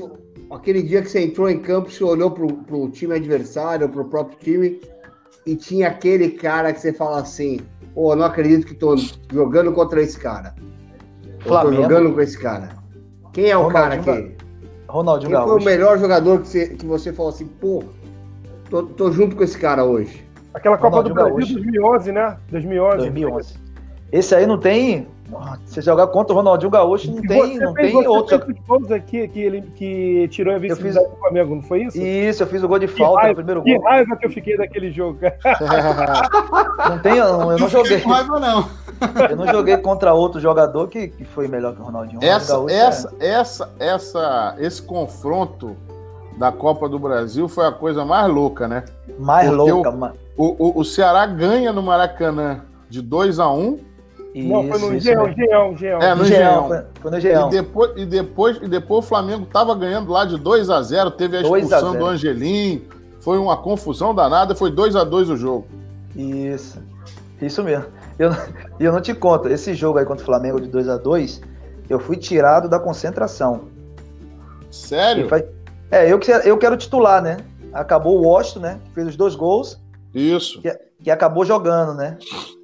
aquele 0.52 0.84
dia 0.84 1.02
que 1.02 1.10
você 1.10 1.22
entrou 1.22 1.50
em 1.50 1.60
campo, 1.60 1.90
você 1.90 2.04
olhou 2.04 2.32
pro, 2.32 2.48
pro 2.48 2.90
time 2.90 3.16
adversário, 3.16 3.88
pro 3.88 4.06
próprio 4.06 4.38
time, 4.40 4.82
e 5.46 5.56
tinha 5.56 5.88
aquele 5.88 6.32
cara 6.32 6.74
que 6.74 6.82
você 6.82 6.92
fala 6.92 7.22
assim, 7.22 7.62
pô, 7.94 8.12
oh, 8.12 8.16
não 8.16 8.26
acredito 8.26 8.68
que 8.68 8.76
tô 8.76 8.96
jogando 9.32 9.72
contra 9.72 10.02
esse 10.02 10.20
cara. 10.20 10.54
Flamengo. 11.40 11.76
tô 11.76 11.82
jogando 11.84 12.14
com 12.14 12.22
esse 12.22 12.38
cara. 12.38 12.78
Quem 13.32 13.50
é 13.50 13.58
o 13.58 13.64
Ronaldinho 13.64 14.04
cara 14.04 14.22
que... 14.22 14.39
Ronaldinho 14.90 15.38
Quem 15.38 15.48
foi 15.48 15.60
o 15.60 15.64
melhor 15.64 15.98
jogador 16.00 16.42
que 16.42 16.48
você, 16.48 16.68
que 16.70 16.86
você 16.86 17.14
falou 17.14 17.30
assim, 17.30 17.46
pô, 17.46 17.84
tô, 18.70 18.84
tô 18.84 19.12
junto 19.12 19.36
com 19.36 19.44
esse 19.44 19.58
cara 19.58 19.84
hoje? 19.84 20.26
Aquela 20.54 20.78
Copa 20.78 20.98
Ronaldinho 20.98 21.16
do 21.16 21.22
Brasil 21.22 21.38
Gaúcho. 21.38 21.54
2011, 21.54 22.12
né? 22.12 22.38
2011. 22.50 22.98
2011. 22.98 23.54
Esse 24.12 24.36
aí 24.36 24.48
não 24.48 24.58
tem 24.58 25.08
você 25.66 25.82
jogar 25.82 26.08
contra 26.08 26.34
o 26.34 26.36
Ronaldinho 26.36 26.72
Gaúcho 26.72 27.12
não 27.12 27.22
tem, 27.22 27.60
não 27.60 27.74
tem 27.74 27.96
outro. 28.08 28.40
Você 28.68 28.94
aqui 28.94 29.28
que 29.28 29.40
ele 29.40 29.62
que 29.76 30.28
tirou 30.30 30.56
a 30.56 30.58
vice-presidente 30.58 31.10
do 31.10 31.18
Flamengo, 31.18 31.56
não 31.56 31.62
foi 31.62 31.84
isso? 31.84 31.98
Isso, 31.98 32.44
eu 32.44 32.48
fiz 32.48 32.64
o 32.64 32.68
gol 32.68 32.80
de 32.80 32.88
falta 32.88 33.22
raiva, 33.22 33.30
no 33.30 33.36
primeiro 33.36 33.62
gol. 33.62 33.82
Que 33.82 33.88
raiva 33.88 34.16
que 34.16 34.26
eu 34.26 34.32
fiquei 34.32 34.58
daquele 34.58 34.92
jogo. 34.92 35.20
não 36.90 37.00
tem, 37.00 37.18
eu, 37.18 37.26
eu 37.26 37.58
não 37.60 37.70
joguei. 37.70 38.02
Com 38.02 38.10
raiva, 38.10 38.40
não. 38.40 38.70
Eu 39.30 39.36
não 39.36 39.48
joguei 39.48 39.78
contra 39.78 40.14
outro 40.14 40.40
jogador 40.40 40.88
que, 40.88 41.08
que 41.08 41.24
foi 41.24 41.48
melhor 41.48 41.76
que 41.76 41.82
o 41.82 41.86
Ronaldinho. 41.86 42.20
Essa, 42.24 42.54
Gaúcho, 42.54 42.76
essa, 42.76 43.16
é. 43.20 43.28
essa, 43.28 43.70
essa, 43.80 44.56
esse 44.60 44.82
confronto 44.82 45.76
da 46.38 46.52
Copa 46.52 46.88
do 46.88 46.98
Brasil 46.98 47.48
foi 47.48 47.66
a 47.66 47.72
coisa 47.72 48.06
mais 48.06 48.32
louca, 48.32 48.68
né? 48.68 48.86
Mais 49.20 49.50
Porque 49.50 49.72
louca, 49.72 49.92
mano. 49.92 50.16
O, 50.38 50.56
o, 50.58 50.80
o 50.80 50.86
Ceará 50.86 51.26
ganha 51.26 51.74
no 51.74 51.84
Maracanã 51.84 52.62
de 52.90 53.02
2 53.02 53.40
a 53.40 53.52
1 53.52 53.60
um, 53.60 53.80
isso, 54.34 54.48
não, 54.48 54.68
foi 54.68 54.80
no 54.80 55.00
Geão, 55.00 55.34
Geão, 55.34 55.78
Geão. 55.78 56.02
É, 56.02 56.16
no 56.16 56.26
Geão. 56.26 56.68
Foi, 56.68 56.82
foi 57.02 57.12
no 57.12 57.20
Geão. 57.20 57.48
E 57.48 57.52
depois, 57.52 57.92
e, 57.96 58.06
depois, 58.06 58.58
e 58.58 58.68
depois 58.68 59.06
o 59.06 59.08
Flamengo 59.08 59.46
tava 59.46 59.74
ganhando 59.76 60.12
lá 60.12 60.26
de 60.26 60.38
2 60.38 60.70
a 60.70 60.82
0 60.82 61.12
teve 61.12 61.38
a 61.38 61.42
expulsão 61.42 61.94
a 61.94 61.98
do 61.98 62.06
Angelim, 62.06 62.84
foi 63.20 63.38
uma 63.40 63.58
confusão 63.58 64.14
danada, 64.14 64.54
foi 64.54 64.72
2 64.72 64.96
a 64.96 65.04
2 65.04 65.32
o 65.32 65.38
jogo. 65.38 65.68
Isso, 66.16 66.80
isso 67.42 67.64
mesmo. 67.64 67.86
E 68.20 68.24
eu, 68.24 68.32
eu 68.80 68.92
não 68.92 69.02
te 69.02 69.14
conto, 69.14 69.48
esse 69.48 69.74
jogo 69.74 69.98
aí 69.98 70.06
contra 70.06 70.24
o 70.24 70.26
Flamengo 70.26 70.62
de 70.62 70.68
2 70.68 70.90
a 70.90 70.98
2 70.98 71.42
eu 71.90 72.00
fui 72.00 72.16
tirado 72.16 72.70
da 72.70 72.80
concentração. 72.80 73.62
Sério? 74.70 75.28
É, 75.90 76.12
eu, 76.12 76.20
eu 76.46 76.58
quero 76.58 76.78
titular, 76.78 77.22
né? 77.22 77.38
Acabou 77.74 78.20
o 78.20 78.28
Washington, 78.28 78.60
né? 78.60 78.80
Que 78.86 78.92
fez 78.94 79.08
os 79.08 79.16
dois 79.16 79.34
gols. 79.34 79.82
Isso. 80.14 80.62
Que, 80.62 80.78
que 81.02 81.10
acabou 81.10 81.46
jogando, 81.46 81.94
né? 81.94 82.18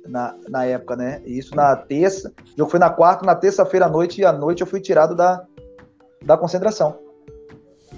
Na, 0.07 0.35
na 0.49 0.65
época, 0.65 0.95
né? 0.95 1.21
Isso 1.25 1.55
na 1.55 1.75
terça. 1.75 2.31
O 2.53 2.57
jogo 2.57 2.71
foi 2.71 2.79
na 2.79 2.89
quarta, 2.89 3.25
na 3.25 3.35
terça-feira 3.35 3.85
à 3.85 3.89
noite, 3.89 4.21
e 4.21 4.25
à 4.25 4.31
noite 4.31 4.61
eu 4.61 4.67
fui 4.67 4.79
tirado 4.79 5.15
da, 5.15 5.43
da 6.23 6.37
concentração. 6.37 6.99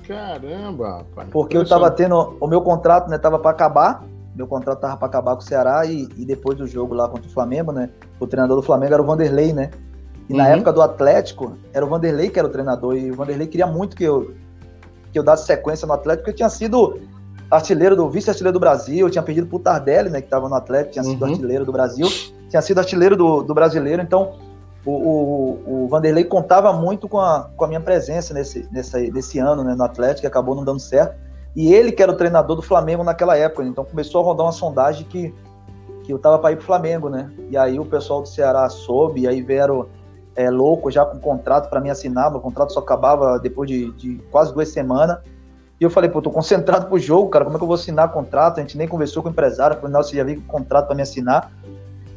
Caramba, 0.07 0.97
rapaz. 0.99 1.29
Porque 1.31 1.57
eu 1.57 1.67
tava 1.67 1.91
tendo. 1.91 2.37
O 2.39 2.47
meu 2.47 2.61
contrato, 2.61 3.09
né, 3.09 3.17
tava 3.17 3.39
para 3.39 3.51
acabar. 3.51 4.03
Meu 4.35 4.47
contrato 4.47 4.79
tava 4.79 4.95
para 4.95 5.07
acabar 5.07 5.35
com 5.35 5.41
o 5.41 5.43
Ceará 5.43 5.85
e, 5.85 6.07
e, 6.15 6.23
depois 6.23 6.55
do 6.57 6.67
jogo 6.67 6.93
lá 6.93 7.09
contra 7.09 7.27
o 7.27 7.33
Flamengo, 7.33 7.71
né? 7.71 7.89
O 8.19 8.27
treinador 8.27 8.57
do 8.57 8.61
Flamengo 8.61 8.93
era 8.93 9.01
o 9.01 9.05
Vanderlei, 9.05 9.51
né? 9.51 9.71
E 10.29 10.33
uhum. 10.33 10.37
na 10.37 10.47
época 10.49 10.71
do 10.71 10.81
Atlético, 10.81 11.57
era 11.73 11.83
o 11.83 11.89
Vanderlei 11.89 12.29
que 12.29 12.37
era 12.37 12.47
o 12.47 12.51
treinador. 12.51 12.95
E 12.95 13.11
o 13.11 13.15
Vanderlei 13.15 13.47
queria 13.47 13.65
muito 13.65 13.95
que 13.95 14.03
eu, 14.03 14.35
que 15.11 15.17
eu 15.17 15.23
desse 15.23 15.45
sequência 15.45 15.87
no 15.87 15.93
Atlético, 15.93 16.23
porque 16.23 16.31
eu 16.31 16.35
tinha 16.35 16.49
sido 16.49 16.99
artilheiro 17.49 17.95
do 17.95 18.09
vice-artilheiro 18.09 18.53
do 18.53 18.59
Brasil, 18.59 19.09
tinha 19.09 19.23
perdido 19.23 19.47
pro 19.47 19.59
Tardelli, 19.59 20.09
né? 20.09 20.21
Que 20.21 20.27
tava 20.27 20.49
no 20.49 20.55
Atlético, 20.55 20.93
tinha 20.93 21.03
sido 21.03 21.23
uhum. 21.23 21.31
artilheiro 21.31 21.65
do 21.65 21.71
Brasil, 21.71 22.07
tinha 22.49 22.61
sido 22.61 22.79
artilheiro 22.79 23.15
do, 23.15 23.41
do 23.41 23.53
brasileiro, 23.53 24.01
então 24.01 24.33
o, 24.85 24.91
o, 24.91 25.83
o, 25.83 25.87
Vanderlei 25.87 26.23
contava 26.23 26.71
muito 26.71 27.09
com 27.09 27.19
a, 27.19 27.49
com 27.55 27.65
a 27.65 27.67
minha 27.67 27.81
presença 27.81 28.33
nesse, 28.33 28.67
nesse, 28.71 29.11
nesse 29.11 29.39
ano 29.39 29.63
né, 29.63 29.75
no 29.75 29.83
Atlético, 29.83 30.21
que 30.21 30.27
acabou 30.27 30.55
não 30.55 30.63
dando 30.63 30.79
certo. 30.79 31.15
E 31.55 31.73
ele 31.73 31.91
que 31.91 32.01
era 32.01 32.11
o 32.11 32.15
treinador 32.15 32.55
do 32.55 32.61
Flamengo 32.61 33.03
naquela 33.03 33.35
época, 33.35 33.63
então 33.63 33.83
começou 33.83 34.21
a 34.21 34.25
rodar 34.25 34.45
uma 34.45 34.51
sondagem 34.51 35.05
que, 35.05 35.33
que 36.03 36.13
eu 36.13 36.19
tava 36.19 36.39
para 36.39 36.53
ir 36.53 36.57
pro 36.57 36.65
Flamengo, 36.65 37.09
né? 37.09 37.31
E 37.49 37.57
aí 37.57 37.79
o 37.79 37.85
pessoal 37.85 38.21
do 38.21 38.27
Ceará 38.27 38.69
soube, 38.69 39.21
e 39.21 39.27
aí 39.27 39.41
vieram 39.41 39.87
é, 40.35 40.49
louco 40.49 40.91
já 40.91 41.03
com 41.03 41.19
contrato 41.19 41.69
para 41.69 41.81
me 41.81 41.89
assinar, 41.89 42.29
meu 42.31 42.39
contrato 42.39 42.71
só 42.71 42.79
acabava 42.79 43.39
depois 43.39 43.69
de, 43.69 43.91
de 43.93 44.21
quase 44.31 44.53
duas 44.53 44.69
semanas. 44.69 45.17
E 45.79 45.83
eu 45.83 45.89
falei, 45.89 46.09
pô, 46.09 46.21
tô 46.21 46.31
concentrado 46.31 46.87
pro 46.87 46.97
jogo, 46.97 47.29
cara, 47.29 47.45
como 47.45 47.55
é 47.55 47.59
que 47.59 47.63
eu 47.63 47.67
vou 47.67 47.75
assinar 47.75 48.11
contrato? 48.11 48.57
A 48.57 48.61
gente 48.61 48.77
nem 48.77 48.87
conversou 48.87 49.21
com 49.21 49.29
o 49.29 49.31
empresário, 49.31 49.77
não, 49.87 50.01
você 50.01 50.15
já 50.15 50.23
veio 50.23 50.41
com 50.41 50.47
contrato 50.47 50.87
para 50.87 50.95
me 50.95 51.03
assinar. 51.03 51.51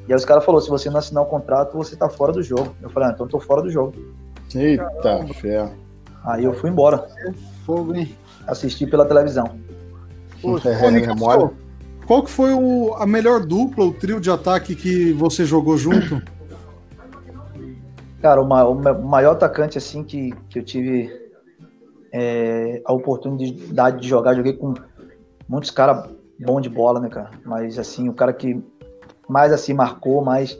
E 0.08 0.12
aí 0.12 0.16
os 0.16 0.24
caras 0.24 0.44
falaram, 0.44 0.64
se 0.64 0.70
você 0.70 0.88
não 0.88 0.98
assinar 0.98 1.22
o 1.22 1.26
contrato, 1.26 1.76
você 1.76 1.94
tá 1.94 2.08
fora 2.08 2.32
do 2.32 2.42
jogo. 2.42 2.74
Eu 2.80 2.88
falei, 2.88 3.10
ah, 3.10 3.12
então 3.12 3.26
eu 3.26 3.30
tô 3.30 3.38
fora 3.38 3.60
do 3.60 3.70
jogo. 3.70 3.94
Eita, 4.54 5.26
fé. 5.34 5.70
Aí 6.24 6.44
eu 6.44 6.54
fui 6.54 6.70
embora. 6.70 7.06
Fogo, 7.66 7.94
hein? 7.94 8.16
Assisti 8.46 8.86
pela 8.86 9.04
televisão. 9.04 9.50
Poxa, 10.40 10.70
é, 10.70 11.16
qual, 11.16 11.52
qual 12.06 12.24
que 12.24 12.30
foi 12.30 12.54
o, 12.54 12.94
a 12.94 13.06
melhor 13.06 13.44
dupla, 13.44 13.84
o 13.84 13.92
trio 13.92 14.18
de 14.18 14.30
ataque 14.30 14.74
que 14.74 15.12
você 15.12 15.44
jogou 15.44 15.76
junto? 15.76 16.20
Cara, 18.22 18.40
o, 18.40 18.44
o 18.44 19.06
maior 19.06 19.32
atacante 19.32 19.76
assim 19.76 20.02
que, 20.02 20.32
que 20.48 20.58
eu 20.58 20.64
tive 20.64 21.19
é, 22.12 22.82
a 22.84 22.92
oportunidade 22.92 24.00
de 24.00 24.08
jogar, 24.08 24.34
joguei 24.34 24.52
com 24.52 24.74
muitos 25.48 25.70
caras 25.70 26.08
bons 26.38 26.62
de 26.62 26.68
bola, 26.68 27.00
né, 27.00 27.08
cara? 27.08 27.30
Mas 27.44 27.78
assim, 27.78 28.08
o 28.08 28.14
cara 28.14 28.32
que 28.32 28.62
mais 29.28 29.52
assim 29.52 29.72
marcou, 29.74 30.24
mais 30.24 30.58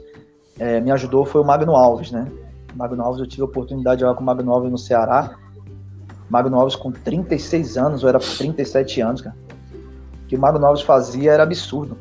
é, 0.59 0.79
me 0.79 0.91
ajudou 0.91 1.25
foi 1.25 1.41
o 1.41 1.45
Magno 1.45 1.75
Alves, 1.75 2.11
né? 2.11 2.27
O 2.73 2.77
Magno 2.77 3.03
Alves, 3.03 3.19
eu 3.19 3.27
tive 3.27 3.41
a 3.41 3.45
oportunidade 3.45 3.97
de 3.97 4.01
jogar 4.01 4.15
com 4.15 4.21
o 4.21 4.25
Magno 4.25 4.51
Alves 4.51 4.71
no 4.71 4.77
Ceará. 4.77 5.35
Magno 6.29 6.57
Alves 6.57 6.75
com 6.75 6.91
36 6.91 7.77
anos, 7.77 8.03
ou 8.03 8.09
era 8.09 8.19
37 8.19 9.01
anos, 9.01 9.21
cara. 9.21 9.35
O 10.23 10.27
que 10.27 10.35
o 10.35 10.39
Magno 10.39 10.65
Alves 10.65 10.83
fazia 10.83 11.33
era 11.33 11.43
absurdo. 11.43 11.97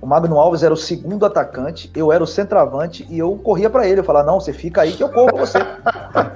O 0.00 0.06
Magno 0.06 0.38
Alves 0.38 0.62
era 0.62 0.72
o 0.72 0.76
segundo 0.76 1.26
atacante, 1.26 1.90
eu 1.94 2.12
era 2.12 2.22
o 2.22 2.26
centroavante 2.26 3.04
e 3.10 3.18
eu 3.18 3.34
corria 3.38 3.68
para 3.68 3.88
ele. 3.88 4.00
Eu 4.00 4.04
falava, 4.04 4.30
não, 4.30 4.38
você 4.38 4.52
fica 4.52 4.82
aí 4.82 4.92
que 4.92 5.02
eu 5.02 5.08
corro 5.08 5.38
você. 5.38 5.58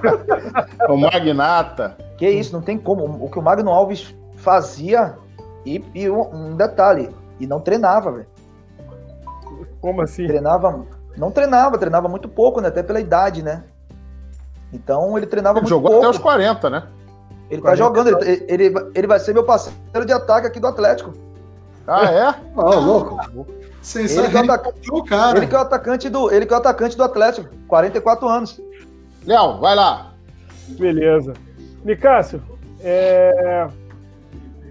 o 0.89 0.97
Magnata. 0.97 1.95
Que 2.21 2.29
isso, 2.29 2.53
não 2.53 2.61
tem 2.61 2.77
como. 2.77 3.03
O 3.25 3.31
que 3.31 3.39
o 3.39 3.41
Magno 3.41 3.71
Alves 3.71 4.13
fazia, 4.35 5.17
e, 5.65 5.83
e 5.95 6.07
um, 6.07 6.51
um 6.51 6.55
detalhe, 6.55 7.09
e 7.39 7.47
não 7.47 7.59
treinava, 7.59 8.11
velho. 8.11 8.27
Como 9.81 10.03
assim? 10.03 10.27
Treinava, 10.27 10.85
não 11.17 11.31
treinava, 11.31 11.79
treinava 11.79 12.07
muito 12.07 12.29
pouco, 12.29 12.61
né? 12.61 12.67
Até 12.67 12.83
pela 12.83 12.99
idade, 12.99 13.41
né? 13.41 13.63
Então 14.71 15.17
ele 15.17 15.25
treinava 15.25 15.57
ele 15.57 15.63
muito 15.63 15.69
jogou 15.69 15.89
pouco. 15.89 16.05
até 16.05 16.15
os 16.15 16.21
40, 16.21 16.69
né? 16.69 16.83
Ele 17.49 17.59
40, 17.59 17.63
tá 17.63 17.75
jogando, 17.75 18.23
ele, 18.23 18.45
ele, 18.47 18.91
ele 18.93 19.07
vai 19.07 19.19
ser 19.19 19.33
meu 19.33 19.43
parceiro 19.43 20.05
de 20.05 20.13
ataque 20.13 20.45
aqui 20.45 20.59
do 20.59 20.67
Atlético. 20.67 21.15
Ah, 21.87 22.05
é? 22.05 22.35
Oh, 22.55 22.79
louco. 22.79 23.17
Ele 23.95 24.29
que, 24.29 24.37
é 24.37 24.93
o 24.93 25.03
cara. 25.03 25.39
ele 25.39 25.47
que 25.47 25.55
é 25.55 25.57
o 25.57 25.61
atacante 25.61 26.07
do, 26.07 26.31
ele 26.31 26.45
que 26.45 26.53
é 26.53 26.55
o 26.55 26.59
atacante 26.59 26.95
do 26.95 27.03
Atlético, 27.03 27.49
44 27.67 28.29
anos. 28.29 28.61
Léo, 29.25 29.59
vai 29.59 29.73
lá. 29.73 30.13
Beleza. 30.77 31.33
Nicásio, 31.83 32.41
é... 32.79 33.67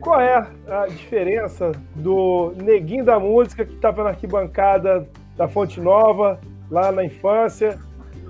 Qual 0.00 0.18
é 0.18 0.46
a 0.66 0.86
diferença 0.86 1.72
do 1.94 2.54
neguinho 2.56 3.04
da 3.04 3.18
música 3.18 3.66
que 3.66 3.74
estava 3.74 4.02
na 4.02 4.10
arquibancada 4.10 5.06
da 5.36 5.46
Fonte 5.46 5.78
Nova, 5.78 6.40
lá 6.70 6.90
na 6.90 7.04
infância, 7.04 7.78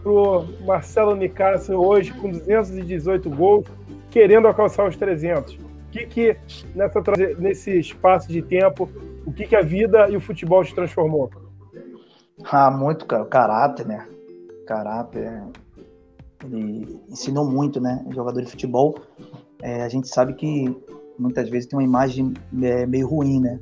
pro 0.03 0.47
Marcelo 0.65 1.15
Nicásio 1.15 1.79
hoje 1.79 2.13
com 2.13 2.31
218 2.31 3.31
gols, 3.31 3.67
querendo 4.11 4.49
alcançar 4.49 4.89
os 4.89 4.97
300? 4.97 5.55
O 5.55 5.59
que 5.93 6.07
que 6.07 6.37
nessa, 6.75 7.01
nesse 7.39 7.79
espaço 7.79 8.29
de 8.29 8.43
tempo, 8.43 8.91
o 9.25 9.33
que 9.33 9.47
que 9.47 9.55
a 9.55 9.63
vida 9.63 10.09
e 10.09 10.17
o 10.17 10.21
futebol 10.21 10.65
te 10.65 10.75
transformou? 10.75 11.31
Ah, 12.51 12.71
muito, 12.71 13.07
cara. 13.07 13.25
Caráter, 13.27 13.87
né? 13.87 14.07
Caráter. 14.67 15.43
Ele 16.45 17.01
ensinou 17.09 17.49
muito, 17.49 17.81
né? 17.81 18.05
Jogador 18.11 18.41
de 18.43 18.51
futebol. 18.51 18.99
É, 19.63 19.83
a 19.83 19.89
gente 19.89 20.09
sabe 20.09 20.35
que 20.35 20.75
muitas 21.19 21.49
vezes 21.49 21.69
tem 21.69 21.79
uma 21.79 21.85
imagem 21.85 22.33
é, 22.63 22.87
meio 22.87 23.09
ruim, 23.09 23.41
né? 23.41 23.61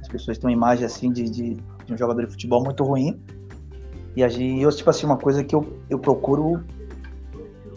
As 0.00 0.08
pessoas 0.08 0.38
têm 0.38 0.48
uma 0.48 0.56
imagem 0.56 0.84
assim 0.84 1.12
de, 1.12 1.24
de, 1.24 1.54
de 1.84 1.92
um 1.92 1.96
jogador 1.96 2.24
de 2.24 2.30
futebol 2.30 2.62
muito 2.62 2.84
ruim. 2.84 3.20
E 4.14 4.22
a 4.22 4.28
gente, 4.28 4.62
eu, 4.62 4.70
tipo 4.70 4.88
assim, 4.88 5.06
uma 5.06 5.16
coisa 5.16 5.44
que 5.44 5.54
eu, 5.54 5.66
eu 5.90 5.98
procuro 5.98 6.64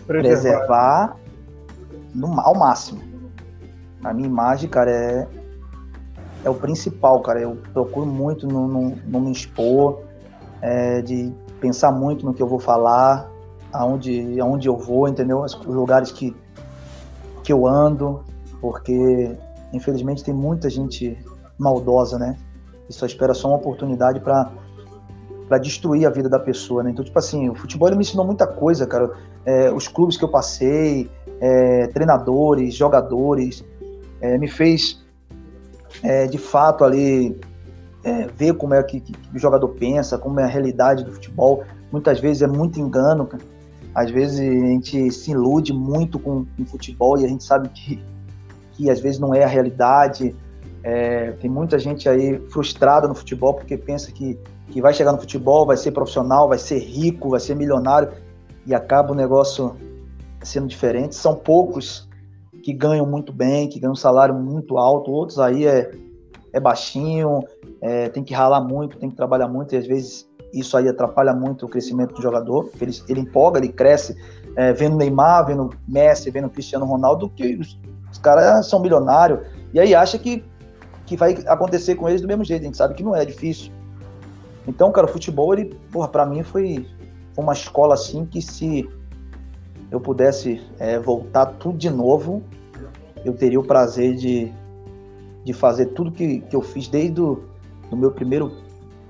preservar, 0.07 1.15
preservar 1.15 1.17
no, 2.13 2.39
ao 2.39 2.55
máximo. 2.55 3.01
A 4.03 4.13
minha 4.13 4.27
imagem, 4.27 4.69
cara, 4.69 4.91
é, 4.91 5.27
é 6.43 6.49
o 6.49 6.55
principal, 6.55 7.21
cara. 7.21 7.41
Eu 7.41 7.57
procuro 7.73 8.05
muito 8.05 8.47
não, 8.47 8.67
não, 8.67 8.97
não 9.07 9.19
me 9.19 9.31
expor, 9.31 10.01
é, 10.61 11.01
de 11.01 11.33
pensar 11.59 11.91
muito 11.91 12.25
no 12.25 12.33
que 12.33 12.41
eu 12.41 12.47
vou 12.47 12.59
falar, 12.59 13.30
aonde, 13.73 14.39
aonde 14.39 14.67
eu 14.67 14.77
vou, 14.77 15.07
entendeu? 15.07 15.41
Os 15.41 15.55
lugares 15.65 16.11
que, 16.11 16.35
que 17.43 17.51
eu 17.51 17.65
ando 17.65 18.23
porque 18.61 19.35
infelizmente 19.73 20.23
tem 20.23 20.33
muita 20.33 20.69
gente 20.69 21.17
maldosa, 21.57 22.19
né? 22.19 22.37
E 22.87 22.93
só 22.93 23.05
espera 23.05 23.33
só 23.33 23.47
uma 23.47 23.57
oportunidade 23.57 24.19
para 24.19 24.51
para 25.47 25.57
destruir 25.57 26.05
a 26.05 26.09
vida 26.09 26.29
da 26.29 26.39
pessoa, 26.39 26.81
né? 26.81 26.91
Então, 26.91 27.03
tipo 27.03 27.19
assim, 27.19 27.49
o 27.49 27.55
futebol 27.55 27.89
me 27.91 27.97
ensinou 27.97 28.25
muita 28.25 28.47
coisa, 28.47 28.87
cara. 28.87 29.11
É, 29.45 29.69
os 29.69 29.85
clubes 29.85 30.15
que 30.15 30.23
eu 30.23 30.29
passei, 30.29 31.11
é, 31.41 31.87
treinadores, 31.87 32.73
jogadores, 32.73 33.61
é, 34.21 34.37
me 34.37 34.47
fez 34.47 35.03
é, 36.01 36.25
de 36.25 36.37
fato 36.37 36.85
ali 36.85 37.37
é, 38.01 38.27
ver 38.27 38.53
como 38.53 38.73
é 38.73 38.81
que, 38.81 39.01
que, 39.01 39.13
o 39.35 39.37
jogador 39.37 39.67
pensa, 39.69 40.17
como 40.17 40.39
é 40.39 40.43
a 40.45 40.47
realidade 40.47 41.03
do 41.03 41.11
futebol. 41.11 41.65
Muitas 41.91 42.21
vezes 42.21 42.41
é 42.41 42.47
muito 42.47 42.79
engano, 42.79 43.25
cara. 43.27 43.43
Às 43.93 44.09
vezes 44.09 44.39
a 44.39 44.43
gente 44.43 45.11
se 45.11 45.31
ilude 45.31 45.73
muito 45.73 46.17
com, 46.17 46.45
o 46.59 46.65
futebol 46.65 47.19
e 47.19 47.25
a 47.25 47.27
gente 47.27 47.43
sabe 47.43 47.69
que 47.69 48.01
que 48.73 48.89
às 48.89 48.99
vezes 48.99 49.19
não 49.19 49.33
é 49.33 49.43
a 49.43 49.47
realidade. 49.47 50.35
É, 50.83 51.33
tem 51.33 51.49
muita 51.49 51.77
gente 51.77 52.09
aí 52.09 52.39
frustrada 52.49 53.07
no 53.07 53.13
futebol 53.13 53.53
porque 53.53 53.77
pensa 53.77 54.11
que, 54.11 54.39
que 54.69 54.81
vai 54.81 54.93
chegar 54.93 55.11
no 55.11 55.19
futebol, 55.19 55.65
vai 55.65 55.77
ser 55.77 55.91
profissional, 55.91 56.47
vai 56.47 56.57
ser 56.57 56.79
rico, 56.79 57.29
vai 57.29 57.39
ser 57.39 57.55
milionário 57.55 58.11
e 58.65 58.73
acaba 58.73 59.11
o 59.11 59.15
negócio 59.15 59.75
sendo 60.41 60.67
diferente. 60.67 61.15
São 61.15 61.35
poucos 61.35 62.09
que 62.63 62.73
ganham 62.73 63.05
muito 63.05 63.31
bem, 63.31 63.67
que 63.67 63.79
ganham 63.79 63.93
um 63.93 63.95
salário 63.95 64.33
muito 64.33 64.77
alto, 64.77 65.11
outros 65.11 65.37
aí 65.37 65.67
é, 65.67 65.91
é 66.53 66.59
baixinho, 66.59 67.41
é, 67.81 68.09
tem 68.09 68.23
que 68.23 68.33
ralar 68.33 68.61
muito, 68.61 68.97
tem 68.97 69.09
que 69.09 69.15
trabalhar 69.15 69.47
muito 69.47 69.75
e 69.75 69.77
às 69.77 69.85
vezes 69.85 70.29
isso 70.53 70.75
aí 70.77 70.87
atrapalha 70.87 71.33
muito 71.33 71.65
o 71.65 71.69
crescimento 71.69 72.13
do 72.15 72.21
jogador, 72.21 72.69
ele, 72.79 72.91
ele 73.07 73.19
empolga, 73.21 73.59
ele 73.59 73.69
cresce 73.69 74.15
é, 74.55 74.73
vendo 74.73 74.97
Neymar, 74.97 75.45
vendo 75.45 75.69
Messi, 75.87 76.29
vendo 76.29 76.49
Cristiano 76.49 76.85
Ronaldo, 76.85 77.29
que 77.29 77.55
os, 77.55 77.79
os 78.11 78.17
caras 78.17 78.67
são 78.67 78.79
milionários 78.79 79.39
e 79.73 79.79
aí 79.79 79.95
acha 79.95 80.17
que, 80.17 80.43
que 81.05 81.15
vai 81.15 81.37
acontecer 81.47 81.95
com 81.95 82.09
eles 82.09 82.21
do 82.21 82.27
mesmo 82.27 82.43
jeito. 82.43 82.61
A 82.61 82.65
gente 82.65 82.77
sabe 82.77 82.93
que 82.93 83.03
não 83.03 83.15
é, 83.15 83.21
é 83.21 83.25
difícil. 83.25 83.71
Então, 84.67 84.91
cara, 84.91 85.07
o 85.07 85.09
futebol, 85.09 85.53
ele, 85.53 85.73
porra, 85.91 86.07
pra 86.07 86.25
mim 86.25 86.43
foi, 86.43 86.85
uma 87.37 87.53
escola 87.53 87.93
assim 87.93 88.25
que 88.25 88.41
se 88.41 88.89
eu 89.89 89.99
pudesse 89.99 90.61
é, 90.79 90.99
voltar 90.99 91.45
tudo 91.45 91.77
de 91.77 91.89
novo, 91.89 92.43
eu 93.23 93.33
teria 93.33 93.59
o 93.59 93.63
prazer 93.63 94.15
de, 94.15 94.51
de 95.43 95.53
fazer 95.53 95.87
tudo 95.87 96.11
que, 96.11 96.41
que 96.41 96.55
eu 96.55 96.61
fiz 96.61 96.87
desde 96.87 97.21
o 97.21 97.43
do 97.89 97.97
meu 97.97 98.11
primeiro 98.11 98.51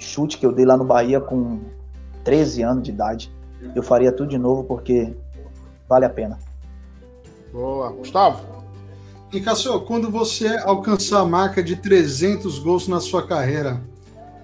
chute 0.02 0.38
que 0.38 0.46
eu 0.46 0.52
dei 0.52 0.66
lá 0.66 0.76
no 0.76 0.84
Bahia 0.84 1.22
com 1.22 1.60
13 2.24 2.64
anos 2.64 2.84
de 2.84 2.92
idade. 2.92 3.32
Eu 3.76 3.84
faria 3.84 4.12
tudo 4.12 4.30
de 4.30 4.38
novo 4.38 4.64
porque 4.64 5.14
vale 5.88 6.06
a 6.06 6.10
pena. 6.10 6.40
Boa. 7.54 7.92
Gustavo? 7.92 8.42
E 9.32 9.40
Cássio, 9.40 9.80
quando 9.82 10.10
você 10.10 10.48
alcançar 10.64 11.20
a 11.22 11.26
marca 11.26 11.64
de 11.64 11.76
300 11.76 12.60
gols 12.60 12.88
na 12.88 13.00
sua 13.00 13.26
carreira, 13.26 13.82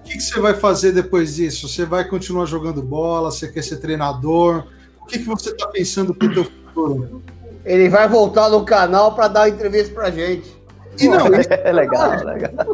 o 0.00 0.02
que, 0.04 0.16
que 0.16 0.22
você 0.22 0.40
vai 0.40 0.54
fazer 0.54 0.92
depois 0.92 1.34
disso? 1.34 1.68
Você 1.68 1.84
vai 1.84 2.08
continuar 2.08 2.46
jogando 2.46 2.82
bola? 2.82 3.30
Você 3.30 3.48
quer 3.48 3.62
ser 3.62 3.76
treinador? 3.76 4.64
O 5.02 5.04
que, 5.04 5.18
que 5.18 5.24
você 5.26 5.50
está 5.50 5.66
pensando 5.66 6.14
para 6.14 6.28
o 6.28 6.34
seu 6.34 6.44
futuro? 6.44 7.22
Ele 7.64 7.88
vai 7.90 8.08
voltar 8.08 8.48
no 8.48 8.64
canal 8.64 9.14
para 9.14 9.28
dar 9.28 9.40
uma 9.40 9.48
entrevista 9.50 9.92
para 9.92 10.10
gente. 10.10 10.57
E 11.00 11.08
não, 11.08 11.26
é 11.50 11.72
legal, 11.72 12.24
legal. 12.24 12.54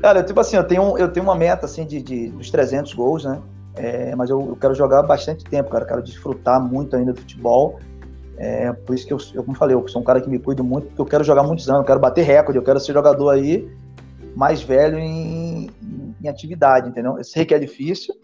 Cara, 0.00 0.22
tipo 0.22 0.40
assim, 0.40 0.56
eu 0.56 0.64
tenho, 0.64 0.98
eu 0.98 1.08
tenho 1.08 1.24
uma 1.24 1.34
meta 1.34 1.66
assim 1.66 1.86
de, 1.86 2.02
de 2.02 2.28
dos 2.30 2.50
300 2.50 2.92
gols, 2.94 3.24
né? 3.24 3.40
É, 3.76 4.14
mas 4.14 4.30
eu, 4.30 4.40
eu, 4.40 4.56
quero 4.56 4.74
jogar 4.74 5.02
bastante 5.02 5.44
tempo, 5.44 5.70
cara. 5.70 5.84
Eu 5.84 5.88
quero 5.88 6.02
desfrutar 6.02 6.60
muito 6.60 6.96
ainda 6.96 7.12
do 7.12 7.20
futebol. 7.20 7.78
É, 8.36 8.72
por 8.72 8.94
isso 8.94 9.06
que 9.06 9.12
eu, 9.12 9.18
eu, 9.32 9.44
como 9.44 9.56
falei, 9.56 9.76
eu 9.76 9.86
sou 9.88 10.02
um 10.02 10.04
cara 10.04 10.20
que 10.20 10.28
me 10.28 10.38
cuido 10.38 10.64
muito, 10.64 10.88
porque 10.88 11.00
eu 11.00 11.06
quero 11.06 11.24
jogar 11.24 11.42
muitos 11.42 11.68
anos, 11.68 11.80
eu 11.80 11.86
quero 11.86 12.00
bater 12.00 12.22
recorde, 12.22 12.58
eu 12.58 12.64
quero 12.64 12.80
ser 12.80 12.92
jogador 12.92 13.30
aí 13.30 13.68
mais 14.34 14.62
velho 14.62 14.98
em, 14.98 15.70
em 16.20 16.28
atividade, 16.28 16.88
entendeu? 16.88 17.16
Eu 17.16 17.24
sei 17.24 17.44
que 17.44 17.54
é 17.54 17.58
difícil, 17.58 18.14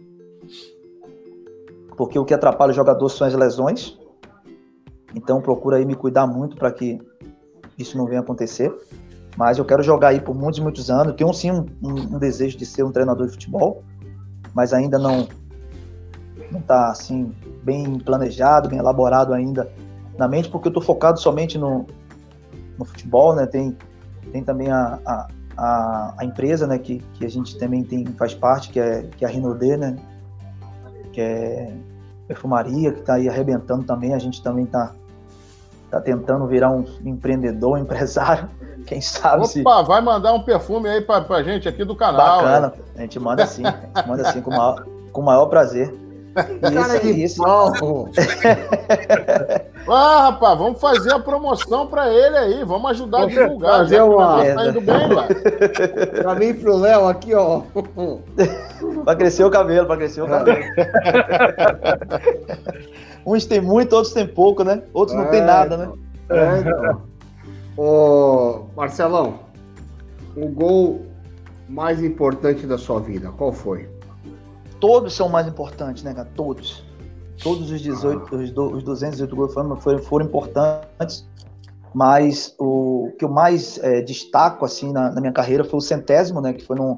porque 1.97 2.19
o 2.19 2.25
que 2.25 2.35
atrapalha 2.35 2.73
o 2.73 2.75
jogador 2.75 3.09
são 3.09 3.27
as 3.27 3.35
lesões. 3.35 3.99
Então 5.15 5.41
procura 5.41 5.77
aí 5.77 5.85
me 5.85 5.95
cuidar 5.95 6.27
muito 6.27 6.57
para 6.57 6.73
que 6.73 6.99
isso 7.83 7.97
não 7.97 8.07
venha 8.07 8.21
acontecer. 8.21 8.73
Mas 9.37 9.59
eu 9.59 9.65
quero 9.65 9.83
jogar 9.83 10.09
aí 10.09 10.21
por 10.21 10.35
muitos 10.35 10.59
e 10.59 10.63
muitos 10.63 10.91
anos. 10.91 11.15
Tenho 11.15 11.33
sim 11.33 11.51
um, 11.51 11.67
um, 11.83 12.17
um, 12.17 12.19
desejo 12.19 12.59
de 12.59 12.67
ser 12.67 12.83
um 12.83 12.93
treinador 12.93 13.27
de 13.27 13.33
futebol, 13.33 13.83
mas 14.55 14.73
ainda 14.73 14.99
não 14.99 15.29
não 16.51 16.59
está 16.59 16.91
assim 16.91 17.33
bem 17.63 17.99
planejado, 18.01 18.69
bem 18.69 18.79
elaborado 18.79 19.33
ainda 19.33 19.71
na 20.19 20.27
mente, 20.27 20.49
porque 20.49 20.67
eu 20.67 20.71
estou 20.71 20.83
focado 20.83 21.21
somente 21.21 21.57
no, 21.57 21.87
no 22.77 22.85
futebol, 22.85 23.35
né? 23.35 23.47
Tem, 23.47 23.77
tem 24.33 24.43
também 24.43 24.69
a, 24.69 24.99
a, 25.07 25.29
a, 25.57 26.15
a, 26.19 26.25
empresa, 26.25 26.67
né? 26.67 26.79
Que, 26.79 26.99
que 27.15 27.25
a 27.25 27.29
gente 27.29 27.57
também 27.59 27.85
tem, 27.85 28.05
faz 28.19 28.35
parte, 28.35 28.71
que 28.71 28.81
é, 28.81 29.03
que 29.17 29.25
é 29.25 29.29
a 29.29 29.31
Rinode, 29.31 29.77
né? 29.77 29.97
Que 31.13 31.21
é 31.21 31.75
perfumaria, 32.27 32.93
que 32.93 33.01
está 33.01 33.15
aí 33.15 33.29
arrebentando 33.29 33.85
também. 33.85 34.13
A 34.13 34.19
gente 34.19 34.43
também 34.43 34.65
está 34.65 34.95
tá 35.91 36.01
tentando 36.01 36.47
virar 36.47 36.71
um 36.71 36.85
empreendedor, 37.05 37.79
empresário. 37.81 38.49
Quem 38.87 39.01
sabe 39.01 39.45
Opa, 39.45 39.47
se... 39.49 39.63
vai 39.63 40.01
mandar 40.01 40.33
um 40.33 40.43
perfume 40.43 40.89
aí 40.89 41.01
pra, 41.01 41.21
pra 41.21 41.43
gente 41.43 41.69
aqui 41.69 41.85
do 41.85 41.95
canal. 41.95 42.43
Bacana, 42.43 42.73
é. 42.97 42.99
a 42.99 43.03
gente 43.03 43.21
manda 43.21 43.47
sim, 43.47 43.63
a 43.65 43.71
gente 43.71 44.09
manda 44.09 44.33
sim 44.33 44.41
com 44.41 44.51
o 44.51 44.57
maior, 44.57 44.87
com 45.13 45.21
o 45.21 45.25
maior 45.25 45.47
prazer. 45.47 45.95
Cara 46.35 46.97
isso, 46.97 47.03
de 47.03 47.23
isso. 47.25 47.45
ah, 49.89 50.23
rapaz, 50.31 50.59
vamos 50.59 50.81
fazer 50.81 51.13
a 51.13 51.19
promoção 51.19 51.89
para 51.89 52.09
ele 52.09 52.37
aí. 52.37 52.65
Vamos 52.65 52.91
ajudar 52.93 53.23
a 53.23 53.27
divulgar. 53.27 53.79
Fazer 53.79 54.01
uma... 54.03 54.45
Tá 54.45 54.69
indo 54.69 54.81
bem, 54.81 55.09
Pra 56.23 56.35
mim 56.37 56.47
e 56.47 56.55
pro 56.55 56.77
Léo 56.77 57.09
aqui, 57.09 57.35
ó. 57.35 57.63
pra 59.05 59.17
crescer 59.17 59.45
o 59.45 59.51
cabelo, 59.51 59.87
pra 59.87 59.97
crescer 59.97 60.23
o 60.23 60.29
cabelo. 60.29 60.61
Uns 63.25 63.47
tem 63.47 63.61
muito, 63.61 63.95
outros 63.95 64.15
tem 64.15 64.27
pouco, 64.27 64.65
né? 64.65 64.83
Outros 64.93 65.17
é, 65.17 65.23
não 65.23 65.31
tem 65.31 65.43
nada, 65.43 65.77
né? 65.77 65.93
É, 66.31 66.61
então. 66.61 67.03
Ô, 67.77 68.65
Marcelão, 68.77 69.41
o 70.37 70.49
gol 70.49 71.03
mais 71.69 72.03
importante 72.03 72.67
da 72.67 72.77
sua 72.77 73.01
vida, 73.01 73.31
qual 73.37 73.53
foi? 73.53 73.89
todos 74.81 75.15
são 75.15 75.29
mais 75.29 75.47
importantes, 75.47 76.03
né, 76.03 76.13
cara? 76.13 76.29
Todos. 76.35 76.83
Todos 77.41 77.71
os 77.71 77.81
18, 77.81 78.37
os, 78.37 78.51
do, 78.51 78.77
os 78.77 78.83
218 78.83 79.37
gols 79.37 79.55
foram, 79.55 79.77
foram, 79.77 79.99
foram, 80.01 80.27
importantes, 80.27 81.27
mas 81.95 82.55
o 82.59 83.13
que 83.19 83.25
eu 83.25 83.29
mais 83.29 83.79
é, 83.79 84.03
destaco, 84.03 84.65
assim, 84.65 84.93
na, 84.93 85.13
na, 85.13 85.21
minha 85.21 85.33
carreira 85.33 85.65
foi 85.65 85.79
o 85.79 85.81
centésimo, 85.81 86.41
né, 86.41 86.53
que 86.53 86.65
foi 86.65 86.77
num, 86.77 86.97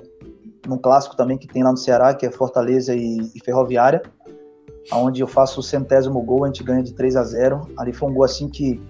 num 0.66 0.78
clássico 0.78 1.16
também 1.16 1.38
que 1.38 1.46
tem 1.46 1.62
lá 1.62 1.70
no 1.70 1.76
Ceará, 1.76 2.14
que 2.14 2.26
é 2.26 2.30
Fortaleza 2.30 2.94
e, 2.94 3.18
e 3.34 3.40
Ferroviária, 3.44 4.02
onde 4.91 5.20
eu 5.20 5.26
faço 5.26 5.61
o 5.61 5.62
centésimo 5.62 6.20
gol, 6.22 6.45
a 6.45 6.47
gente 6.49 6.64
ganha 6.64 6.83
de 6.83 6.93
3 6.93 7.16
a 7.16 7.24
0 7.24 7.68
Ali 7.78 7.93
foi 7.93 8.11
um 8.11 8.14
gol, 8.14 8.24
assim, 8.24 8.49
que 8.49 8.80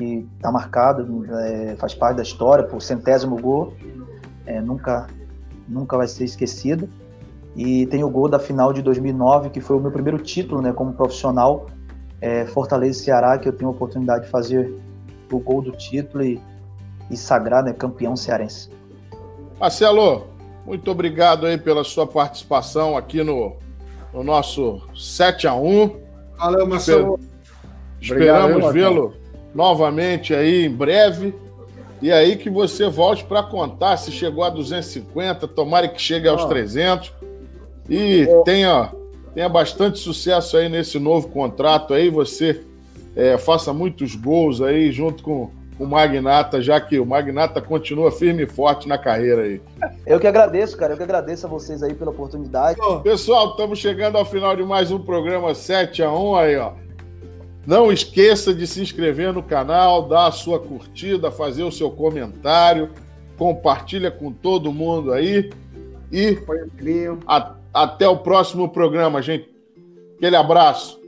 que 0.00 0.26
tá 0.40 0.50
marcado, 0.50 1.26
é, 1.30 1.76
faz 1.76 1.94
parte 1.94 2.16
da 2.16 2.22
história, 2.22 2.64
por 2.64 2.80
centésimo 2.80 3.38
gol, 3.38 3.74
é, 4.46 4.58
nunca, 4.58 5.06
nunca 5.68 5.94
vai 5.98 6.08
ser 6.08 6.24
esquecido. 6.24 6.88
E 7.54 7.84
tem 7.86 8.02
o 8.02 8.08
gol 8.08 8.26
da 8.26 8.38
final 8.38 8.72
de 8.72 8.80
2009, 8.80 9.50
que 9.50 9.60
foi 9.60 9.76
o 9.76 9.80
meu 9.80 9.90
primeiro 9.90 10.16
título 10.18 10.62
né, 10.62 10.72
como 10.72 10.94
profissional, 10.94 11.66
é, 12.18 12.46
Fortaleza 12.46 12.98
e 12.98 13.04
Ceará, 13.04 13.36
que 13.38 13.46
eu 13.46 13.52
tenho 13.52 13.70
a 13.70 13.74
oportunidade 13.74 14.24
de 14.24 14.30
fazer 14.30 14.74
o 15.30 15.38
gol 15.38 15.60
do 15.60 15.72
título 15.72 16.24
e, 16.24 16.40
e 17.10 17.16
sagrar 17.16 17.62
né, 17.62 17.74
campeão 17.74 18.16
cearense. 18.16 18.70
Marcelo, 19.58 20.28
muito 20.64 20.90
obrigado 20.90 21.44
aí 21.44 21.58
pela 21.58 21.84
sua 21.84 22.06
participação 22.06 22.96
aqui 22.96 23.22
no, 23.22 23.56
no 24.12 24.22
nosso 24.24 24.82
7 24.94 25.46
a 25.46 25.54
1 25.54 26.10
Valeu, 26.40 26.66
Marcelo. 26.66 27.20
Esperamos 28.00 28.72
vê-lo 28.72 29.12
novamente 29.54 30.34
aí 30.34 30.64
em 30.64 30.70
breve. 30.70 31.34
E 32.00 32.10
aí 32.10 32.36
que 32.36 32.48
você 32.48 32.88
volte 32.88 33.24
para 33.24 33.42
contar 33.42 33.98
se 33.98 34.10
chegou 34.10 34.42
a 34.42 34.48
250, 34.48 35.46
tomara 35.48 35.86
que 35.86 36.00
chegue 36.00 36.26
aos 36.26 36.42
oh. 36.42 36.48
300. 36.48 37.12
E 37.90 38.26
tenha, 38.46 38.90
tenha 39.34 39.48
bastante 39.50 39.98
sucesso 39.98 40.56
aí 40.56 40.70
nesse 40.70 40.98
novo 40.98 41.28
contrato 41.28 41.92
aí. 41.92 42.08
Você 42.08 42.62
é, 43.14 43.36
faça 43.36 43.70
muitos 43.70 44.14
gols 44.14 44.62
aí 44.62 44.90
junto 44.90 45.22
com 45.22 45.50
o 45.80 45.86
Magnata, 45.86 46.60
já 46.60 46.78
que 46.78 47.00
o 47.00 47.06
Magnata 47.06 47.58
continua 47.62 48.12
firme 48.12 48.42
e 48.42 48.46
forte 48.46 48.86
na 48.86 48.98
carreira 48.98 49.42
aí. 49.42 49.62
Eu 50.06 50.20
que 50.20 50.26
agradeço, 50.26 50.76
cara. 50.76 50.92
Eu 50.92 50.96
que 50.98 51.02
agradeço 51.02 51.46
a 51.46 51.48
vocês 51.48 51.82
aí 51.82 51.94
pela 51.94 52.10
oportunidade. 52.10 52.78
Pessoal, 53.02 53.52
estamos 53.52 53.78
chegando 53.78 54.18
ao 54.18 54.24
final 54.26 54.54
de 54.54 54.62
mais 54.62 54.92
um 54.92 54.98
programa 54.98 55.54
7 55.54 56.02
a 56.02 56.12
1 56.12 56.36
aí, 56.36 56.56
ó. 56.58 56.72
Não 57.66 57.90
esqueça 57.90 58.52
de 58.52 58.66
se 58.66 58.82
inscrever 58.82 59.32
no 59.32 59.42
canal, 59.42 60.06
dar 60.06 60.26
a 60.26 60.32
sua 60.32 60.60
curtida, 60.60 61.30
fazer 61.30 61.62
o 61.62 61.72
seu 61.72 61.90
comentário, 61.90 62.90
compartilha 63.38 64.10
com 64.10 64.30
todo 64.30 64.70
mundo 64.70 65.14
aí 65.14 65.50
e 66.12 66.38
a, 67.26 67.54
até 67.72 68.06
o 68.06 68.18
próximo 68.18 68.68
programa, 68.68 69.22
gente. 69.22 69.48
Aquele 70.18 70.36
abraço. 70.36 71.00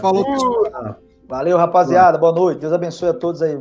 Falou, 0.00 0.24
pessoal. 0.24 0.96
Valeu, 1.28 1.58
rapaziada. 1.58 2.16
Boa 2.16 2.32
noite. 2.32 2.60
Deus 2.60 2.72
abençoe 2.72 3.10
a 3.10 3.14
todos 3.14 3.42
aí. 3.42 3.60